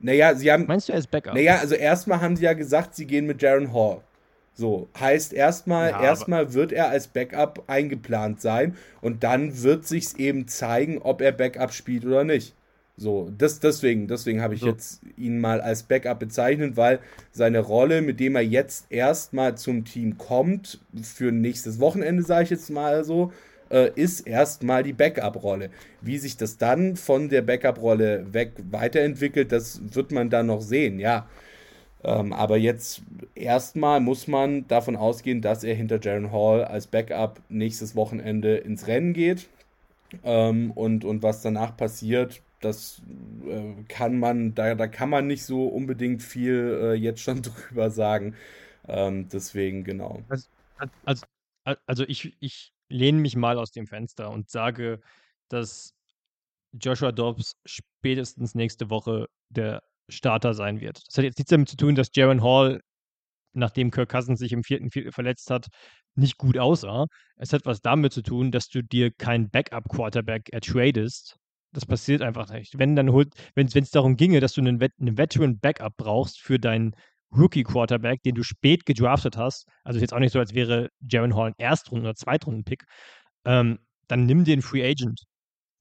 [0.00, 0.66] Naja, sie haben.
[0.66, 1.34] Meinst du, er ist Backup?
[1.34, 4.00] Naja, also erstmal haben sie ja gesagt, sie gehen mit Jaron Hall.
[4.54, 10.14] So, heißt erstmal, ja, erstmal wird er als Backup eingeplant sein und dann wird sich's
[10.14, 12.54] eben zeigen, ob er Backup spielt oder nicht.
[12.98, 14.66] So, das, deswegen, deswegen habe ich so.
[14.66, 16.98] jetzt ihn mal als Backup bezeichnet, weil
[17.30, 22.50] seine Rolle, mit dem er jetzt erstmal zum Team kommt, für nächstes Wochenende, sage ich
[22.50, 23.32] jetzt mal so,
[23.70, 25.70] äh, ist erstmal die Backup-Rolle.
[26.00, 30.98] Wie sich das dann von der Backup-Rolle weg weiterentwickelt, das wird man dann noch sehen,
[30.98, 31.28] ja.
[32.02, 33.02] Ähm, aber jetzt
[33.36, 38.88] erstmal muss man davon ausgehen, dass er hinter Jaron Hall als Backup nächstes Wochenende ins
[38.88, 39.48] Rennen geht.
[40.24, 43.02] Ähm, und, und was danach passiert, das
[43.46, 47.90] äh, kann man, da, da kann man nicht so unbedingt viel äh, jetzt schon drüber
[47.90, 48.34] sagen.
[48.86, 50.22] Ähm, deswegen, genau.
[50.28, 50.48] Also,
[51.04, 51.26] also,
[51.86, 55.00] also ich, ich lehne mich mal aus dem Fenster und sage,
[55.48, 55.94] dass
[56.72, 61.02] Joshua Dobbs spätestens nächste Woche der Starter sein wird.
[61.06, 62.80] Das hat jetzt nichts damit zu tun, dass Jaron Hall,
[63.52, 65.68] nachdem Kirk Cousins sich im vierten Viertel verletzt hat,
[66.14, 67.06] nicht gut aussah.
[67.36, 71.37] Es hat was damit zu tun, dass du dir keinen Backup-Quarterback ertradest.
[71.72, 72.78] Das passiert einfach nicht.
[72.78, 76.94] Wenn dann holt, wenn es darum ginge, dass du einen, einen Veteran-Backup brauchst für deinen
[77.36, 81.48] Rookie-Quarterback, den du spät gedraftet hast, also jetzt auch nicht so, als wäre Jaron Hall
[81.48, 82.84] ein Erstrunden- oder Zweitrunden-Pick,
[83.44, 85.24] ähm, dann nimm den Free Agent.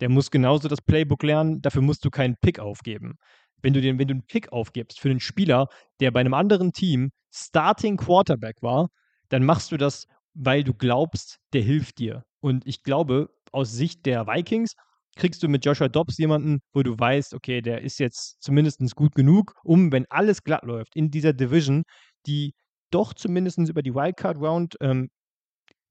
[0.01, 3.15] Der muss genauso das Playbook lernen, dafür musst du keinen Pick aufgeben.
[3.61, 5.67] Wenn du, den, wenn du einen Pick aufgibst für einen Spieler,
[5.99, 8.89] der bei einem anderen Team Starting Quarterback war,
[9.29, 12.23] dann machst du das, weil du glaubst, der hilft dir.
[12.39, 14.75] Und ich glaube, aus Sicht der Vikings
[15.17, 19.15] kriegst du mit Joshua Dobbs jemanden, wo du weißt, okay, der ist jetzt zumindest gut
[19.15, 21.83] genug, um, wenn alles glatt läuft, in dieser Division,
[22.25, 22.53] die
[22.91, 25.09] doch zumindest über die Wildcard-Round ähm,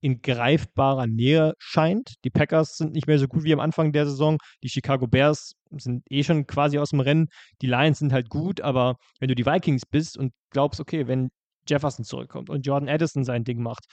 [0.01, 2.14] in greifbarer Nähe scheint.
[2.24, 4.39] Die Packers sind nicht mehr so gut wie am Anfang der Saison.
[4.62, 7.27] Die Chicago Bears sind eh schon quasi aus dem Rennen.
[7.62, 11.31] Die Lions sind halt gut, aber wenn du die Vikings bist und glaubst, okay, wenn
[11.68, 13.85] Jefferson zurückkommt und Jordan Addison sein Ding macht,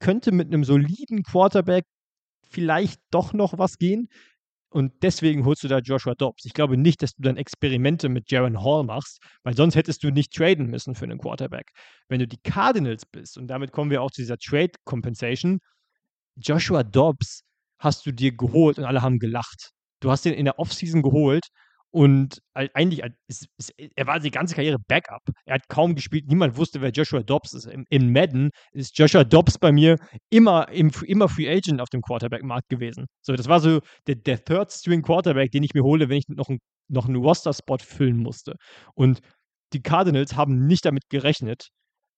[0.00, 1.84] könnte mit einem soliden Quarterback
[2.50, 4.08] vielleicht doch noch was gehen.
[4.76, 6.44] Und deswegen holst du da Joshua Dobbs.
[6.44, 10.10] Ich glaube nicht, dass du dann Experimente mit Jaron Hall machst, weil sonst hättest du
[10.10, 11.70] nicht traden müssen für einen Quarterback.
[12.10, 15.60] Wenn du die Cardinals bist, und damit kommen wir auch zu dieser Trade Compensation,
[16.34, 17.40] Joshua Dobbs
[17.78, 19.70] hast du dir geholt und alle haben gelacht.
[20.00, 21.46] Du hast den in der Offseason geholt
[21.96, 25.22] und eigentlich, ist, ist, er war die ganze Karriere Backup.
[25.46, 26.26] Er hat kaum gespielt.
[26.28, 27.64] Niemand wusste, wer Joshua Dobbs ist.
[27.64, 29.96] Im, im Madden ist Joshua Dobbs bei mir
[30.28, 33.06] immer, im, immer Free Agent auf dem Quarterback-Markt gewesen.
[33.22, 36.58] So, das war so der, der Third-String-Quarterback, den ich mir hole, wenn ich noch, ein,
[36.88, 38.56] noch einen Roster-Spot füllen musste.
[38.94, 39.20] Und
[39.72, 41.70] die Cardinals haben nicht damit gerechnet,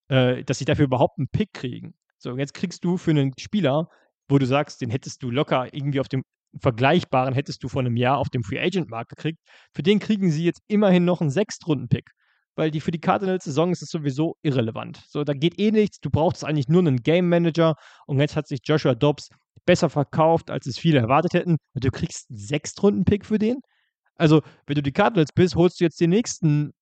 [0.08, 1.94] äh, dass sie dafür überhaupt einen Pick kriegen.
[2.18, 3.86] So, jetzt kriegst du für einen Spieler,
[4.28, 6.24] wo du sagst, den hättest du locker irgendwie auf dem
[6.60, 9.38] vergleichbaren hättest du vor einem Jahr auf dem Free Agent Markt gekriegt.
[9.72, 12.10] Für den kriegen sie jetzt immerhin noch einen Sechstrunden-Pick.
[12.56, 15.00] Weil die für die Cardinals-Saison ist es sowieso irrelevant.
[15.06, 16.00] So, da geht eh nichts.
[16.00, 17.76] Du brauchst eigentlich nur einen Game Manager.
[18.06, 19.28] Und jetzt hat sich Joshua Dobbs
[19.64, 21.58] besser verkauft, als es viele erwartet hätten.
[21.74, 23.60] Und du kriegst einen Sechstrunden-Pick für den.
[24.16, 26.72] Also, wenn du die Cardinals bist, holst du jetzt den nächsten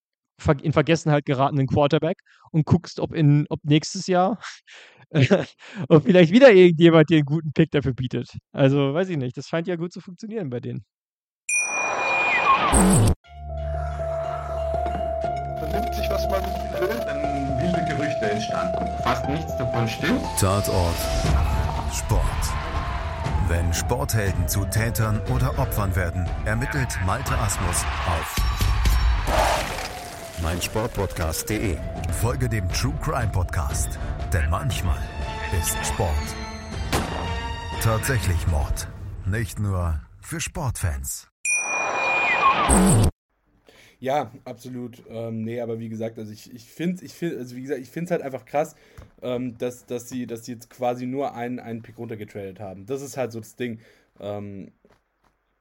[0.63, 2.19] in Vergessenheit geratenen Quarterback
[2.51, 4.39] und guckst, ob, in, ob nächstes Jahr
[5.89, 8.29] und vielleicht wieder irgendjemand dir einen guten Pick dafür bietet.
[8.53, 9.37] Also, weiß ich nicht.
[9.37, 10.85] Das scheint ja gut zu funktionieren bei denen.
[15.61, 16.43] Man nimmt sich, was man
[16.81, 16.89] will.
[16.89, 18.87] Dann wilde Gerüchte entstanden.
[19.03, 20.23] Fast nichts davon stimmt.
[20.39, 20.97] Tatort.
[21.93, 22.23] Sport.
[23.49, 28.66] Wenn Sporthelden zu Tätern oder Opfern werden, ermittelt Malte Asmus auf
[30.43, 31.77] meinsportpodcast.de.
[32.21, 33.99] Folge dem True Crime Podcast,
[34.33, 34.99] denn manchmal
[35.59, 36.37] ist Sport
[37.87, 38.89] tatsächlich Mord.
[39.27, 41.29] Nicht nur für Sportfans.
[44.01, 45.05] Ja, absolut.
[45.09, 47.89] Ähm, nee, aber wie gesagt, also ich, ich finde ich find, also wie gesagt, ich
[47.89, 48.75] finde es halt einfach krass,
[49.23, 52.87] ähm, dass, dass, sie, dass sie jetzt quasi nur einen, einen Pick runtergetradet haben.
[52.87, 53.79] Das ist halt so das Ding,
[54.19, 54.73] ähm,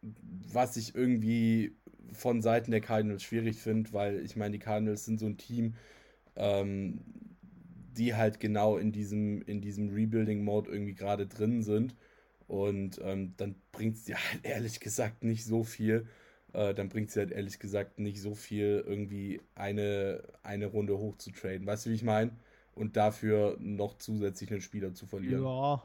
[0.01, 1.77] was ich irgendwie
[2.15, 5.75] von Seiten der Cardinals schwierig finde, weil ich meine, die Cardinals sind so ein Team,
[6.35, 7.01] ähm,
[7.97, 11.95] die halt genau in diesem, in diesem Rebuilding-Mode irgendwie gerade drin sind.
[12.47, 16.07] Und ähm, dann bringt es dir halt ehrlich gesagt nicht so viel
[16.55, 21.17] äh, dann bringt es halt ehrlich gesagt nicht so viel, irgendwie eine, eine Runde hoch
[21.17, 21.67] zu traden.
[21.67, 22.31] Weißt du, wie ich meine?
[22.73, 25.43] Und dafür noch zusätzlich einen Spieler zu verlieren.
[25.43, 25.83] Ja.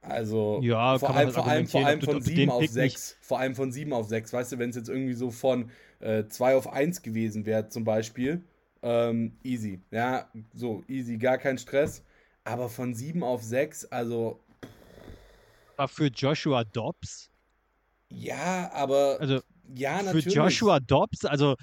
[0.00, 3.16] Also ja, vor, allem, vor allem, vor allem von 7 auf 6.
[3.20, 4.32] Vor allem von 7 auf 6.
[4.32, 5.70] Weißt du, wenn es jetzt irgendwie so von
[6.00, 8.44] 2 äh, auf 1 gewesen wäre, zum Beispiel,
[8.82, 9.80] ähm, easy.
[9.90, 12.04] Ja, so, easy, gar kein Stress.
[12.44, 14.40] Aber von 7 auf 6, also.
[15.76, 17.30] War für Joshua Dobbs?
[18.10, 19.18] Ja, aber.
[19.20, 19.40] Also,
[19.74, 20.24] ja, natürlich.
[20.24, 21.56] Für Joshua Dobbs, also.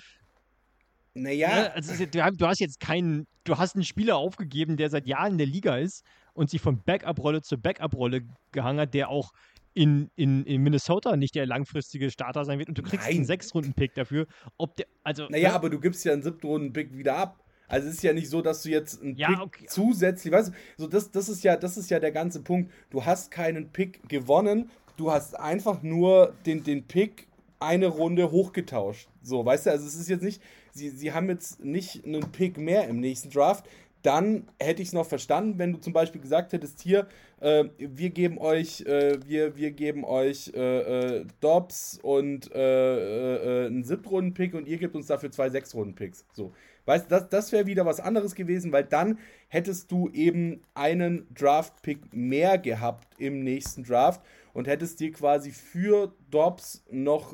[1.13, 1.47] Naja.
[1.47, 3.25] Ne, also, du hast jetzt keinen.
[3.45, 6.03] Du hast einen Spieler aufgegeben, der seit Jahren in der Liga ist
[6.35, 8.21] und sich von Backup-Rolle zu Backup-Rolle
[8.51, 9.31] gehangen hat, der auch
[9.73, 13.17] in, in, in Minnesota nicht der langfristige Starter sein wird und du kriegst Nein.
[13.17, 14.27] einen Sechs-Runden-Pick dafür.
[14.57, 15.55] Ob der, also, naja, ne?
[15.55, 17.39] aber du gibst ja einen Siebten-Runden-Pick wieder ab.
[17.67, 19.65] Also es ist ja nicht so, dass du jetzt einen ja, Pick okay.
[19.67, 22.71] zusätzlich, weißt du, so das, das ist ja, das ist ja der ganze Punkt.
[22.89, 27.27] Du hast keinen Pick gewonnen, du hast einfach nur den, den Pick
[27.59, 29.09] eine Runde hochgetauscht.
[29.21, 32.57] So, weißt du, also es ist jetzt nicht, sie, sie haben jetzt nicht einen Pick
[32.57, 33.65] mehr im nächsten Draft.
[34.05, 37.07] Dann hätte ich es noch verstanden, wenn du zum Beispiel gesagt hättest, hier,
[37.41, 43.65] äh, wir geben euch, äh, wir, wir geben euch äh, äh Dobbs und äh, äh,
[43.65, 46.23] einen Siebtrunden-Pick und ihr gebt uns dafür zwei Sechstrunden-Picks.
[46.33, 46.53] So.
[46.85, 51.25] Weißt du, das, das wäre wieder was anderes gewesen, weil dann hättest du eben einen
[51.33, 54.21] Draft-Pick mehr gehabt im nächsten Draft
[54.53, 57.33] und hättest dir quasi für Dobbs noch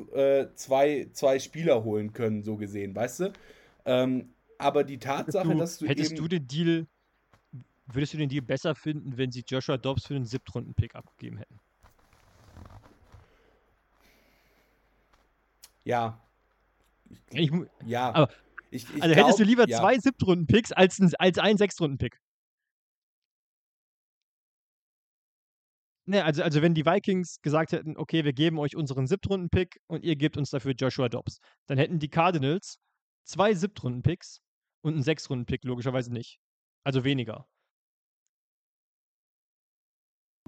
[0.54, 3.32] zwei, zwei Spieler holen können, so gesehen, weißt du?
[3.84, 4.30] Ähm,
[4.62, 5.86] aber die Tatsache, du, dass du.
[5.86, 6.86] Hättest du den Deal,
[7.86, 11.60] würdest du den Deal besser finden, wenn sie Joshua Dobbs für den Siebtrunden-Pick abgegeben hätten?
[15.84, 16.20] Ja.
[17.30, 17.50] Ich,
[17.84, 18.14] ja.
[18.14, 18.32] Aber,
[18.70, 19.78] ich, ich also glaub, hättest du lieber ja.
[19.78, 22.18] zwei Siebtrunden-Picks als, als einen Sechstrunden-Pick?
[26.06, 30.04] Ne, also, also wenn die Vikings gesagt hätten, okay, wir geben euch unseren Siebtrunden-Pick und
[30.04, 32.78] ihr gebt uns dafür Joshua Dobbs, dann hätten die Cardinals
[33.24, 34.40] zwei Siebtrunden-Picks
[34.82, 36.38] und einen Sechstrunden-Pick logischerweise nicht.
[36.84, 37.46] Also weniger.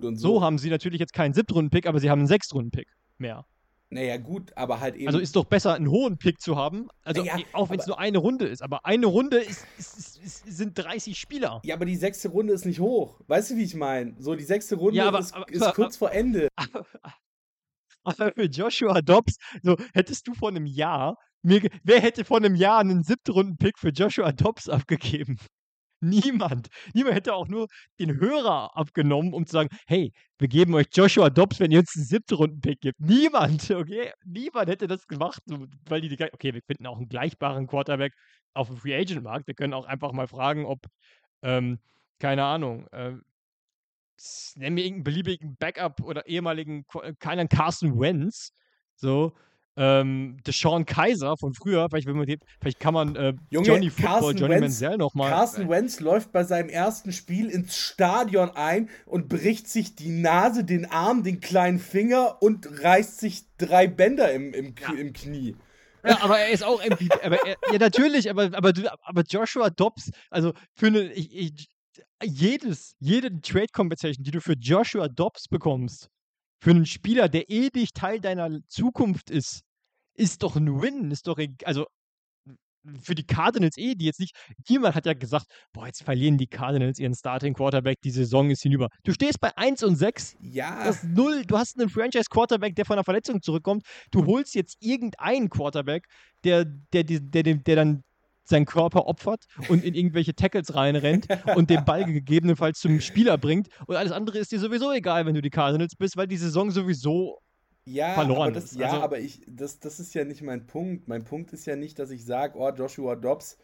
[0.01, 0.35] Und so.
[0.35, 3.47] so haben sie natürlich jetzt keinen Siebtrunden-Pick, aber sie haben einen Sechstrunden-Pick mehr.
[3.91, 5.07] Naja, gut, aber halt eben.
[5.07, 6.89] Also ist doch besser, einen hohen Pick zu haben.
[7.05, 8.61] Also naja, auch wenn es nur eine Runde ist.
[8.61, 11.61] Aber eine Runde ist, ist, ist, sind 30 Spieler.
[11.65, 13.21] Ja, aber die sechste Runde ist nicht hoch.
[13.29, 14.17] Weißt du, wie ich meine?
[14.19, 16.49] So, die sechste Runde ja, aber, ist, aber, aber, kurz vor Ende.
[18.07, 22.55] Aber für Joshua Dobbs, so hättest du vor einem Jahr, mir, wer hätte vor einem
[22.55, 25.39] Jahr einen siebten Runden-Pick für Joshua Dobbs abgegeben?
[26.01, 26.69] Niemand.
[26.93, 27.67] Niemand hätte auch nur
[27.99, 31.97] den Hörer abgenommen, um zu sagen, hey, wir geben euch Joshua Dobbs, wenn ihr uns
[31.97, 33.01] einen siebten Runden-Pick gibt.
[33.01, 34.13] Niemand, okay?
[34.25, 35.41] Niemand hätte das gemacht,
[35.89, 38.13] weil die, okay, wir finden auch einen gleichbaren Quarterback
[38.53, 39.47] auf dem Free Agent Markt.
[39.47, 40.81] Wir können auch einfach mal fragen, ob,
[41.43, 41.79] ähm,
[42.19, 43.15] keine Ahnung, äh,
[44.57, 48.53] nennen wir irgendeinen beliebigen Backup oder ehemaligen, äh, keinen Carson Wentz,
[48.97, 49.35] so,
[49.77, 53.91] ähm, Deshaun Kaiser von früher, vielleicht, wenn man die, vielleicht kann man äh, Junge, Johnny
[53.91, 55.31] Football, Carson Johnny Wentz, Manziel nochmal.
[55.31, 60.65] Carson Wentz läuft bei seinem ersten Spiel ins Stadion ein und bricht sich die Nase,
[60.65, 64.93] den Arm, den kleinen Finger und reißt sich drei Bänder im, im, ja.
[64.95, 65.57] im Knie.
[66.07, 67.09] Ja, aber er ist auch MVP.
[67.23, 68.73] aber er, ja, natürlich, aber, aber,
[69.03, 71.69] aber Joshua Dobbs, also für eine, ich, ich,
[72.23, 76.11] jedes, jede Trade Compensation, die du für Joshua Dobbs bekommst,
[76.65, 79.61] für einen Spieler, der ewig Teil deiner Zukunft ist,
[80.15, 81.11] ist doch ein Win.
[81.11, 81.85] Ist doch, also
[83.03, 84.35] für die Cardinals eh, die jetzt nicht,
[84.67, 85.45] niemand hat ja gesagt,
[85.75, 88.89] boah, jetzt verlieren die Cardinals ihren Starting Quarterback, die Saison ist hinüber.
[89.03, 90.37] Du stehst bei 1 und 6.
[90.41, 90.87] Ja.
[90.87, 93.85] Das null, du hast einen Franchise Quarterback, der von einer Verletzung zurückkommt.
[94.11, 96.07] Du holst jetzt irgendeinen Quarterback,
[96.45, 98.05] der, der, der, der, der dann
[98.45, 101.27] seinen Körper opfert und in irgendwelche Tackles reinrennt
[101.57, 103.69] und den Ball gegebenenfalls zum Spieler bringt.
[103.87, 106.71] Und alles andere ist dir sowieso egal, wenn du die Cardinals bist, weil die Saison
[106.71, 107.41] sowieso
[107.87, 108.79] ja, verloren aber das, ist.
[108.79, 111.09] Ja, also, aber ich, das, das ist ja nicht mein Punkt.
[111.09, 113.59] Mein Punkt ist ja nicht, dass ich sage, oh, Joshua Dobbs,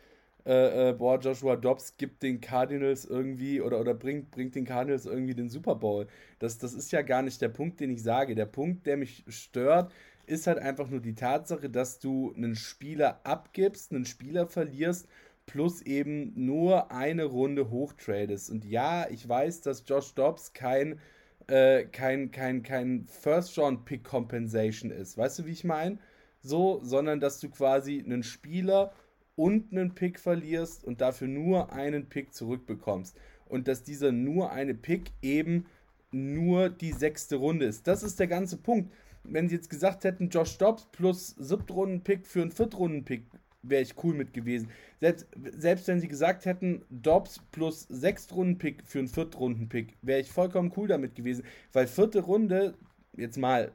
[0.47, 5.07] äh, äh, boah, Joshua Dobbs gibt den Cardinals irgendwie oder, oder bringt, bringt den Cardinals
[5.07, 6.07] irgendwie den Super Bowl.
[6.39, 8.35] Das, das ist ja gar nicht der Punkt, den ich sage.
[8.35, 9.93] Der Punkt, der mich stört,
[10.31, 15.09] ist halt einfach nur die Tatsache, dass du einen Spieler abgibst, einen Spieler verlierst,
[15.47, 18.51] plus eben nur eine Runde hochtradest.
[18.51, 21.01] Und ja, ich weiß, dass Josh Dobbs kein,
[21.49, 25.19] äh, kein, kein, kein First-Round-Pick-Compensation ist.
[25.19, 25.99] Weißt du, wie ich meine?
[26.43, 28.93] so, sondern dass du quasi einen Spieler
[29.37, 33.17] und einen Pick verlierst und dafür nur einen Pick zurückbekommst.
[33.47, 35.67] Und dass dieser nur eine Pick eben
[36.13, 37.87] nur die sechste Runde ist.
[37.87, 38.93] Das ist der ganze Punkt.
[39.25, 43.27] Wenn sie jetzt gesagt hätten, Josh Dobbs plus Siebtrunden-Pick für einen Viertrunden-Pick,
[43.63, 44.71] wäre ich cool mit gewesen.
[45.01, 50.73] Selbst, selbst wenn sie gesagt hätten, Dobbs plus Sechstrunden-Pick für einen Viertrunden-Pick, wäre ich vollkommen
[50.77, 51.45] cool damit gewesen.
[51.73, 52.75] Weil vierte Runde,
[53.17, 53.73] jetzt mal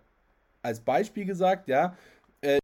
[0.61, 1.95] als Beispiel gesagt, ja,
[2.41, 2.59] äh,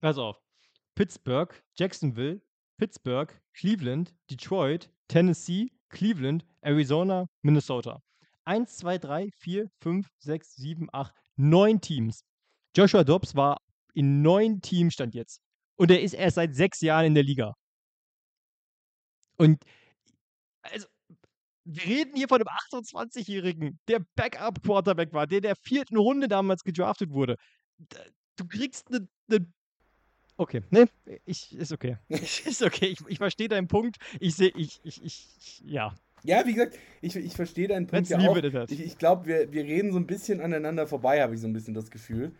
[0.00, 0.40] Pass auf.
[0.96, 2.40] Pittsburgh, Jacksonville,
[2.78, 8.00] Pittsburgh, Cleveland, Detroit, Tennessee, Cleveland, Arizona, Minnesota.
[8.44, 12.24] 1, 2, 3, 4, 5, 6, 7, 8, 9 Teams.
[12.76, 13.58] Joshua Dobbs war
[13.94, 15.40] in neun Teams stand jetzt.
[15.76, 17.54] Und er ist erst seit sechs Jahren in der Liga.
[19.38, 19.62] Und
[20.62, 20.86] also,
[21.64, 27.10] wir reden hier von einem 28-Jährigen, der Backup-Quarterback war, der der vierten Runde damals gedraftet
[27.10, 27.36] wurde.
[28.36, 29.08] Du kriegst eine.
[29.28, 29.52] Ne
[30.36, 30.88] okay, ne,
[31.24, 31.96] ich, ist okay.
[32.08, 33.96] ist okay, ich, ich verstehe deinen Punkt.
[34.20, 35.94] Ich sehe, ich, ich, ich, ja.
[36.22, 38.36] Ja, wie gesagt, ich, ich verstehe deinen Punkt ja auch.
[38.68, 41.52] Ich, ich glaube, wir, wir reden so ein bisschen aneinander vorbei, habe ich so ein
[41.52, 42.32] bisschen das Gefühl.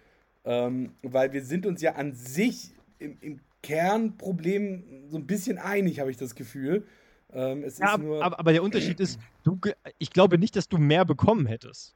[0.44, 6.00] Ähm, weil wir sind uns ja an sich im, im Kernproblem so ein bisschen einig,
[6.00, 6.86] habe ich das Gefühl.
[7.32, 9.58] Ähm, ja, aber, aber, der Unterschied ist, du,
[9.98, 11.95] ich glaube nicht, dass du mehr bekommen hättest.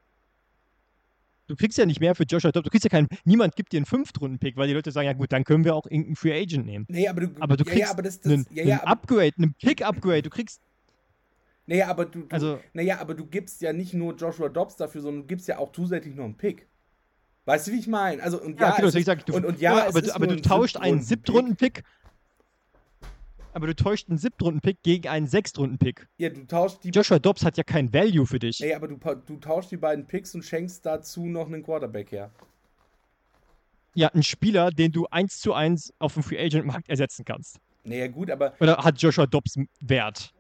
[1.50, 2.62] Du kriegst ja nicht mehr für Joshua Dobbs.
[2.62, 3.08] Du kriegst ja keinen.
[3.24, 5.84] Niemand gibt dir einen Fünftrunden-Pick, weil die Leute sagen, ja gut, dann können wir auch
[5.84, 6.86] irgendeinen Free Agent nehmen.
[6.88, 9.32] Nee, aber du, aber du kriegst ja, ja, aber das, das, einen, ja, einen Upgrade,
[9.36, 10.22] einen Pick-Upgrade.
[10.22, 10.60] Du kriegst
[11.66, 15.00] naja, aber du, du, also, naja, aber du gibst ja nicht nur Joshua Dobbs dafür,
[15.00, 16.68] sondern du gibst ja auch zusätzlich noch einen Pick.
[17.46, 18.22] Weißt du, wie ich meine?
[18.22, 20.76] Also, und ja, ja, genau, ich sag, du, und, und ja, aber, aber du tauscht
[20.76, 21.82] einen Siebtrunden-Pick.
[23.52, 26.06] Aber du täuscht einen Siebtrunden-Pick gegen einen Sechstrunden-Pick.
[26.18, 26.90] Ja, du tauschst die.
[26.90, 28.60] Joshua Dobbs hat ja kein Value für dich.
[28.60, 32.30] Nee, aber du, du tauschst die beiden Picks und schenkst dazu noch einen Quarterback her.
[33.94, 37.58] Ja, einen Spieler, den du eins zu eins auf dem Free Agent Markt ersetzen kannst.
[37.82, 38.54] Naja, gut, aber.
[38.60, 40.32] Oder hat Joshua Dobbs Wert?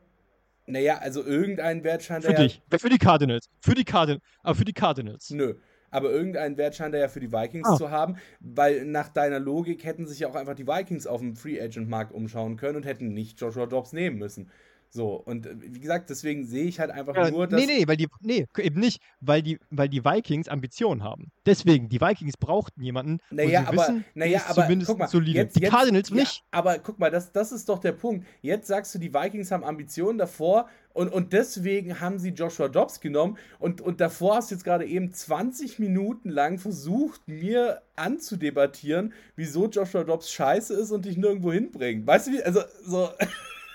[0.66, 2.62] Naja, also irgendein Wert scheint Für dich.
[2.70, 3.50] Ja, für die Cardinals.
[3.60, 4.22] Für die Cardinals.
[4.42, 5.30] Aber für die Cardinals.
[5.30, 5.54] Nö.
[5.90, 7.76] Aber irgendeinen Wert scheint er ja für die Vikings ah.
[7.76, 11.36] zu haben, weil nach deiner Logik hätten sich ja auch einfach die Vikings auf dem
[11.36, 14.50] Free Agent Markt umschauen können und hätten nicht Joshua Dobbs nehmen müssen.
[14.92, 17.60] So, und äh, wie gesagt, deswegen sehe ich halt einfach ja, nur, dass.
[17.60, 21.30] Nee, nee, weil die, nee, eben nicht, weil die, weil die Vikings Ambitionen haben.
[21.46, 25.38] Deswegen, die Vikings brauchten jemanden, naja, aber, wissen, naja, aber zumindest mal, solide.
[25.38, 26.42] Jetzt, die Cardinals ja, nicht.
[26.50, 28.26] Aber guck mal, das, das ist doch der Punkt.
[28.42, 33.00] Jetzt sagst du, die Vikings haben Ambitionen davor und, und deswegen haben sie Joshua Dobbs
[33.00, 39.12] genommen und, und davor hast du jetzt gerade eben 20 Minuten lang versucht, mir anzudebattieren,
[39.36, 42.06] wieso Joshua Dobbs scheiße ist und dich nirgendwo hinbringt.
[42.06, 42.42] Weißt du wie?
[42.42, 43.10] Also, so.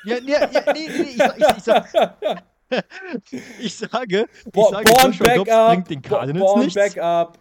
[0.04, 1.88] Ja, ja, ja nee, nee, ich, ich, ich, sag,
[2.70, 6.76] ich sage, ich sage Born Joshua Dobbs up, bringt den Cardinals Born nichts.
[6.76, 7.40] Backup.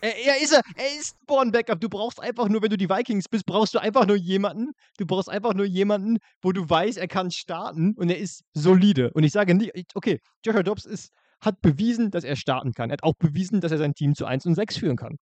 [0.00, 1.80] Er, ist er, er ist ein Born Backup.
[1.80, 5.06] Du brauchst einfach nur, wenn du die Vikings bist, brauchst du einfach nur jemanden, du
[5.06, 9.10] brauchst einfach nur jemanden, wo du weißt, er kann starten und er ist solide.
[9.12, 12.90] Und ich sage nicht, okay, Joshua Dobbs ist, hat bewiesen, dass er starten kann.
[12.90, 15.16] Er hat auch bewiesen, dass er sein Team zu 1 und 6 führen kann.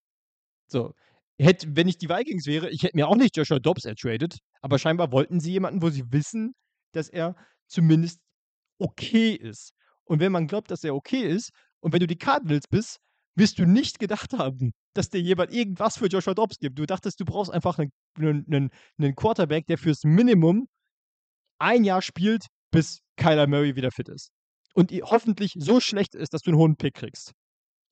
[0.68, 0.92] So,
[1.38, 4.78] Hätt, wenn ich die Vikings wäre, ich hätte mir auch nicht Joshua Dobbs ertradet, aber
[4.78, 6.54] scheinbar wollten sie jemanden, wo sie wissen,
[6.92, 7.34] dass er
[7.66, 8.20] zumindest
[8.82, 9.72] okay ist.
[10.04, 12.98] Und wenn man glaubt, dass er okay ist, und wenn du die Cardinals bist,
[13.34, 16.78] wirst du nicht gedacht haben, dass dir jemand irgendwas für Joshua Dobbs gibt.
[16.78, 20.68] Du dachtest, du brauchst einfach einen, einen, einen Quarterback, der fürs Minimum
[21.58, 24.30] ein Jahr spielt, bis Kyler Murray wieder fit ist.
[24.74, 27.32] Und hoffentlich so schlecht ist, dass du einen hohen Pick kriegst.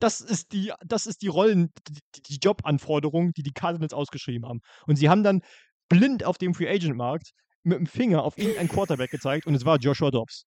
[0.00, 4.60] Das ist die, das ist die Rollen, die, die Jobanforderung, die die Cardinals ausgeschrieben haben.
[4.86, 5.42] Und sie haben dann
[5.88, 7.32] blind auf dem Free Agent Markt
[7.62, 10.46] mit dem Finger auf irgendeinen Quarterback gezeigt und es war Joshua Dobbs.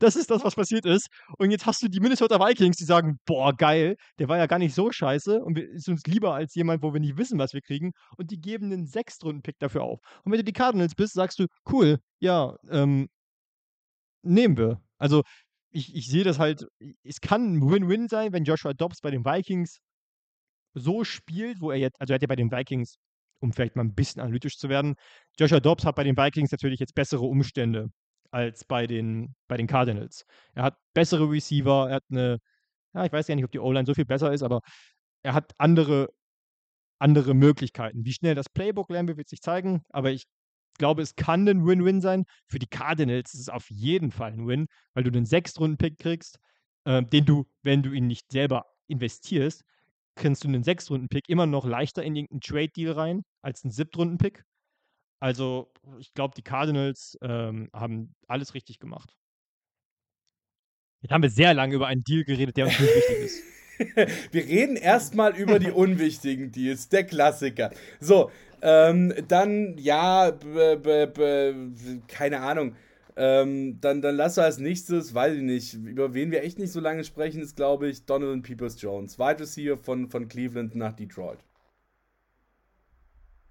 [0.00, 1.08] Das ist das, was passiert ist.
[1.38, 4.58] Und jetzt hast du die Minnesota Vikings, die sagen, boah, geil, der war ja gar
[4.58, 7.60] nicht so scheiße und ist uns lieber als jemand, wo wir nicht wissen, was wir
[7.60, 7.92] kriegen.
[8.16, 10.00] Und die geben einen Sechstrunden-Pick dafür auf.
[10.24, 13.08] Und wenn du die Cardinals bist, sagst du, cool, ja, ähm,
[14.22, 14.80] nehmen wir.
[14.98, 15.22] Also
[15.70, 16.66] ich, ich sehe das halt,
[17.02, 19.78] es kann ein Win-Win sein, wenn Joshua Dobbs bei den Vikings
[20.74, 22.96] so spielt, wo er jetzt, also er hat ja bei den Vikings,
[23.40, 24.94] um vielleicht mal ein bisschen analytisch zu werden,
[25.38, 27.90] Joshua Dobbs hat bei den Vikings natürlich jetzt bessere Umstände
[28.34, 30.26] als bei den, bei den Cardinals.
[30.54, 32.38] Er hat bessere Receiver, er hat eine,
[32.92, 34.60] ja, ich weiß ja nicht, ob die O-Line so viel besser ist, aber
[35.22, 36.08] er hat andere,
[36.98, 38.04] andere Möglichkeiten.
[38.04, 40.24] Wie schnell das Playbook lernen wir, wird sich zeigen, aber ich
[40.78, 42.24] glaube, es kann ein Win-Win sein.
[42.48, 46.38] Für die Cardinals ist es auf jeden Fall ein Win, weil du einen Sechstrunden-Pick kriegst,
[46.86, 49.62] äh, den du, wenn du ihn nicht selber investierst,
[50.16, 54.42] kannst du einen Sechstrunden-Pick immer noch leichter in irgendeinen Trade-Deal rein als einen Siebtrunden-Pick.
[55.20, 59.16] Also, ich glaube, die Cardinals ähm, haben alles richtig gemacht.
[61.02, 63.42] Jetzt haben wir sehr lange über einen Deal geredet, der uns nicht wichtig ist.
[64.32, 67.70] wir reden erstmal über die unwichtigen Deals, der Klassiker.
[68.00, 68.30] So,
[68.62, 70.32] ähm, dann, ja,
[72.08, 72.76] keine Ahnung.
[73.16, 76.80] Ähm, dann, dann lass als nächstes, weiß ich nicht, über wen wir echt nicht so
[76.80, 81.38] lange sprechen, ist, glaube ich, Donovan Peoples Jones, Wide Receiver von, von Cleveland nach Detroit.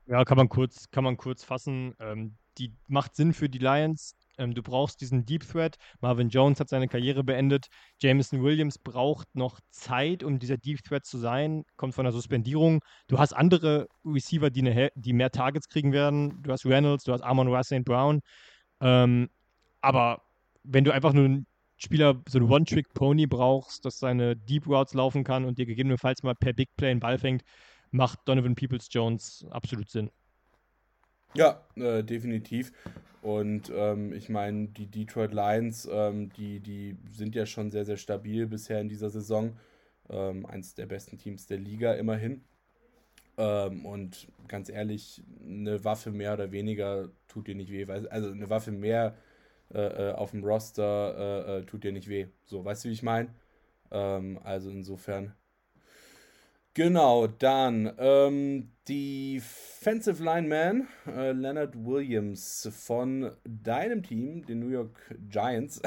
[0.06, 1.96] Ja, kann man kurz, kann man kurz fassen.
[2.00, 4.16] Ähm, die macht Sinn für die Lions.
[4.38, 5.78] Ähm, du brauchst diesen Deep Threat.
[6.02, 7.68] Marvin Jones hat seine Karriere beendet.
[8.00, 11.64] Jameson Williams braucht noch Zeit, um dieser Deep Threat zu sein.
[11.78, 12.84] Kommt von der Suspendierung.
[13.08, 16.42] Du hast andere Receiver, die, eine, die mehr Targets kriegen werden.
[16.44, 17.86] Du hast Reynolds, du hast Amon Ross St.
[17.86, 18.22] Brown.
[18.82, 19.30] Ähm,
[19.82, 20.24] aber
[20.64, 21.48] wenn du einfach nur einen
[21.78, 26.36] Spieler, so ein One-Trick-Pony brauchst, das seine Deep Routes laufen kann und dir gegebenenfalls mal
[26.36, 27.44] per Big Play einen Ball fängt,
[27.94, 30.10] macht Donovan Peoples-Jones absolut Sinn.
[31.36, 32.74] Ja, äh, definitiv.
[33.22, 37.98] Und ähm, ich meine, die Detroit Lions, ähm, die, die sind ja schon sehr, sehr
[37.98, 39.58] stabil bisher in dieser Saison.
[40.10, 42.44] Ähm, eins der besten Teams der Liga immerhin.
[43.38, 47.86] Ähm, und ganz ehrlich, eine Waffe mehr oder weniger tut dir nicht weh.
[47.86, 49.16] Also eine Waffe mehr
[49.74, 52.28] äh, äh, auf dem Roster äh, äh, tut dir nicht weh.
[52.44, 53.30] So, weißt du, wie ich meine?
[53.92, 55.34] Ähm, also insofern.
[56.76, 65.00] Genau, dann ähm, Defensive Lineman äh, Leonard Williams von deinem Team, den New York
[65.30, 65.82] Giants,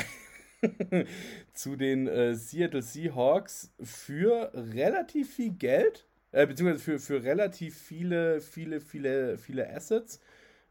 [1.55, 8.41] zu den äh, Seattle Seahawks für relativ viel Geld, äh, beziehungsweise für, für relativ viele,
[8.41, 10.21] viele, viele, viele Assets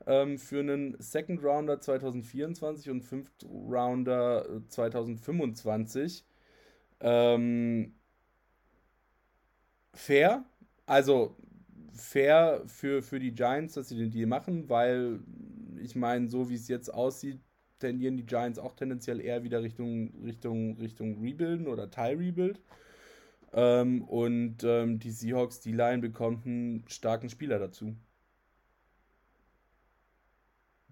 [0.08, 6.24] ähm, für einen Second Rounder 2024 und Fifth Rounder 2025.
[7.02, 7.96] Ähm,
[9.96, 10.46] fair,
[10.86, 11.36] also
[11.94, 15.20] fair für, für die Giants, dass sie den Deal machen, weil
[15.82, 17.40] ich meine, so wie es jetzt aussieht,
[17.80, 22.62] tendieren die Giants auch tendenziell eher wieder Richtung, Richtung, Richtung Rebuilden oder Teil-Rebuild.
[23.54, 27.96] Ähm, und ähm, die Seahawks, die Line bekommt einen starken Spieler dazu.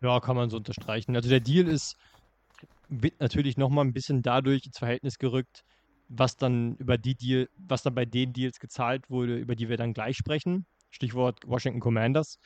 [0.01, 1.15] Ja, kann man so unterstreichen.
[1.15, 1.97] Also der Deal ist
[3.01, 5.63] wird natürlich nochmal ein bisschen dadurch ins Verhältnis gerückt,
[6.15, 9.77] was dann über die Deal, was dann bei den Deals gezahlt wurde, über die wir
[9.77, 10.65] dann gleich sprechen.
[10.91, 12.39] Stichwort Washington Commanders.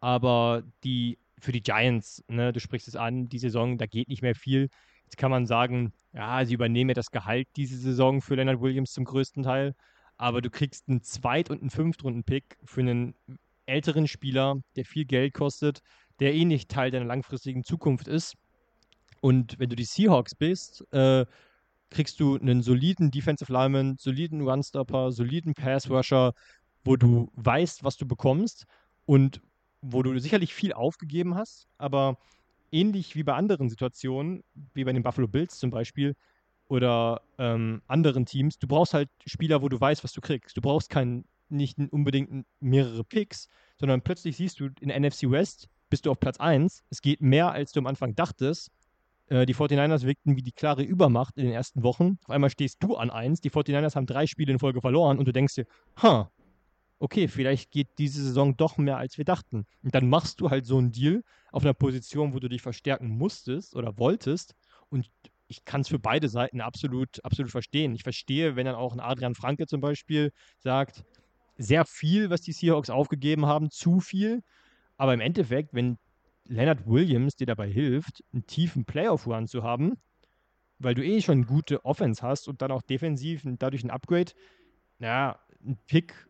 [0.00, 4.22] Aber die für die Giants, ne, du sprichst es an, die Saison, da geht nicht
[4.22, 4.68] mehr viel.
[5.04, 8.92] Jetzt kann man sagen, ja, sie übernehmen ja das Gehalt diese Saison für Leonard Williams
[8.92, 9.74] zum größten Teil,
[10.16, 13.14] aber du kriegst einen Zweit- und einen Fünftrunden-Pick für einen
[13.66, 15.80] älteren Spieler, der viel Geld kostet,
[16.20, 18.36] der eh nicht Teil deiner langfristigen Zukunft ist.
[19.20, 21.26] Und wenn du die Seahawks bist, äh,
[21.90, 26.34] kriegst du einen soliden Defensive Lineman, soliden Runstopper, soliden Pass Rusher,
[26.84, 28.66] wo du weißt, was du bekommst
[29.06, 29.40] und
[29.80, 32.18] wo du sicherlich viel aufgegeben hast, aber
[32.72, 34.42] ähnlich wie bei anderen Situationen,
[34.74, 36.14] wie bei den Buffalo Bills zum Beispiel
[36.68, 40.56] oder ähm, anderen Teams, du brauchst halt Spieler, wo du weißt, was du kriegst.
[40.56, 46.04] Du brauchst keinen, nicht unbedingt mehrere Picks, sondern plötzlich siehst du in NFC West, bist
[46.04, 46.84] du auf Platz 1.
[46.90, 48.70] Es geht mehr, als du am Anfang dachtest.
[49.28, 52.18] Äh, die 49ers wirkten wie die klare Übermacht in den ersten Wochen.
[52.24, 53.40] Auf einmal stehst du an 1.
[53.40, 55.66] Die 49ers haben drei Spiele in Folge verloren und du denkst dir,
[56.02, 56.30] ha,
[56.98, 59.66] okay, vielleicht geht diese Saison doch mehr, als wir dachten.
[59.82, 61.22] Und dann machst du halt so einen Deal
[61.52, 64.54] auf einer Position, wo du dich verstärken musstest oder wolltest.
[64.88, 65.10] Und
[65.46, 67.94] ich kann es für beide Seiten absolut, absolut verstehen.
[67.94, 71.04] Ich verstehe, wenn dann auch ein Adrian Franke zum Beispiel sagt,
[71.56, 74.42] sehr viel, was die Seahawks aufgegeben haben, zu viel.
[74.96, 75.98] Aber im Endeffekt, wenn
[76.48, 79.98] Leonard Williams dir dabei hilft, einen tiefen Playoff-Run zu haben,
[80.78, 84.32] weil du eh schon gute Offense hast und dann auch defensiv und dadurch ein Upgrade,
[84.98, 86.26] naja, ein Pick,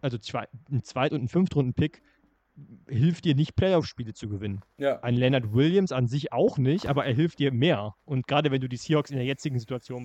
[0.00, 2.02] also zwei, ein Zweit- und ein Fünftrunden-Pick,
[2.88, 4.60] hilft dir nicht, Playoff-Spiele zu gewinnen.
[4.76, 5.00] Ja.
[5.00, 7.94] Ein Leonard Williams an sich auch nicht, aber er hilft dir mehr.
[8.04, 10.04] Und gerade wenn du die Seahawks in der jetzigen Situation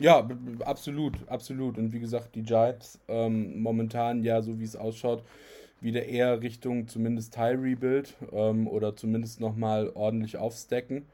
[0.00, 0.28] Ja,
[0.64, 1.78] absolut, absolut.
[1.78, 5.22] Und wie gesagt, die Giants ähm, momentan ja, so wie es ausschaut,
[5.80, 11.06] wieder eher Richtung zumindest Teil-Rebuild ähm, oder zumindest nochmal ordentlich aufstacken.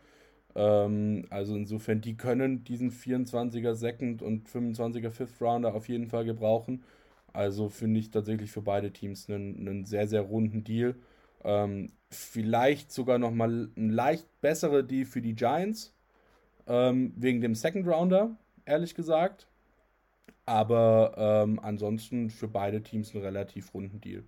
[0.55, 6.25] Ähm, also insofern, die können diesen 24er Second und 25er Fifth Rounder auf jeden Fall
[6.25, 6.83] gebrauchen.
[7.33, 10.97] Also finde ich tatsächlich für beide Teams einen, einen sehr, sehr runden Deal.
[11.45, 15.95] Ähm, vielleicht sogar nochmal ein leicht besserer Deal für die Giants
[16.71, 19.49] ähm, wegen dem Second Rounder, ehrlich gesagt.
[20.47, 24.25] Aber ähm, ansonsten für beide Teams ein relativ runden Deal.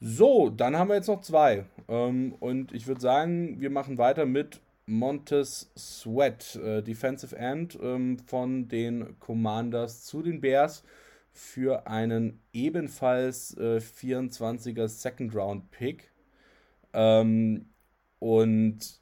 [0.00, 1.64] So, dann haben wir jetzt noch zwei.
[1.88, 8.18] Ähm, und ich würde sagen, wir machen weiter mit Montez Sweat, äh, Defensive End ähm,
[8.18, 10.84] von den Commanders zu den Bears
[11.32, 16.10] für einen ebenfalls äh, 24er Second Round Pick.
[16.92, 17.70] Ähm,
[18.18, 19.01] und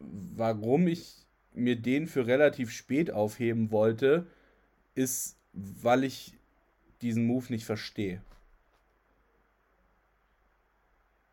[0.00, 4.26] warum ich mir den für relativ spät aufheben wollte,
[4.94, 6.34] ist, weil ich
[7.02, 8.22] diesen Move nicht verstehe.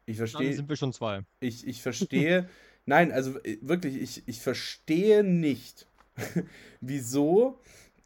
[0.05, 0.47] Ich verstehe.
[0.47, 1.23] Dann sind wir schon zwei.
[1.39, 2.49] Ich, ich verstehe.
[2.85, 5.87] nein, also äh, wirklich, ich, ich verstehe nicht,
[6.81, 7.59] wieso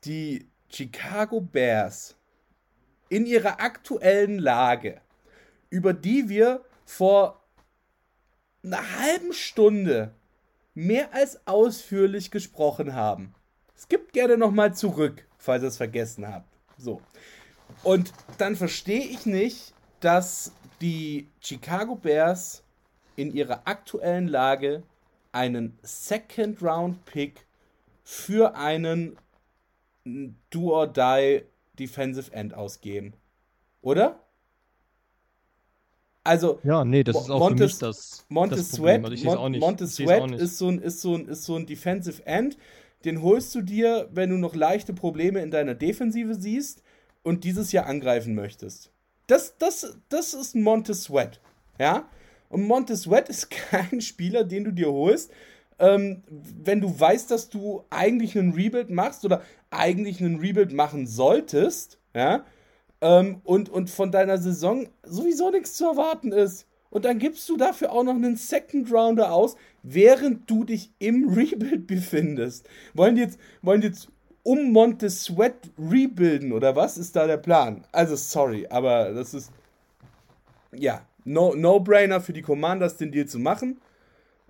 [0.05, 2.15] die Chicago Bears
[3.09, 5.01] in ihrer aktuellen Lage,
[5.69, 7.43] über die wir vor
[8.63, 10.13] einer halben Stunde
[10.73, 13.33] mehr als ausführlich gesprochen haben.
[13.77, 16.47] Skippt gerne nochmal zurück, falls ihr es vergessen habt.
[16.77, 17.01] So.
[17.83, 20.51] Und dann verstehe ich nicht, dass
[20.81, 22.63] die Chicago Bears
[23.15, 24.83] in ihrer aktuellen Lage
[25.31, 27.45] einen Second Round Pick
[28.03, 29.17] für einen
[30.49, 31.43] Do or Die
[31.77, 33.13] Defensive End ausgeben.
[33.81, 34.19] Oder?
[36.23, 39.57] Also, ja, nee, das ist auch Montes, für mich das, Montez das Sweat, also Mon
[39.57, 42.57] Montez Sweat ist so, ein, ist, so ein, ist so ein Defensive End.
[43.05, 46.83] Den holst du dir, wenn du noch leichte Probleme in deiner Defensive siehst
[47.23, 48.91] und dieses Jahr angreifen möchtest.
[49.27, 51.39] Das, das, das ist Montez Sweat.
[51.79, 52.09] Ja?
[52.49, 55.31] Und Montez Sweat ist kein Spieler, den du dir holst,
[55.79, 59.41] ähm, wenn du weißt, dass du eigentlich einen Rebuild machst oder
[59.71, 62.43] eigentlich einen Rebuild machen solltest, ja,
[63.01, 66.65] ähm, und, und von deiner Saison sowieso nichts zu erwarten ist.
[66.89, 71.29] Und dann gibst du dafür auch noch einen Second Rounder aus, während du dich im
[71.29, 72.67] Rebuild befindest.
[72.93, 74.09] Wollen die jetzt, wollen die jetzt
[74.43, 77.85] um Monte Sweat rebuilden oder was ist da der Plan?
[77.91, 79.51] Also sorry, aber das ist
[80.71, 83.79] ja No-Brainer no für die Commanders, den Deal zu machen.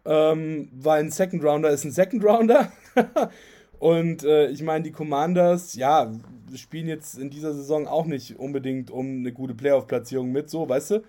[0.05, 2.71] Ähm, weil ein Second Rounder ist ein Second Rounder.
[3.79, 6.11] Und äh, ich meine, die Commanders, ja,
[6.57, 10.91] spielen jetzt in dieser Saison auch nicht unbedingt um eine gute Playoff-Platzierung mit, so, weißt
[10.91, 11.03] du?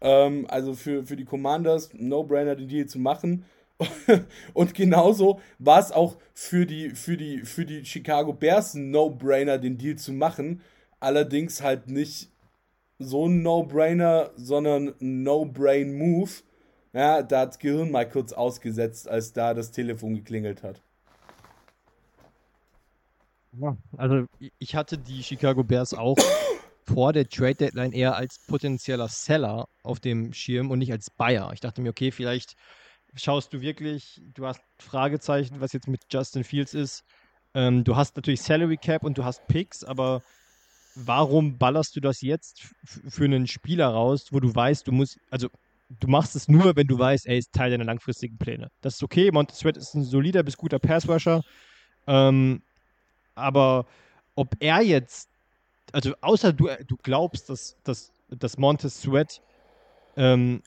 [0.00, 3.44] Ähm, also für, für die Commanders, No-Brainer, den Deal zu machen.
[4.54, 9.58] Und genauso war es auch für die, für, die, für die Chicago Bears ein No-Brainer,
[9.58, 10.60] den Deal zu machen.
[11.00, 12.30] Allerdings halt nicht
[12.98, 16.30] so ein No-Brainer, sondern ein No-Brain-Move.
[16.92, 20.82] Ja, da hat das Gehirn mal kurz ausgesetzt, als da das Telefon geklingelt hat.
[23.58, 24.26] Ja, also
[24.58, 26.16] ich hatte die Chicago Bears auch
[26.86, 31.50] vor der Trade Deadline eher als potenzieller Seller auf dem Schirm und nicht als Buyer.
[31.52, 32.54] Ich dachte mir, okay, vielleicht
[33.14, 37.04] schaust du wirklich, du hast Fragezeichen, was jetzt mit Justin Fields ist.
[37.54, 40.22] Ähm, du hast natürlich Salary Cap und du hast Picks, aber
[40.94, 45.48] warum ballerst du das jetzt für einen Spieler raus, wo du weißt, du musst, also
[46.00, 48.70] du machst es nur, wenn du weißt, er ist Teil deiner langfristigen Pläne.
[48.80, 49.30] Das ist okay.
[49.30, 51.42] Montez ist ein solider bis guter Passrusher.
[52.06, 52.62] Ähm,
[53.34, 53.86] aber
[54.34, 55.28] ob er jetzt,
[55.92, 59.40] also außer du, du glaubst, dass, dass, dass Montez Sweat
[60.16, 60.62] ähm,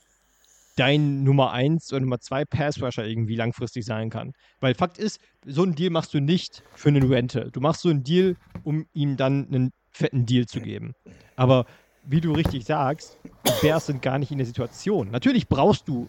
[0.76, 4.32] dein Nummer 1 oder Nummer 2 Passrusher irgendwie langfristig sein kann.
[4.60, 7.50] Weil Fakt ist, so einen Deal machst du nicht für einen Rental.
[7.50, 10.94] Du machst so einen Deal, um ihm dann einen fetten Deal zu geben.
[11.36, 11.64] Aber
[12.04, 15.10] wie du richtig sagst, die Bears sind gar nicht in der Situation.
[15.10, 16.08] Natürlich brauchst du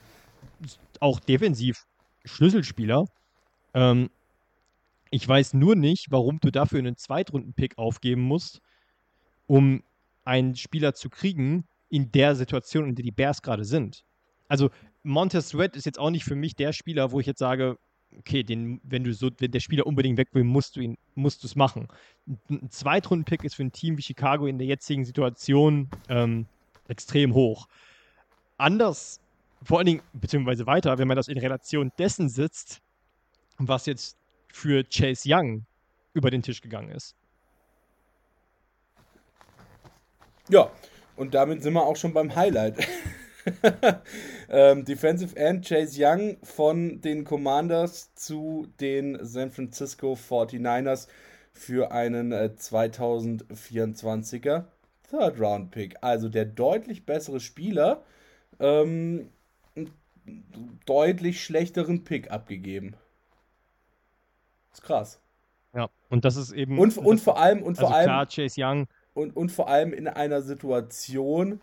[1.00, 1.86] auch defensiv
[2.26, 3.06] Schlüsselspieler.
[3.74, 4.10] Ähm,
[5.12, 8.62] ich weiß nur nicht, warum du dafür einen Zweitrunden-Pick aufgeben musst,
[9.48, 9.84] um
[10.24, 14.04] einen Spieler zu kriegen in der Situation, in der die Bears gerade sind.
[14.48, 14.70] Also
[15.04, 17.78] Montez Sweat ist jetzt auch nicht für mich der Spieler, wo ich jetzt sage,
[18.18, 21.44] okay, den, wenn du so, wenn der Spieler unbedingt weg will, musst du ihn, musst
[21.44, 21.88] du es machen.
[22.50, 26.46] Ein Zweitrunden-Pick ist für ein Team wie Chicago in der jetzigen Situation ähm,
[26.88, 27.68] extrem hoch.
[28.58, 29.20] Anders,
[29.64, 32.82] vor allen Dingen, beziehungsweise weiter, wenn man das in Relation dessen sitzt,
[33.58, 34.18] was jetzt
[34.52, 35.66] für Chase Young
[36.14, 37.16] über den Tisch gegangen ist.
[40.50, 40.72] Ja,
[41.16, 42.88] und damit sind wir auch schon beim Highlight.
[44.50, 51.08] ähm, Defensive End Chase Young von den Commanders zu den San Francisco 49ers
[51.54, 54.66] für einen äh, 2024er
[55.10, 55.96] Third Round Pick.
[56.02, 58.04] Also der deutlich bessere Spieler,
[58.60, 59.30] ähm,
[60.86, 62.96] deutlich schlechteren Pick abgegeben.
[64.78, 65.20] Ist krass.
[65.76, 66.80] Ja, und das ist eben.
[66.80, 68.06] Und, und vor allem, und also vor allem.
[68.06, 68.88] Klar, Chase Young.
[69.14, 71.60] Und, und vor allem in einer Situation,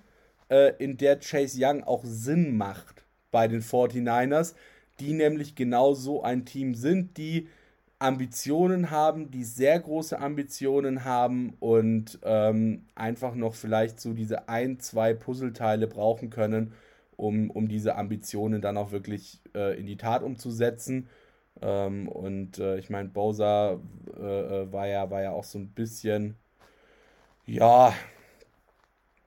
[0.48, 4.54] äh, in der Chase Young auch Sinn macht bei den 49ers.
[5.00, 7.48] die nämlich genau so ein Team sind, die
[7.98, 14.78] Ambitionen haben, die sehr große Ambitionen haben und ähm, einfach noch vielleicht so diese ein,
[14.78, 16.74] zwei Puzzleteile brauchen können,
[17.16, 21.08] um, um diese Ambitionen dann auch wirklich äh, in die Tat umzusetzen.
[21.62, 23.81] Ähm, und äh, ich meine, Bowser
[24.18, 26.36] äh, äh, war, ja, war ja auch so ein bisschen,
[27.47, 27.94] ja,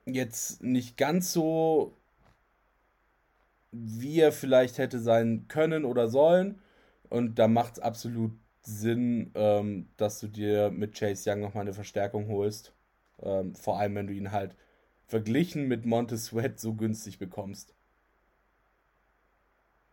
[0.06, 1.94] jetzt nicht ganz so,
[3.72, 6.60] wie er vielleicht hätte sein können oder sollen.
[7.10, 8.32] Und da macht es absolut
[8.62, 12.74] Sinn, ähm, dass du dir mit Chase Young nochmal eine Verstärkung holst.
[13.22, 14.56] Ähm, vor allem, wenn du ihn halt
[15.06, 17.74] verglichen mit Montez Sweat so günstig bekommst.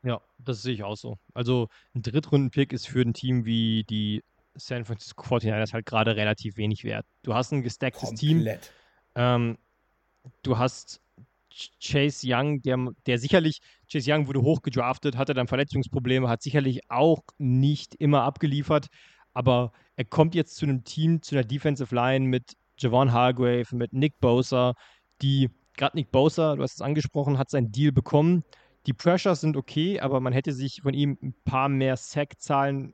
[0.06, 1.18] Ja, das sehe ich auch so.
[1.34, 4.24] Also ein Drittrunden-Pick ist für ein Team wie die
[4.54, 7.06] San Francisco 49ers halt gerade relativ wenig wert.
[7.24, 8.48] Du hast ein gestacktes Team.
[9.16, 9.58] Ähm,
[10.44, 11.02] du hast
[11.82, 12.78] Chase Young, der,
[13.08, 13.60] der sicherlich,
[13.92, 18.88] Chase Young wurde hoch gedraftet, hatte dann Verletzungsprobleme, hat sicherlich auch nicht immer abgeliefert,
[19.34, 23.94] aber er kommt jetzt zu einem Team, zu einer Defensive Line mit Javon Hargrave, mit
[23.94, 24.76] Nick Bosa,
[25.22, 28.44] die, gerade Nick Bosa, du hast es angesprochen, hat seinen Deal bekommen.
[28.86, 32.94] Die Pressures sind okay, aber man hätte sich von ihm ein paar mehr Sack-Zahlen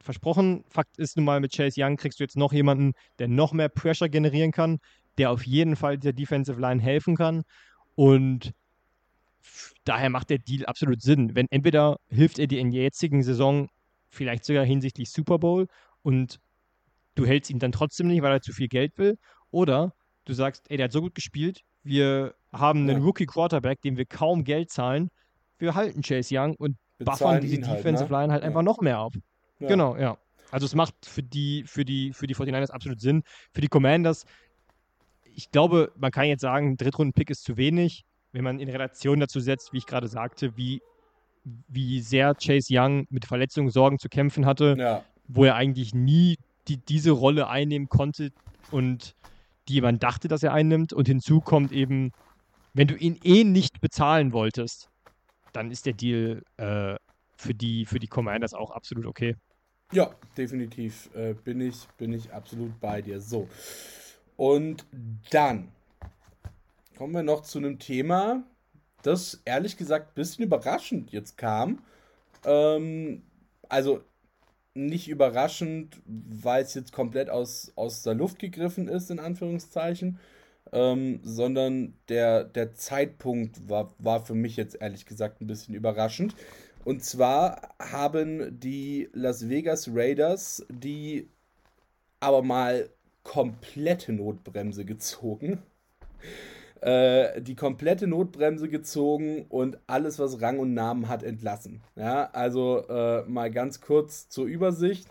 [0.00, 0.64] versprochen.
[0.68, 3.68] Fakt ist nun mal, mit Chase Young kriegst du jetzt noch jemanden, der noch mehr
[3.68, 4.78] Pressure generieren kann,
[5.18, 7.44] der auf jeden Fall der Defensive Line helfen kann.
[7.94, 8.52] Und
[9.84, 11.34] daher macht der Deal absolut Sinn.
[11.34, 13.68] Wenn entweder hilft er dir in der jetzigen Saison
[14.08, 15.66] vielleicht sogar hinsichtlich Super Bowl
[16.02, 16.40] und
[17.14, 19.18] du hältst ihn dann trotzdem nicht, weil er zu viel Geld will,
[19.50, 19.94] oder
[20.24, 23.02] du sagst, ey, der hat so gut gespielt, wir haben einen.
[23.02, 25.10] Rookie Quarterback, dem wir kaum Geld zahlen,
[25.62, 28.16] wir halten Chase Young und buffern diese Defensive halt, ne?
[28.18, 28.48] Line halt ja.
[28.48, 29.14] einfach noch mehr auf.
[29.58, 29.68] Ja.
[29.68, 30.18] Genau, ja.
[30.50, 33.22] Also es macht für die, für die, für die 49ers absolut Sinn.
[33.52, 34.26] Für die Commanders
[35.34, 39.40] ich glaube, man kann jetzt sagen, Drittrunden-Pick ist zu wenig, wenn man in Relation dazu
[39.40, 40.82] setzt, wie ich gerade sagte, wie,
[41.68, 45.04] wie sehr Chase Young mit Verletzungen, Sorgen zu kämpfen hatte, ja.
[45.28, 46.36] wo er eigentlich nie
[46.68, 48.30] die, diese Rolle einnehmen konnte
[48.70, 49.14] und
[49.68, 50.92] die man dachte, dass er einnimmt.
[50.92, 52.12] Und hinzu kommt eben,
[52.74, 54.88] wenn du ihn eh nicht bezahlen wolltest,
[55.52, 56.96] dann ist der Deal äh,
[57.36, 59.36] für, die, für die Commanders auch absolut okay.
[59.92, 63.20] Ja, definitiv äh, bin, ich, bin ich absolut bei dir.
[63.20, 63.48] So.
[64.36, 64.86] Und
[65.30, 65.68] dann
[66.96, 68.42] kommen wir noch zu einem Thema,
[69.02, 71.82] das ehrlich gesagt ein bisschen überraschend jetzt kam.
[72.44, 73.22] Ähm,
[73.68, 74.02] also
[74.74, 80.18] nicht überraschend, weil es jetzt komplett aus, aus der Luft gegriffen ist, in Anführungszeichen,
[80.72, 86.34] ähm, sondern der, der Zeitpunkt war, war für mich jetzt ehrlich gesagt ein bisschen überraschend.
[86.84, 91.28] Und zwar haben die Las Vegas Raiders die
[92.20, 92.88] aber mal
[93.24, 95.62] komplette Notbremse gezogen.
[96.80, 101.80] Äh, die komplette Notbremse gezogen und alles, was Rang und Namen hat, entlassen.
[101.94, 105.06] Ja, also äh, mal ganz kurz zur Übersicht.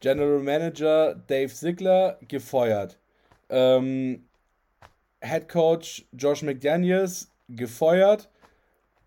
[0.00, 2.98] General Manager Dave Ziegler gefeuert.
[3.50, 4.24] Ähm,
[5.22, 8.28] Head Coach Josh McDaniels gefeuert.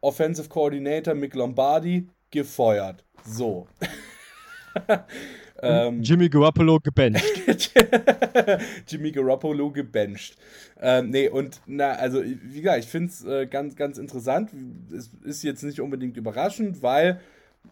[0.02, 3.04] Offensive Coordinator Mick Lombardi gefeuert.
[3.24, 3.68] So.
[5.62, 7.24] Ähm, Jimmy Garoppolo gebencht.
[8.88, 10.36] Jimmy Garoppolo gebencht.
[10.82, 14.52] Ähm, nee, und na, also, wie gesagt, ich finde es äh, ganz, ganz interessant.
[14.96, 17.22] Es ist jetzt nicht unbedingt überraschend, weil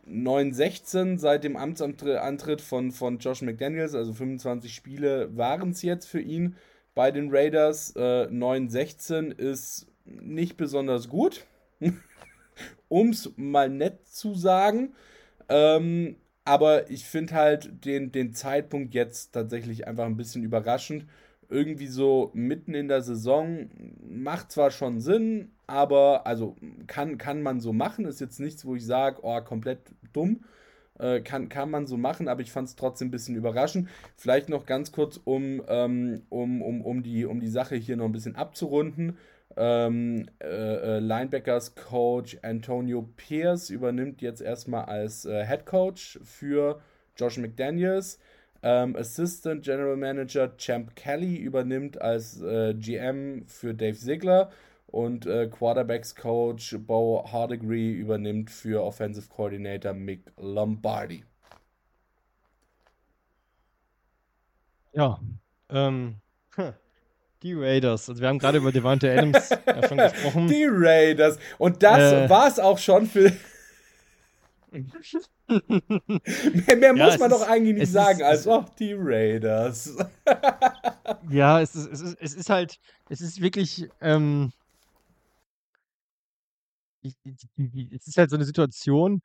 [0.10, 6.22] 9-16 seit dem Amtsantritt von, von Josh McDaniels, also 25 Spiele waren es jetzt für
[6.22, 6.56] ihn
[6.95, 7.95] bei den Raiders.
[7.95, 11.45] Äh, 9-16 ist nicht besonders gut,
[12.90, 14.94] um es mal nett zu sagen.
[15.49, 16.15] Ähm,
[16.45, 21.06] aber ich finde halt den, den Zeitpunkt jetzt tatsächlich einfach ein bisschen überraschend.
[21.49, 23.70] Irgendwie so mitten in der Saison
[24.02, 26.56] macht zwar schon Sinn, aber also
[26.88, 28.06] kann, kann man so machen.
[28.06, 29.80] Ist jetzt nichts, wo ich sage, oh, komplett
[30.11, 30.44] dumm.
[30.99, 33.90] Äh, kann, kann man so machen, aber ich fand es trotzdem ein bisschen überraschend.
[34.15, 38.06] Vielleicht noch ganz kurz, um, ähm, um, um, um, die, um die Sache hier noch
[38.06, 39.18] ein bisschen abzurunden.
[39.56, 46.82] Ähm, äh, äh, Linebackers Coach Antonio Pierce übernimmt jetzt erstmal als äh, Head Coach für
[47.18, 48.20] Josh McDaniels.
[48.61, 54.52] Ähm, Assistant General Manager Champ Kelly übernimmt als äh, GM für Dave Ziegler
[54.94, 61.26] und äh, Quarterbacks Coach Bo Hardegree übernimmt für Offensive Coordinator Mick Lombardi.
[64.94, 65.20] Ja,
[65.72, 66.18] ähm,
[67.41, 68.07] die Raiders.
[68.07, 70.48] Also wir haben gerade über Devante Adams ja schon gesprochen.
[70.49, 71.40] Die Raiders.
[71.57, 73.32] Und das äh, war es auch schon für.
[74.72, 74.84] mehr,
[76.78, 79.98] mehr ja, muss man ist, doch eigentlich nicht sagen ist, als oh, die Raiders.
[81.32, 82.80] ja, es ist, es, ist, es ist halt,
[83.10, 84.52] es ist wirklich, ähm,
[87.03, 89.21] es ist halt so eine Situation,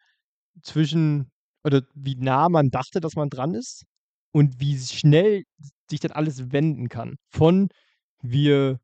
[0.63, 1.31] zwischen,
[1.65, 3.85] oder wie nah man dachte, dass man dran ist
[4.33, 5.45] und wie schnell
[5.91, 7.17] sich das alles wenden kann.
[7.31, 7.69] Von
[8.23, 8.81] wir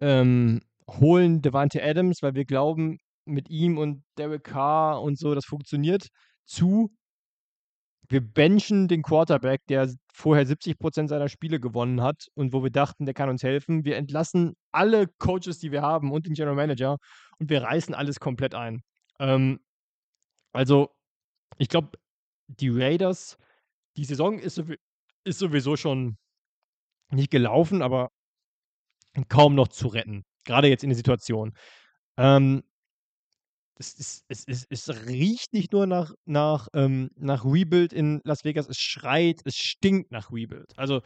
[0.00, 5.44] ähm, holen Devante Adams, weil wir glauben, mit ihm und Derek Carr und so, das
[5.46, 6.08] funktioniert,
[6.46, 6.90] zu
[8.10, 13.04] wir benchen den Quarterback, der vorher 70% seiner Spiele gewonnen hat und wo wir dachten,
[13.06, 13.84] der kann uns helfen.
[13.84, 16.98] Wir entlassen alle Coaches, die wir haben und den General Manager
[17.38, 18.82] und wir reißen alles komplett ein.
[19.20, 19.60] Ähm,
[20.52, 20.90] also,
[21.58, 21.98] ich glaube,
[22.48, 23.38] die Raiders,
[23.96, 24.60] die Saison ist,
[25.22, 26.18] ist sowieso schon
[27.12, 28.10] nicht gelaufen, aber
[29.28, 30.24] kaum noch zu retten.
[30.44, 31.52] Gerade jetzt in der Situation.
[32.16, 32.64] Ähm,
[33.80, 38.44] es, ist, es, ist, es riecht nicht nur nach, nach, ähm, nach Rebuild in Las
[38.44, 40.72] Vegas, es schreit, es stinkt nach Rebuild.
[40.76, 41.00] Also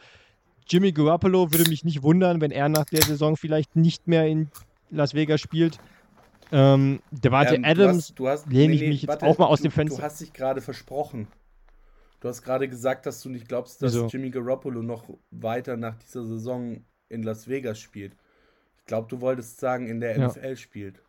[0.67, 4.49] Jimmy Garoppolo würde mich nicht wundern, wenn er nach der Saison vielleicht nicht mehr in
[4.89, 5.79] Las Vegas spielt.
[6.51, 9.59] Ähm, Devante ähm, Adams, du hast, lehne nee, ich mich warte, jetzt auch mal aus
[9.59, 9.97] du, dem Fenster.
[9.97, 11.27] Du hast dich gerade versprochen.
[12.19, 14.07] Du hast gerade gesagt, dass du nicht glaubst, dass Wieso?
[14.07, 18.15] Jimmy Garoppolo noch weiter nach dieser Saison in Las Vegas spielt.
[18.79, 20.27] Ich glaube, du wolltest sagen, in der ja.
[20.27, 21.01] NFL spielt.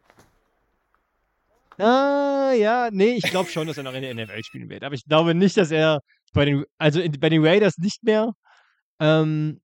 [1.78, 4.82] Ah, ja, nee, ich glaube schon, dass er noch in der NFL spielen wird.
[4.82, 6.00] Aber ich glaube nicht, dass er
[6.32, 8.32] bei den, also in, bei den Raiders nicht mehr.
[9.00, 9.60] Ähm,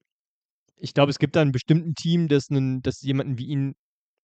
[0.76, 3.74] ich glaube, es gibt da einen bestimmten Team, das, einen, das jemanden wie ihn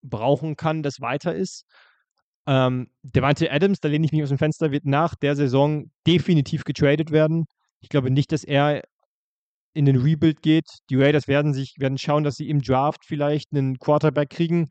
[0.02, 1.64] brauchen kann, das weiter ist.
[2.46, 6.64] Ähm, Devante Adams, da lehne ich mich aus dem Fenster, wird nach der Saison definitiv
[6.64, 7.44] getradet werden.
[7.80, 8.82] Ich glaube nicht, dass er
[9.74, 10.66] in den Rebuild geht.
[10.90, 14.68] Die Raiders werden sich, werden schauen, dass sie im Draft vielleicht einen Quarterback kriegen,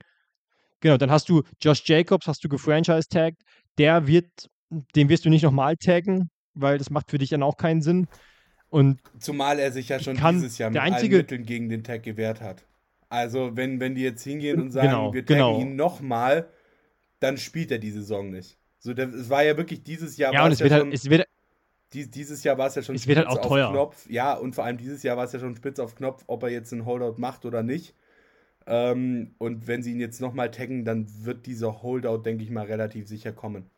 [0.79, 3.41] Genau, dann hast du Josh Jacobs, hast du gefranchise-tagged.
[3.77, 4.49] Der wird,
[4.95, 8.07] den wirst du nicht nochmal taggen, weil das macht für dich dann auch keinen Sinn.
[8.69, 12.03] Und Zumal er sich ja schon dieses Jahr mit einzige, allen Mitteln gegen den Tag
[12.03, 12.65] gewehrt hat.
[13.09, 15.61] Also, wenn, wenn die jetzt hingehen und sagen, genau, wir taggen genau.
[15.61, 16.49] ihn nochmal,
[17.19, 18.57] dann spielt er die Saison nicht.
[18.79, 20.33] So, der, es war ja wirklich dieses Jahr.
[20.33, 21.27] Ja, und es, wird ja halt, schon, es wird
[21.93, 23.71] dies, dieses Jahr war es ja schon es wird halt auch teuer.
[23.71, 24.09] Knopf.
[24.09, 26.49] Ja, und vor allem dieses Jahr war es ja schon spitz auf Knopf, ob er
[26.49, 27.95] jetzt einen Holdout macht oder nicht.
[28.67, 32.65] Ähm, und wenn sie ihn jetzt nochmal taggen, dann wird dieser Holdout, denke ich mal,
[32.65, 33.69] relativ sicher kommen.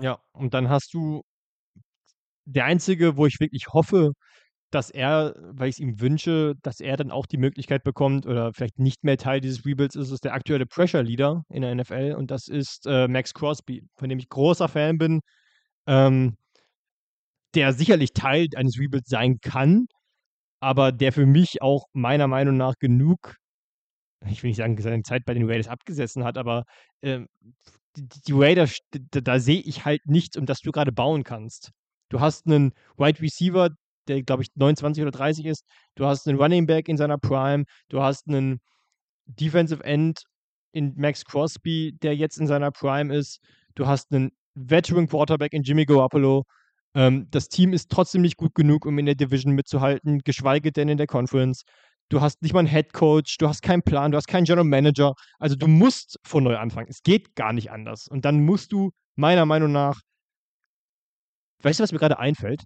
[0.00, 1.22] Ja, und dann hast du
[2.46, 4.12] der einzige, wo ich wirklich hoffe,
[4.70, 8.52] dass er, weil ich es ihm wünsche, dass er dann auch die Möglichkeit bekommt oder
[8.54, 12.14] vielleicht nicht mehr Teil dieses Rebuilds ist, ist der aktuelle Pressure Leader in der NFL
[12.16, 15.20] und das ist äh, Max Crosby, von dem ich großer Fan bin,
[15.86, 16.36] ähm,
[17.54, 19.86] der sicherlich Teil eines Rebuilds sein kann,
[20.60, 23.36] aber der für mich auch meiner Meinung nach genug,
[24.26, 26.64] ich will nicht sagen, seine Zeit bei den Raiders abgesessen hat, aber
[27.00, 27.20] äh,
[27.96, 31.70] die, die, Raiders, da, da sehe ich halt nichts, um das du gerade bauen kannst.
[32.10, 33.70] Du hast einen Wide Receiver,
[34.08, 35.64] der, glaube ich, 29 oder 30 ist.
[35.94, 37.64] Du hast einen Running Back in seiner Prime.
[37.88, 38.60] Du hast einen
[39.26, 40.22] Defensive End
[40.72, 43.40] in Max Crosby, der jetzt in seiner Prime ist.
[43.74, 46.44] Du hast einen Veteran Quarterback in Jimmy Garoppolo.
[46.94, 50.88] Ähm, das Team ist trotzdem nicht gut genug, um in der Division mitzuhalten, geschweige denn
[50.88, 51.62] in der Conference.
[52.08, 54.64] Du hast nicht mal einen Head Coach, du hast keinen Plan, du hast keinen General
[54.64, 55.14] Manager.
[55.38, 56.88] Also du musst von neu anfangen.
[56.90, 58.08] Es geht gar nicht anders.
[58.08, 60.00] Und dann musst du meiner Meinung nach,
[61.62, 62.64] weißt du, was mir gerade einfällt?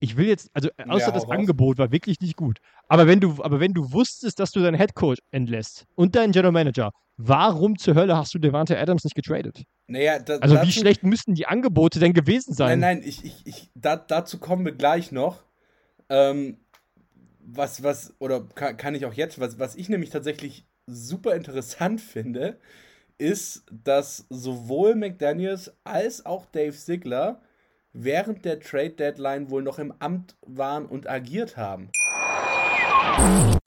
[0.00, 1.30] Ich will jetzt, also außer ja, das.
[1.30, 2.58] Angebot war wirklich nicht gut.
[2.88, 6.32] Aber wenn du, aber wenn du wusstest, dass du deinen Head Coach entlässt und deinen
[6.32, 9.62] General Manager, warum zur Hölle hast du Devante Adams nicht getradet?
[9.92, 12.80] Naja, da, also dazu, wie schlecht müssten die Angebote denn gewesen sein?
[12.80, 15.44] Nein, nein, ich, ich, ich, da, dazu kommen wir gleich noch.
[16.08, 16.56] Ähm,
[17.40, 22.00] was, was, oder kann, kann ich auch jetzt, was, was ich nämlich tatsächlich super interessant
[22.12, 22.58] finde,
[23.18, 27.42] ist, dass sowohl McDaniels als auch Dave Ziegler
[27.92, 31.90] während der Trade Deadline wohl noch im Amt waren und agiert haben.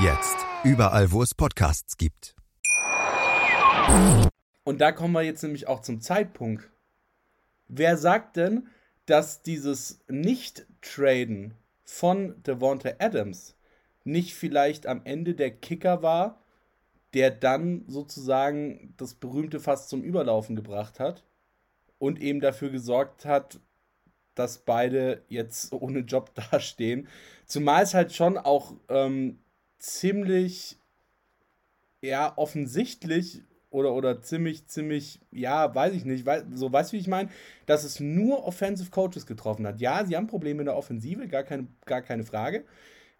[0.00, 2.34] Jetzt überall, wo es Podcasts gibt.
[4.64, 6.68] Und da kommen wir jetzt nämlich auch zum Zeitpunkt.
[7.68, 8.66] Wer sagt denn,
[9.06, 11.54] dass dieses Nicht-Traden
[11.84, 13.56] von Devonta Adams
[14.02, 16.42] nicht vielleicht am Ende der Kicker war,
[17.14, 21.24] der dann sozusagen das berühmte Fass zum Überlaufen gebracht hat
[21.98, 23.60] und eben dafür gesorgt hat,
[24.34, 27.06] dass beide jetzt ohne Job dastehen.
[27.46, 29.38] Zumal es halt schon auch ähm,
[29.84, 30.78] ziemlich
[32.00, 37.00] ja, offensichtlich oder, oder ziemlich, ziemlich, ja, weiß ich nicht, weiß, so weißt du, wie
[37.00, 37.30] ich meine,
[37.66, 39.80] dass es nur Offensive Coaches getroffen hat.
[39.80, 42.64] Ja, sie haben Probleme in der Offensive, gar keine, gar keine Frage,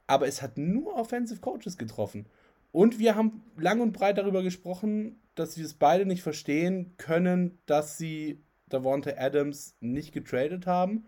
[0.06, 2.26] aber es hat nur Offensive Coaches getroffen.
[2.72, 7.58] Und wir haben lang und breit darüber gesprochen, dass wir es beide nicht verstehen können,
[7.66, 11.06] dass sie Davante Adams nicht getradet haben,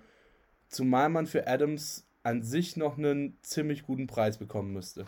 [0.68, 5.06] zumal man für Adams an sich noch einen ziemlich guten Preis bekommen müsste.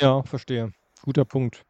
[0.00, 0.72] Ja, verstehe.
[1.02, 1.64] Guter Punkt.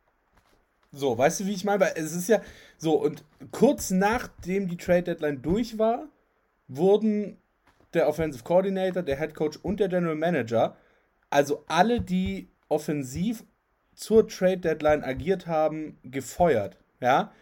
[0.92, 1.80] So, weißt du, wie ich meine?
[1.80, 2.40] Weil es ist ja
[2.78, 6.08] so, und kurz nachdem die Trade Deadline durch war,
[6.68, 7.38] wurden
[7.94, 10.76] der Offensive Coordinator, der Head Coach und der General Manager,
[11.28, 13.44] also alle, die offensiv
[13.94, 16.76] zur Trade Deadline agiert haben, gefeuert.
[17.00, 17.32] Ja,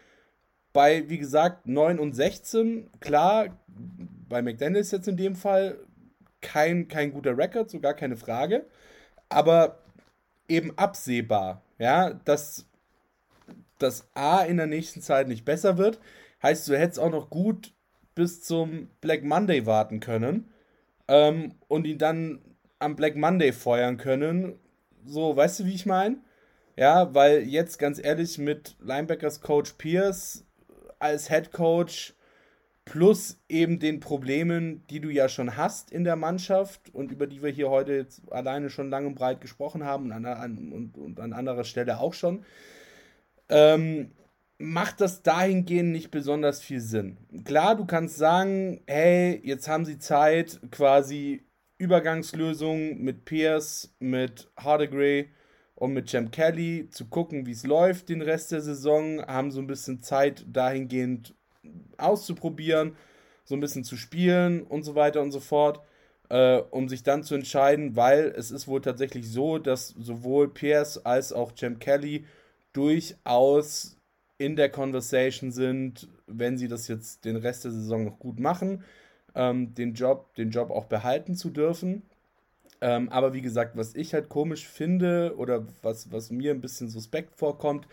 [0.73, 3.57] bei, wie gesagt, 9 und 16, klar,
[4.27, 5.77] bei McDaniels jetzt in dem Fall
[6.41, 8.65] kein, kein guter Rekord, so gar keine Frage,
[9.27, 9.79] aber
[10.49, 12.65] eben absehbar, ja, dass
[13.77, 15.99] das A in der nächsten Zeit nicht besser wird,
[16.43, 17.73] heißt, du hättest auch noch gut
[18.15, 20.51] bis zum Black Monday warten können
[21.07, 22.41] ähm, und ihn dann
[22.79, 24.59] am Black Monday feuern können.
[25.05, 26.17] So, weißt du, wie ich meine?
[26.75, 30.45] Ja, weil jetzt ganz ehrlich mit Linebackers Coach Pierce
[30.99, 32.13] als Head Coach
[32.89, 37.43] plus eben den Problemen, die du ja schon hast in der Mannschaft und über die
[37.43, 41.19] wir hier heute alleine schon lang und breit gesprochen haben und an, an, und, und
[41.19, 42.43] an anderer Stelle auch schon,
[43.49, 44.11] ähm,
[44.57, 47.17] macht das dahingehend nicht besonders viel Sinn.
[47.45, 51.43] Klar, du kannst sagen, hey, jetzt haben sie Zeit, quasi
[51.77, 55.29] Übergangslösungen mit Pierce, mit Hardegray
[55.75, 59.61] und mit Jam Kelly zu gucken, wie es läuft den Rest der Saison, haben so
[59.61, 61.35] ein bisschen Zeit dahingehend
[61.97, 62.95] auszuprobieren,
[63.43, 65.81] so ein bisschen zu spielen und so weiter und so fort,
[66.29, 71.05] äh, um sich dann zu entscheiden, weil es ist wohl tatsächlich so, dass sowohl Pierce
[71.05, 72.25] als auch Jam Kelly
[72.73, 73.97] durchaus
[74.37, 78.83] in der Conversation sind, wenn sie das jetzt den Rest der Saison noch gut machen,
[79.35, 82.03] ähm, den, Job, den Job auch behalten zu dürfen.
[82.81, 86.89] Ähm, aber wie gesagt, was ich halt komisch finde oder was, was mir ein bisschen
[86.89, 87.87] suspekt vorkommt,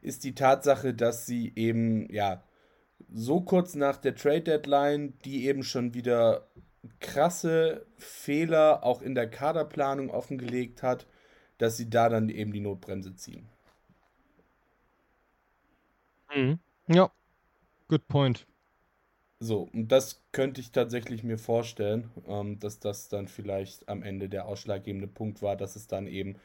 [0.00, 2.42] ist die Tatsache, dass sie eben, ja,
[3.12, 6.48] so kurz nach der Trade Deadline, die eben schon wieder
[7.00, 11.06] krasse Fehler auch in der Kaderplanung offengelegt hat,
[11.58, 13.48] dass sie da dann eben die Notbremse ziehen.
[16.34, 16.58] Mhm.
[16.88, 17.10] Ja,
[17.88, 18.46] good point.
[19.40, 24.28] So, und das könnte ich tatsächlich mir vorstellen, ähm, dass das dann vielleicht am Ende
[24.28, 26.36] der ausschlaggebende Punkt war, dass es dann eben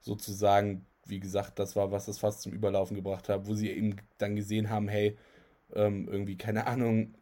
[0.00, 3.96] sozusagen, wie gesagt, das war, was es fast zum Überlaufen gebracht hat, wo sie eben
[4.18, 5.16] dann gesehen haben, hey,
[5.74, 7.14] ähm, irgendwie, keine Ahnung,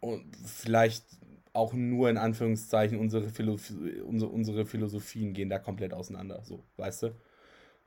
[0.00, 1.04] und vielleicht
[1.52, 7.04] auch nur in Anführungszeichen unsere, Philosoph unsere, unsere Philosophien gehen da komplett auseinander, so, weißt
[7.04, 7.14] du?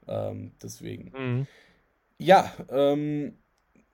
[0.08, 1.12] Ähm, deswegen.
[1.18, 1.48] Mhm.
[2.18, 3.34] Ja, ähm,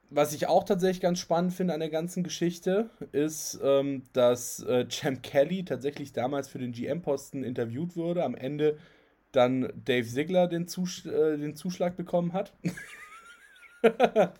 [0.09, 4.87] was ich auch tatsächlich ganz spannend finde an der ganzen Geschichte, ist, ähm, dass äh,
[4.87, 8.77] Champ Kelly tatsächlich damals für den GM-Posten interviewt wurde, am Ende
[9.31, 12.53] dann Dave Ziegler den, Zus äh, den Zuschlag bekommen hat.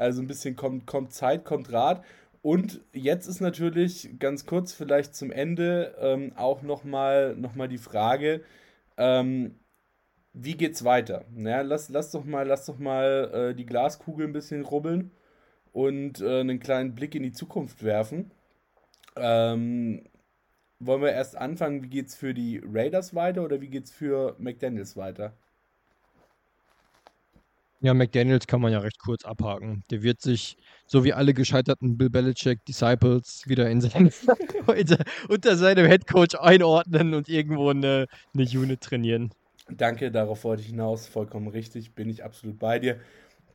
[0.00, 2.04] also ein bisschen kommt, kommt Zeit, kommt Rat.
[2.42, 7.78] Und jetzt ist natürlich ganz kurz vielleicht zum Ende ähm, auch nochmal noch mal die
[7.78, 8.42] Frage,
[8.96, 9.56] ähm,
[10.32, 11.24] wie geht's weiter?
[11.34, 15.10] Naja, lass, lass doch mal, lass doch mal äh, die Glaskugel ein bisschen rubbeln
[15.72, 18.30] und äh, einen kleinen Blick in die Zukunft werfen.
[19.16, 20.04] Ähm,
[20.80, 24.96] wollen wir erst anfangen, wie geht's für die Raiders weiter oder wie geht's für McDaniels
[24.96, 25.34] weiter?
[27.82, 29.84] Ja, McDaniels kann man ja recht kurz abhaken.
[29.90, 34.10] Der wird sich, so wie alle gescheiterten Bill Belichick Disciples, wieder in seine,
[35.28, 39.30] unter seinem Headcoach einordnen und irgendwo eine, eine Unit trainieren.
[39.70, 41.06] Danke, darauf wollte ich hinaus.
[41.06, 43.00] Vollkommen richtig, bin ich absolut bei dir,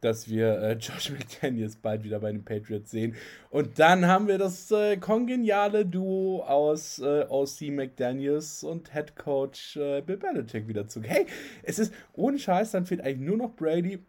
[0.01, 3.15] dass wir äh, Josh McDaniels bald wieder bei den Patriots sehen.
[3.51, 9.77] Und dann haben wir das äh, kongeniale Duo aus äh, OC McDaniels und Head Coach
[9.77, 11.03] äh, Bill Belichick wieder zu.
[11.03, 11.27] Hey,
[11.61, 13.99] es ist ohne Scheiß, dann fehlt eigentlich nur noch Brady.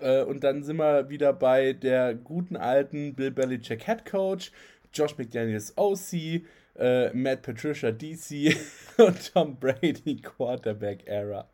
[0.00, 4.52] Äh, und dann sind wir wieder bei der guten alten Bill Belichick Head Coach,
[4.92, 6.42] Josh McDaniels OC,
[6.78, 8.56] äh, Matt Patricia DC
[8.98, 11.48] und Tom Brady Quarterback Era.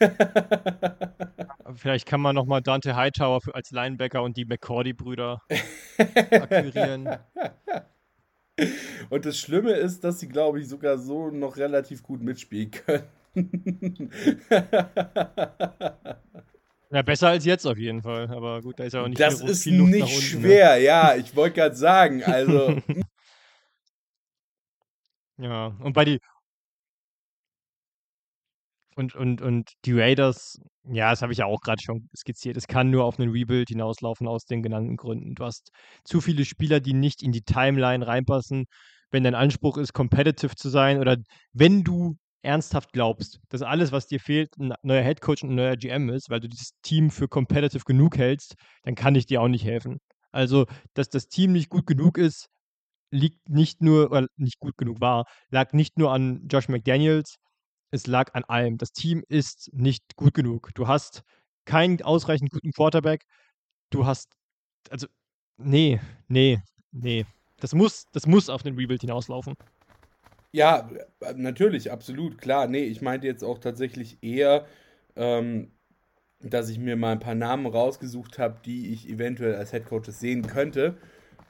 [1.74, 5.42] Vielleicht kann man nochmal Dante Hightower für, als Linebacker und die McCordy-Brüder
[5.98, 7.08] akquirieren.
[9.10, 14.10] Und das Schlimme ist, dass sie, glaube ich, sogar so noch relativ gut mitspielen können.
[16.90, 18.28] Ja, besser als jetzt auf jeden Fall.
[18.30, 20.22] Aber gut, da ist ja auch nicht Das viel, ist viel Luft nicht ne?
[20.22, 21.16] schwer, ja.
[21.16, 22.76] Ich wollte gerade sagen, also
[25.38, 26.18] Ja, und bei die
[28.96, 32.56] und, und, und die Raiders, ja, das habe ich ja auch gerade schon skizziert.
[32.56, 35.34] Es kann nur auf einen Rebuild hinauslaufen aus den genannten Gründen.
[35.34, 35.70] Du hast
[36.04, 38.64] zu viele Spieler, die nicht in die Timeline reinpassen.
[39.10, 41.18] Wenn dein Anspruch ist, competitive zu sein oder
[41.52, 42.16] wenn du
[42.46, 46.30] ernsthaft glaubst, dass alles, was dir fehlt, ein neuer Headcoach und ein neuer GM ist,
[46.30, 48.54] weil du dieses Team für competitive genug hältst,
[48.84, 49.98] dann kann ich dir auch nicht helfen.
[50.32, 52.48] Also, dass das Team nicht gut genug ist,
[53.10, 57.36] liegt nicht nur, oder nicht gut genug war, lag nicht nur an Josh McDaniels,
[57.90, 58.78] es lag an allem.
[58.78, 60.70] Das Team ist nicht gut genug.
[60.74, 61.22] Du hast
[61.64, 63.24] keinen ausreichend guten Quarterback.
[63.90, 64.32] Du hast,
[64.90, 65.06] also,
[65.58, 66.60] nee, nee,
[66.92, 67.26] nee.
[67.58, 69.54] Das muss, das muss auf den Rebuild hinauslaufen.
[70.56, 70.88] Ja,
[71.20, 72.66] äh, natürlich, absolut, klar.
[72.68, 74.66] Nee, ich meinte jetzt auch tatsächlich eher,
[75.16, 75.70] ähm,
[76.42, 80.46] dass ich mir mal ein paar Namen rausgesucht habe, die ich eventuell als Headcoaches sehen
[80.46, 80.96] könnte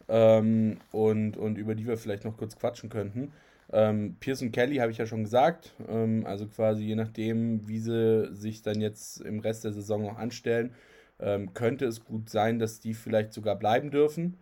[0.08, 3.32] ähm, und, und über die wir vielleicht noch kurz quatschen könnten.
[3.72, 8.34] Ähm, Pearson Kelly habe ich ja schon gesagt, ähm, also quasi je nachdem, wie sie
[8.34, 10.74] sich dann jetzt im Rest der Saison noch anstellen,
[11.20, 14.38] ähm, könnte es gut sein, dass die vielleicht sogar bleiben dürfen.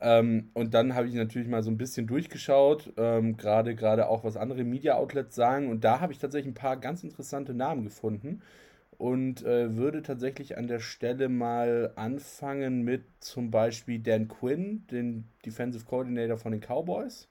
[0.00, 4.24] Ähm, und dann habe ich natürlich mal so ein bisschen durchgeschaut, ähm, gerade gerade auch
[4.24, 5.68] was andere Media Outlets sagen.
[5.70, 8.42] Und da habe ich tatsächlich ein paar ganz interessante Namen gefunden
[8.98, 15.28] und äh, würde tatsächlich an der Stelle mal anfangen mit zum Beispiel Dan Quinn, den
[15.44, 17.28] Defensive Coordinator von den Cowboys.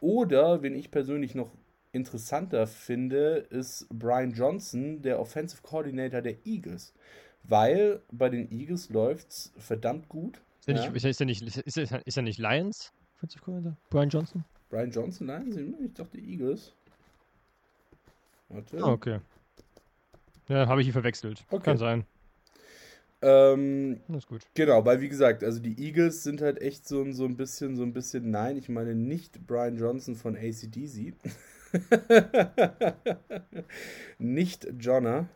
[0.00, 1.52] Oder, wen ich persönlich noch
[1.92, 6.94] interessanter finde, ist Brian Johnson, der Offensive Coordinator der Eagles.
[7.44, 10.40] Weil bei den Eagles läuft es verdammt gut.
[10.64, 12.92] Ist er, nicht, ist, er nicht, ist, er, ist er nicht Lions?
[13.16, 13.76] Offensive Coordinator?
[13.90, 14.44] Brian Johnson?
[14.68, 15.56] Brian Johnson, Lions?
[15.56, 16.72] Ich dachte Eagles.
[18.48, 18.78] Warte.
[18.78, 19.18] Ah, okay.
[20.46, 21.44] Ja, habe ich ihn verwechselt.
[21.50, 21.64] Okay.
[21.64, 22.04] Kann sein.
[23.22, 24.42] Ähm, das ist gut.
[24.54, 27.82] Genau, weil wie gesagt, also die Eagles sind halt echt so, so ein bisschen, so
[27.82, 31.14] ein bisschen, nein, ich meine nicht Brian Johnson von ACDC.
[34.18, 35.28] nicht Jonna.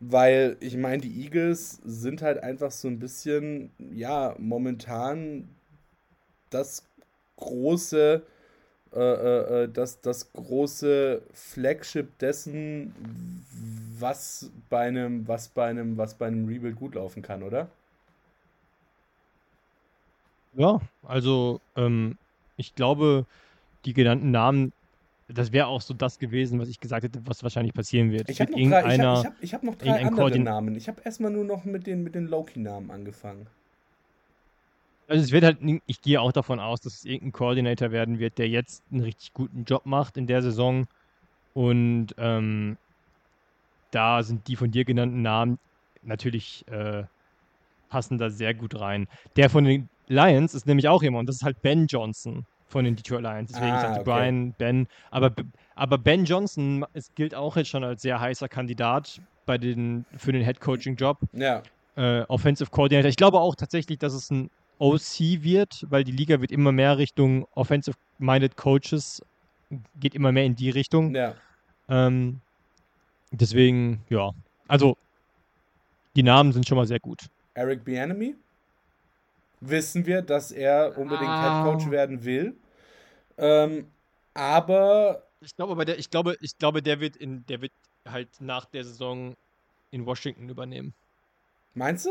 [0.00, 5.48] Weil ich meine, die Eagles sind halt einfach so ein bisschen, ja, momentan
[6.50, 6.84] das
[7.36, 8.22] große
[8.94, 12.94] äh, äh, äh, das, das große Flagship dessen,
[13.98, 17.68] was bei einem, was bei einem, was bei einem Rebuild gut laufen kann, oder?
[20.54, 22.16] Ja, also ähm,
[22.56, 23.26] ich glaube,
[23.84, 24.72] die genannten Namen,
[25.28, 28.28] das wäre auch so das gewesen, was ich gesagt hätte, was wahrscheinlich passieren wird.
[28.30, 30.74] Ich habe noch, drei, ich hab, ich hab, ich hab noch drei andere Namen.
[30.74, 33.46] Ich habe erstmal nur noch mit den, mit den Loki-Namen angefangen.
[35.06, 38.38] Also es wird halt, ich gehe auch davon aus, dass es irgendein Coordinator werden wird,
[38.38, 40.86] der jetzt einen richtig guten Job macht in der Saison.
[41.54, 42.76] Und ähm,
[43.90, 45.58] da sind die von dir genannten Namen
[46.02, 47.04] natürlich äh,
[47.88, 49.08] passen da sehr gut rein.
[49.36, 52.84] Der von den Lions ist nämlich auch jemand, und das ist halt Ben Johnson von
[52.84, 53.50] den Detroit Lions.
[53.50, 54.10] Deswegen ah, sagte okay.
[54.10, 54.86] Brian, Ben.
[55.10, 55.32] Aber,
[55.74, 60.32] aber Ben Johnson es gilt auch jetzt schon als sehr heißer Kandidat bei den, für
[60.32, 61.18] den Head Coaching Job.
[61.32, 61.62] Ja.
[61.96, 63.08] Äh, Offensive Coordinator.
[63.08, 66.98] Ich glaube auch tatsächlich, dass es ein OC wird, weil die Liga wird immer mehr
[66.98, 69.22] Richtung Offensive-Minded Coaches,
[69.98, 71.14] geht immer mehr in die Richtung.
[71.14, 71.34] Ja.
[71.88, 72.40] Ähm,
[73.32, 74.30] deswegen, ja.
[74.68, 74.96] Also,
[76.14, 77.26] die Namen sind schon mal sehr gut.
[77.54, 78.36] Eric Bianemi?
[79.60, 81.64] Wissen wir, dass er unbedingt ah.
[81.64, 82.56] Head Coach werden will.
[83.36, 83.90] Ähm,
[84.34, 85.24] aber.
[85.40, 87.72] Ich glaube, aber der, ich glaube, ich glaube, der wird in, der wird
[88.06, 89.36] halt nach der Saison
[89.90, 90.94] in Washington übernehmen.
[91.74, 92.10] Meinst du?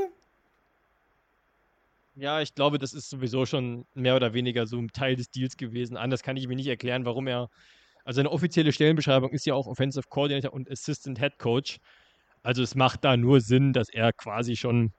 [2.16, 5.56] Ja, ich glaube, das ist sowieso schon mehr oder weniger so ein Teil des Deals
[5.56, 5.98] gewesen.
[5.98, 7.50] Anders kann ich mir nicht erklären, warum er.
[8.06, 11.78] Also eine offizielle Stellenbeschreibung ist ja auch Offensive Coordinator und Assistant Head Coach.
[12.42, 14.94] Also es macht da nur Sinn, dass er quasi schon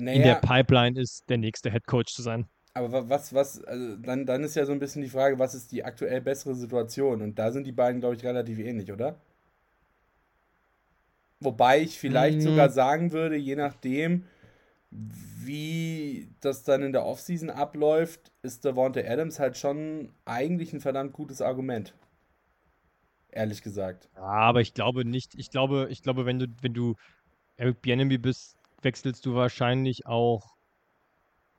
[0.00, 2.46] naja, in der Pipeline ist, der nächste Head Coach zu sein.
[2.74, 5.72] Aber was, was, also dann, dann ist ja so ein bisschen die Frage, was ist
[5.72, 7.20] die aktuell bessere Situation?
[7.20, 9.20] Und da sind die beiden, glaube ich, relativ ähnlich, oder?
[11.40, 12.42] Wobei ich vielleicht mhm.
[12.42, 14.24] sogar sagen würde, je nachdem,
[14.90, 21.12] wie das dann in der Offseason abläuft, ist Devonta Adams halt schon eigentlich ein verdammt
[21.12, 21.94] gutes Argument.
[23.30, 24.08] Ehrlich gesagt.
[24.16, 26.96] Ja, aber ich glaube nicht, ich glaube, ich glaube, wenn du, wenn du
[27.56, 30.56] Eric Bienemy bist, wechselst du wahrscheinlich auch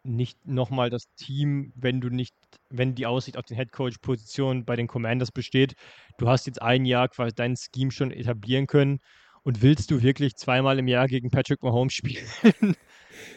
[0.03, 2.33] nicht nochmal das Team, wenn du nicht,
[2.69, 5.75] wenn die Aussicht auf den Headcoach-Position bei den Commanders besteht.
[6.17, 8.99] Du hast jetzt ein Jahr quasi dein Scheme schon etablieren können
[9.43, 12.25] und willst du wirklich zweimal im Jahr gegen Patrick Mahomes spielen?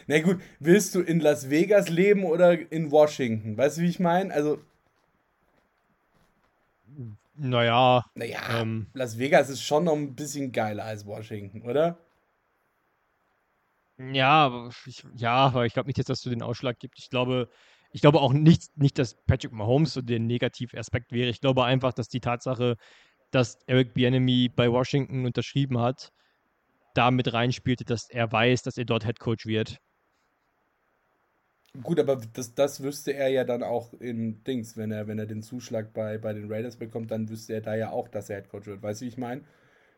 [0.07, 3.57] Na gut, willst du in Las Vegas leben oder in Washington?
[3.57, 4.33] Weißt du, wie ich meine?
[4.33, 4.59] Also.
[7.35, 8.03] Naja.
[8.15, 12.04] Naja, ähm, Las Vegas ist schon noch ein bisschen geiler als Washington, oder?
[13.97, 16.99] Ja, aber ich, ja, aber ich glaube nicht, dass das den Ausschlag gibt.
[16.99, 17.49] Ich glaube,
[17.91, 21.29] ich glaube auch nicht, nicht, dass Patrick Mahomes so der Negativaspekt wäre.
[21.29, 22.75] Ich glaube einfach, dass die Tatsache,
[23.31, 26.11] dass Eric Bieniemy bei Washington unterschrieben hat,
[26.95, 29.79] damit reinspielte, dass er weiß, dass er dort Head Coach wird.
[31.83, 35.25] Gut, aber das, das wüsste er ja dann auch in Dings, wenn er, wenn er
[35.25, 38.37] den Zuschlag bei, bei den Raiders bekommt, dann wüsste er da ja auch, dass er
[38.37, 38.81] Head Coach wird.
[38.81, 39.41] Weißt du, wie ich meine?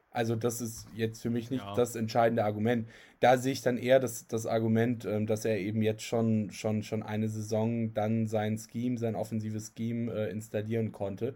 [0.09, 1.75] Also, das ist jetzt für mich nicht ja.
[1.75, 2.88] das entscheidende Argument.
[3.19, 6.84] Da sehe ich dann eher das, das Argument, ähm, dass er eben jetzt schon, schon,
[6.84, 11.35] schon eine Saison dann sein Scheme, sein offensives Scheme äh, installieren konnte.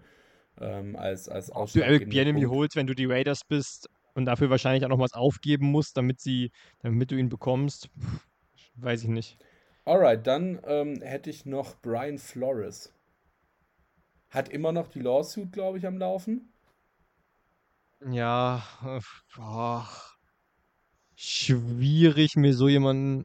[0.59, 4.49] Ähm, als, als Ob du Eric Bienemy holst, wenn du die Raiders bist und dafür
[4.49, 7.89] wahrscheinlich auch noch was aufgeben musst, damit, sie, damit du ihn bekommst,
[8.75, 9.37] weiß ich nicht.
[9.85, 12.93] Alright, dann ähm, hätte ich noch Brian Flores.
[14.29, 16.50] Hat immer noch die Lawsuit, glaube ich, am Laufen.
[18.05, 18.61] Ja,
[19.35, 19.87] boah.
[21.15, 23.23] schwierig, mir so jemanden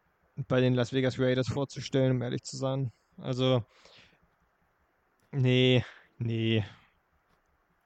[0.48, 2.92] bei den Las Vegas Raiders vorzustellen, um ehrlich zu sein.
[3.16, 3.64] Also,
[5.32, 5.84] nee,
[6.18, 6.64] nee.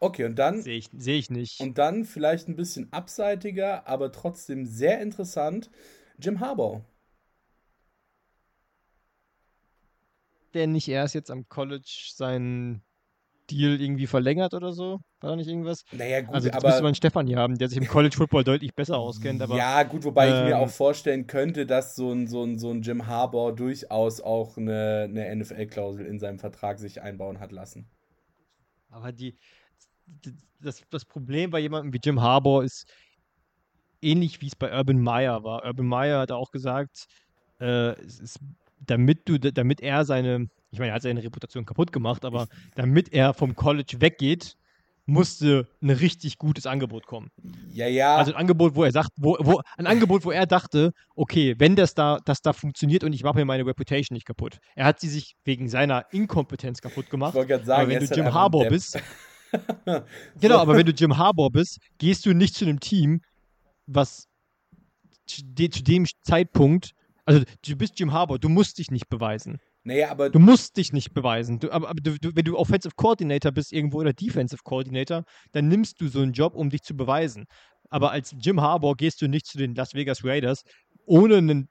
[0.00, 0.62] Okay, und dann.
[0.62, 1.60] Sehe ich, seh ich nicht.
[1.60, 5.70] Und dann vielleicht ein bisschen abseitiger, aber trotzdem sehr interessant:
[6.18, 6.82] Jim Harbaugh.
[10.54, 12.82] Der nicht erst jetzt am College seinen
[13.50, 15.00] Deal irgendwie verlängert oder so?
[15.20, 15.84] War da nicht irgendwas?
[15.92, 16.68] Naja, gut, also jetzt aber.
[16.68, 19.42] müsste man Stefan hier haben, der sich im College Football deutlich besser auskennt.
[19.42, 22.44] Aber, ja, gut, wobei ähm, ich mir ähm, auch vorstellen könnte, dass so ein, so
[22.44, 27.40] ein, so ein Jim Harbour durchaus auch eine, eine NFL-Klausel in seinem Vertrag sich einbauen
[27.40, 27.88] hat lassen.
[28.90, 29.36] Aber die,
[30.60, 32.86] das, das Problem bei jemandem wie Jim Harbour ist
[34.02, 35.64] ähnlich wie es bei Urban Meyer war.
[35.64, 37.06] Urban Meyer hat auch gesagt,
[37.60, 38.38] äh, ist,
[38.80, 43.12] damit du, damit er seine ich meine, er hat seine Reputation kaputt gemacht, aber damit
[43.12, 44.56] er vom College weggeht,
[45.06, 47.30] musste ein richtig gutes Angebot kommen.
[47.72, 48.16] Ja, ja.
[48.16, 51.74] Also ein Angebot, wo er sagt, wo, wo, ein Angebot, wo er dachte, okay, wenn
[51.74, 54.58] das da, das da funktioniert und ich mache mir meine Reputation nicht kaputt.
[54.74, 57.34] Er hat sie sich wegen seiner Inkompetenz kaputt gemacht.
[57.34, 59.00] Ich sagen, aber wenn du Jim Harbour bist,
[60.40, 63.22] genau, aber wenn du Jim Harbour bist, gehst du nicht zu einem Team,
[63.86, 64.28] was
[65.26, 66.92] zu dem Zeitpunkt,
[67.24, 69.58] also du bist Jim Harbour, du musst dich nicht beweisen.
[69.82, 70.30] Naja, aber.
[70.30, 71.58] Du musst dich nicht beweisen.
[71.58, 75.68] Du, aber, aber du, du, wenn du Offensive Coordinator bist irgendwo oder Defensive Coordinator, dann
[75.68, 77.46] nimmst du so einen Job, um dich zu beweisen.
[77.88, 80.62] Aber als Jim Harbour gehst du nicht zu den Las Vegas Raiders
[81.06, 81.68] ohne einen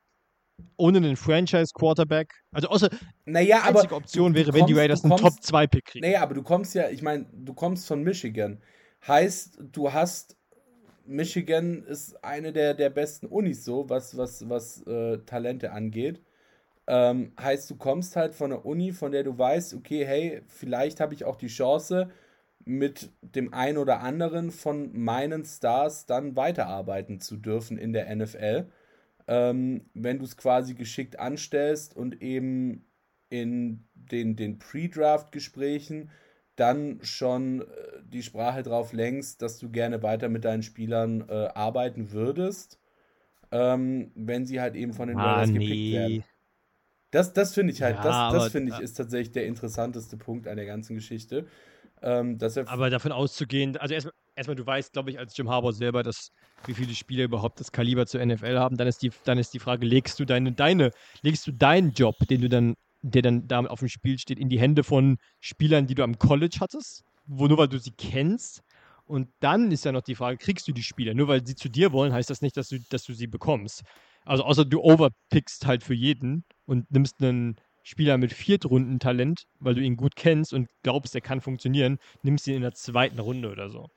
[0.76, 2.34] ohne einen Franchise-Quarterback.
[2.52, 2.90] Also außer
[3.26, 6.06] naja, die einzige Option wäre, kommst, wenn die Raiders einen Top-2-Pick kriegen.
[6.06, 8.61] Naja, aber du kommst ja, ich meine, du kommst von Michigan.
[9.07, 10.36] Heißt, du hast
[11.06, 16.22] Michigan ist eine der, der besten Unis so, was, was, was äh, Talente angeht.
[16.91, 20.99] Ähm, heißt, du kommst halt von der Uni, von der du weißt, okay, hey, vielleicht
[20.99, 22.09] habe ich auch die Chance,
[22.65, 28.65] mit dem einen oder anderen von meinen Stars dann weiterarbeiten zu dürfen in der NFL.
[29.27, 32.85] Ähm, wenn du es quasi geschickt anstellst und eben
[33.29, 36.09] in den, den Pre-Draft-Gesprächen
[36.55, 37.65] dann schon äh,
[38.03, 42.79] die Sprache drauf lenkst, dass du gerne weiter mit deinen Spielern äh, arbeiten würdest,
[43.51, 46.23] ähm, wenn sie halt eben von den Raiders gepickt werden.
[47.11, 50.48] Das, das finde ich halt, ja, das, das finde ich ist tatsächlich der interessanteste Punkt
[50.48, 51.48] an der ganzen Geschichte.
[52.02, 56.02] Ähm, aber davon auszugehen, also erstmal, erstmal du weißt, glaube ich, als Jim Harbour selber,
[56.02, 56.31] dass
[56.65, 59.60] wie viele Spieler überhaupt das Kaliber zur NFL haben, dann ist die, dann ist die
[59.60, 60.91] Frage, legst du deine, deine,
[61.22, 64.49] legst du deinen Job, den du dann, der dann damit auf dem Spiel steht, in
[64.49, 68.64] die Hände von Spielern, die du am College hattest, wo nur weil du sie kennst,
[69.10, 71.15] und dann ist ja noch die Frage, kriegst du die Spieler?
[71.15, 73.81] Nur weil sie zu dir wollen, heißt das nicht, dass du, dass du sie bekommst.
[74.25, 79.81] Also außer du overpickst halt für jeden und nimmst einen Spieler mit Viertrunden-Talent, weil du
[79.81, 83.69] ihn gut kennst und glaubst, er kann funktionieren, nimmst ihn in der zweiten Runde oder
[83.69, 83.87] so.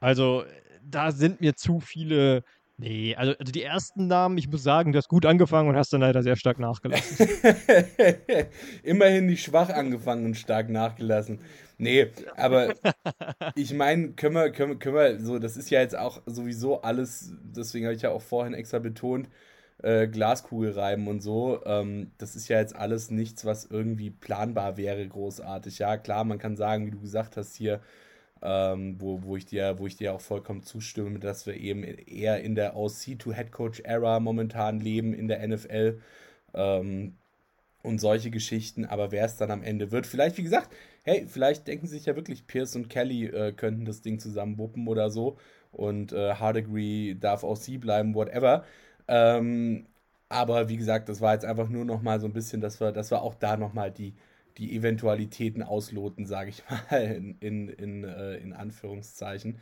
[0.00, 0.44] Also
[0.82, 2.42] da sind mir zu viele.
[2.80, 5.92] Nee, also, also die ersten Namen, ich muss sagen, du hast gut angefangen und hast
[5.92, 7.28] dann leider sehr stark nachgelassen.
[8.84, 11.40] Immerhin nicht schwach angefangen und stark nachgelassen.
[11.76, 12.74] Nee, aber
[13.56, 17.32] ich meine, können wir, können, können wir, so, das ist ja jetzt auch sowieso alles,
[17.42, 19.28] deswegen habe ich ja auch vorhin extra betont,
[19.82, 21.60] äh, Glaskugel reiben und so.
[21.64, 25.78] Ähm, das ist ja jetzt alles nichts, was irgendwie planbar wäre, großartig.
[25.78, 27.80] Ja, klar, man kann sagen, wie du gesagt hast hier,
[28.42, 32.42] ähm, wo, wo, ich dir, wo ich dir auch vollkommen zustimme, dass wir eben eher
[32.42, 36.00] in der OC-to-Head-Coach-Era momentan leben in der NFL.
[36.54, 37.14] Ähm,
[37.82, 40.70] und solche Geschichten, aber wer es dann am Ende wird, vielleicht, wie gesagt,
[41.04, 44.88] hey, vielleicht denken sich ja wirklich Pierce und Kelly äh, könnten das Ding zusammen wuppen
[44.88, 45.38] oder so
[45.72, 48.64] und äh, Hardegree darf auch sie bleiben, whatever.
[49.08, 49.86] Ähm,
[50.28, 52.92] aber wie gesagt, das war jetzt einfach nur noch mal so ein bisschen, dass wir,
[52.92, 54.14] dass wir auch da noch mal die,
[54.58, 59.58] die Eventualitäten ausloten, sage ich mal, in, in, in, äh, in Anführungszeichen.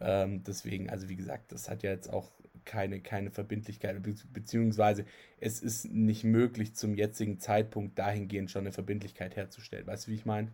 [0.00, 2.30] Ähm, deswegen, also wie gesagt, das hat ja jetzt auch
[2.64, 5.04] keine, keine Verbindlichkeit, be beziehungsweise
[5.40, 9.86] es ist nicht möglich, zum jetzigen Zeitpunkt dahingehend schon eine Verbindlichkeit herzustellen.
[9.86, 10.52] Weißt du, wie ich meine?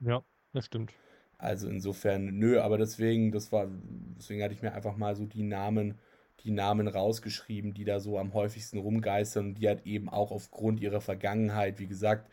[0.00, 0.22] Ja,
[0.52, 0.94] das stimmt.
[1.38, 3.66] Also insofern, nö, aber deswegen, das war,
[4.18, 5.98] deswegen hatte ich mir einfach mal so die Namen,
[6.44, 11.00] die Namen rausgeschrieben, die da so am häufigsten rumgeistern die halt eben auch aufgrund ihrer
[11.00, 12.30] Vergangenheit, wie gesagt,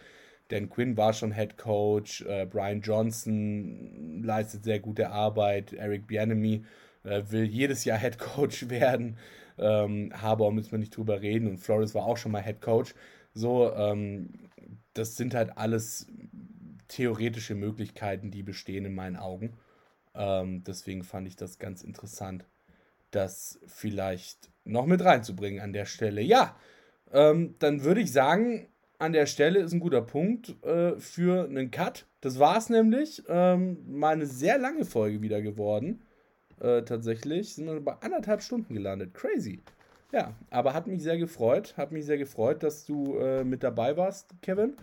[0.49, 6.63] Dan Quinn war schon Head Coach, äh, Brian Johnson leistet sehr gute Arbeit, Eric Bianemi
[7.03, 9.17] äh, will jedes Jahr Head Coach werden,
[9.57, 12.93] ähm, Harbour müssen wir nicht drüber reden und Flores war auch schon mal Head Coach.
[13.33, 14.49] So, ähm,
[14.93, 16.07] das sind halt alles
[16.87, 19.53] theoretische Möglichkeiten, die bestehen in meinen Augen.
[20.15, 22.45] Ähm, deswegen fand ich das ganz interessant,
[23.11, 26.21] das vielleicht noch mit reinzubringen an der Stelle.
[26.21, 26.55] Ja,
[27.11, 28.67] ähm, dann würde ich sagen,
[28.99, 32.05] an der Stelle ist ein guter Punkt äh, für einen Cut.
[32.21, 33.23] Das war es nämlich.
[33.27, 36.01] Ähm, mal eine sehr lange Folge wieder geworden.
[36.59, 39.13] Äh, tatsächlich sind wir bei anderthalb Stunden gelandet.
[39.13, 39.61] Crazy.
[40.11, 41.75] Ja, aber hat mich sehr gefreut.
[41.77, 44.75] Hat mich sehr gefreut, dass du äh, mit dabei warst, Kevin.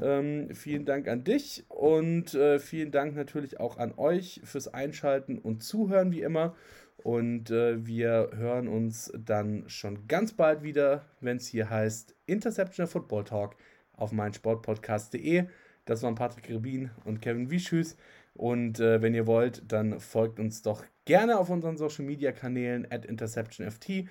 [0.00, 5.38] Ähm, vielen Dank an dich und äh, vielen Dank natürlich auch an euch fürs Einschalten
[5.38, 6.54] und Zuhören wie immer.
[7.02, 12.86] Und äh, wir hören uns dann schon ganz bald wieder, wenn es hier heißt Interception
[12.86, 13.56] Football Talk
[13.96, 15.44] auf meinsportpodcast.de.
[15.84, 17.96] Das waren Patrick Rebin und Kevin Wieschüß.
[18.34, 22.86] Und äh, wenn ihr wollt, dann folgt uns doch gerne auf unseren Social Media Kanälen
[22.90, 24.04] at InterceptionFT.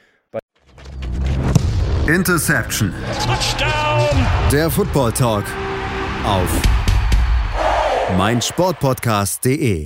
[2.08, 2.92] Interception.
[3.24, 4.26] Touchdown!
[4.52, 5.46] Der Football Talk
[6.26, 6.62] auf
[8.18, 9.86] meinsportpodcast.de.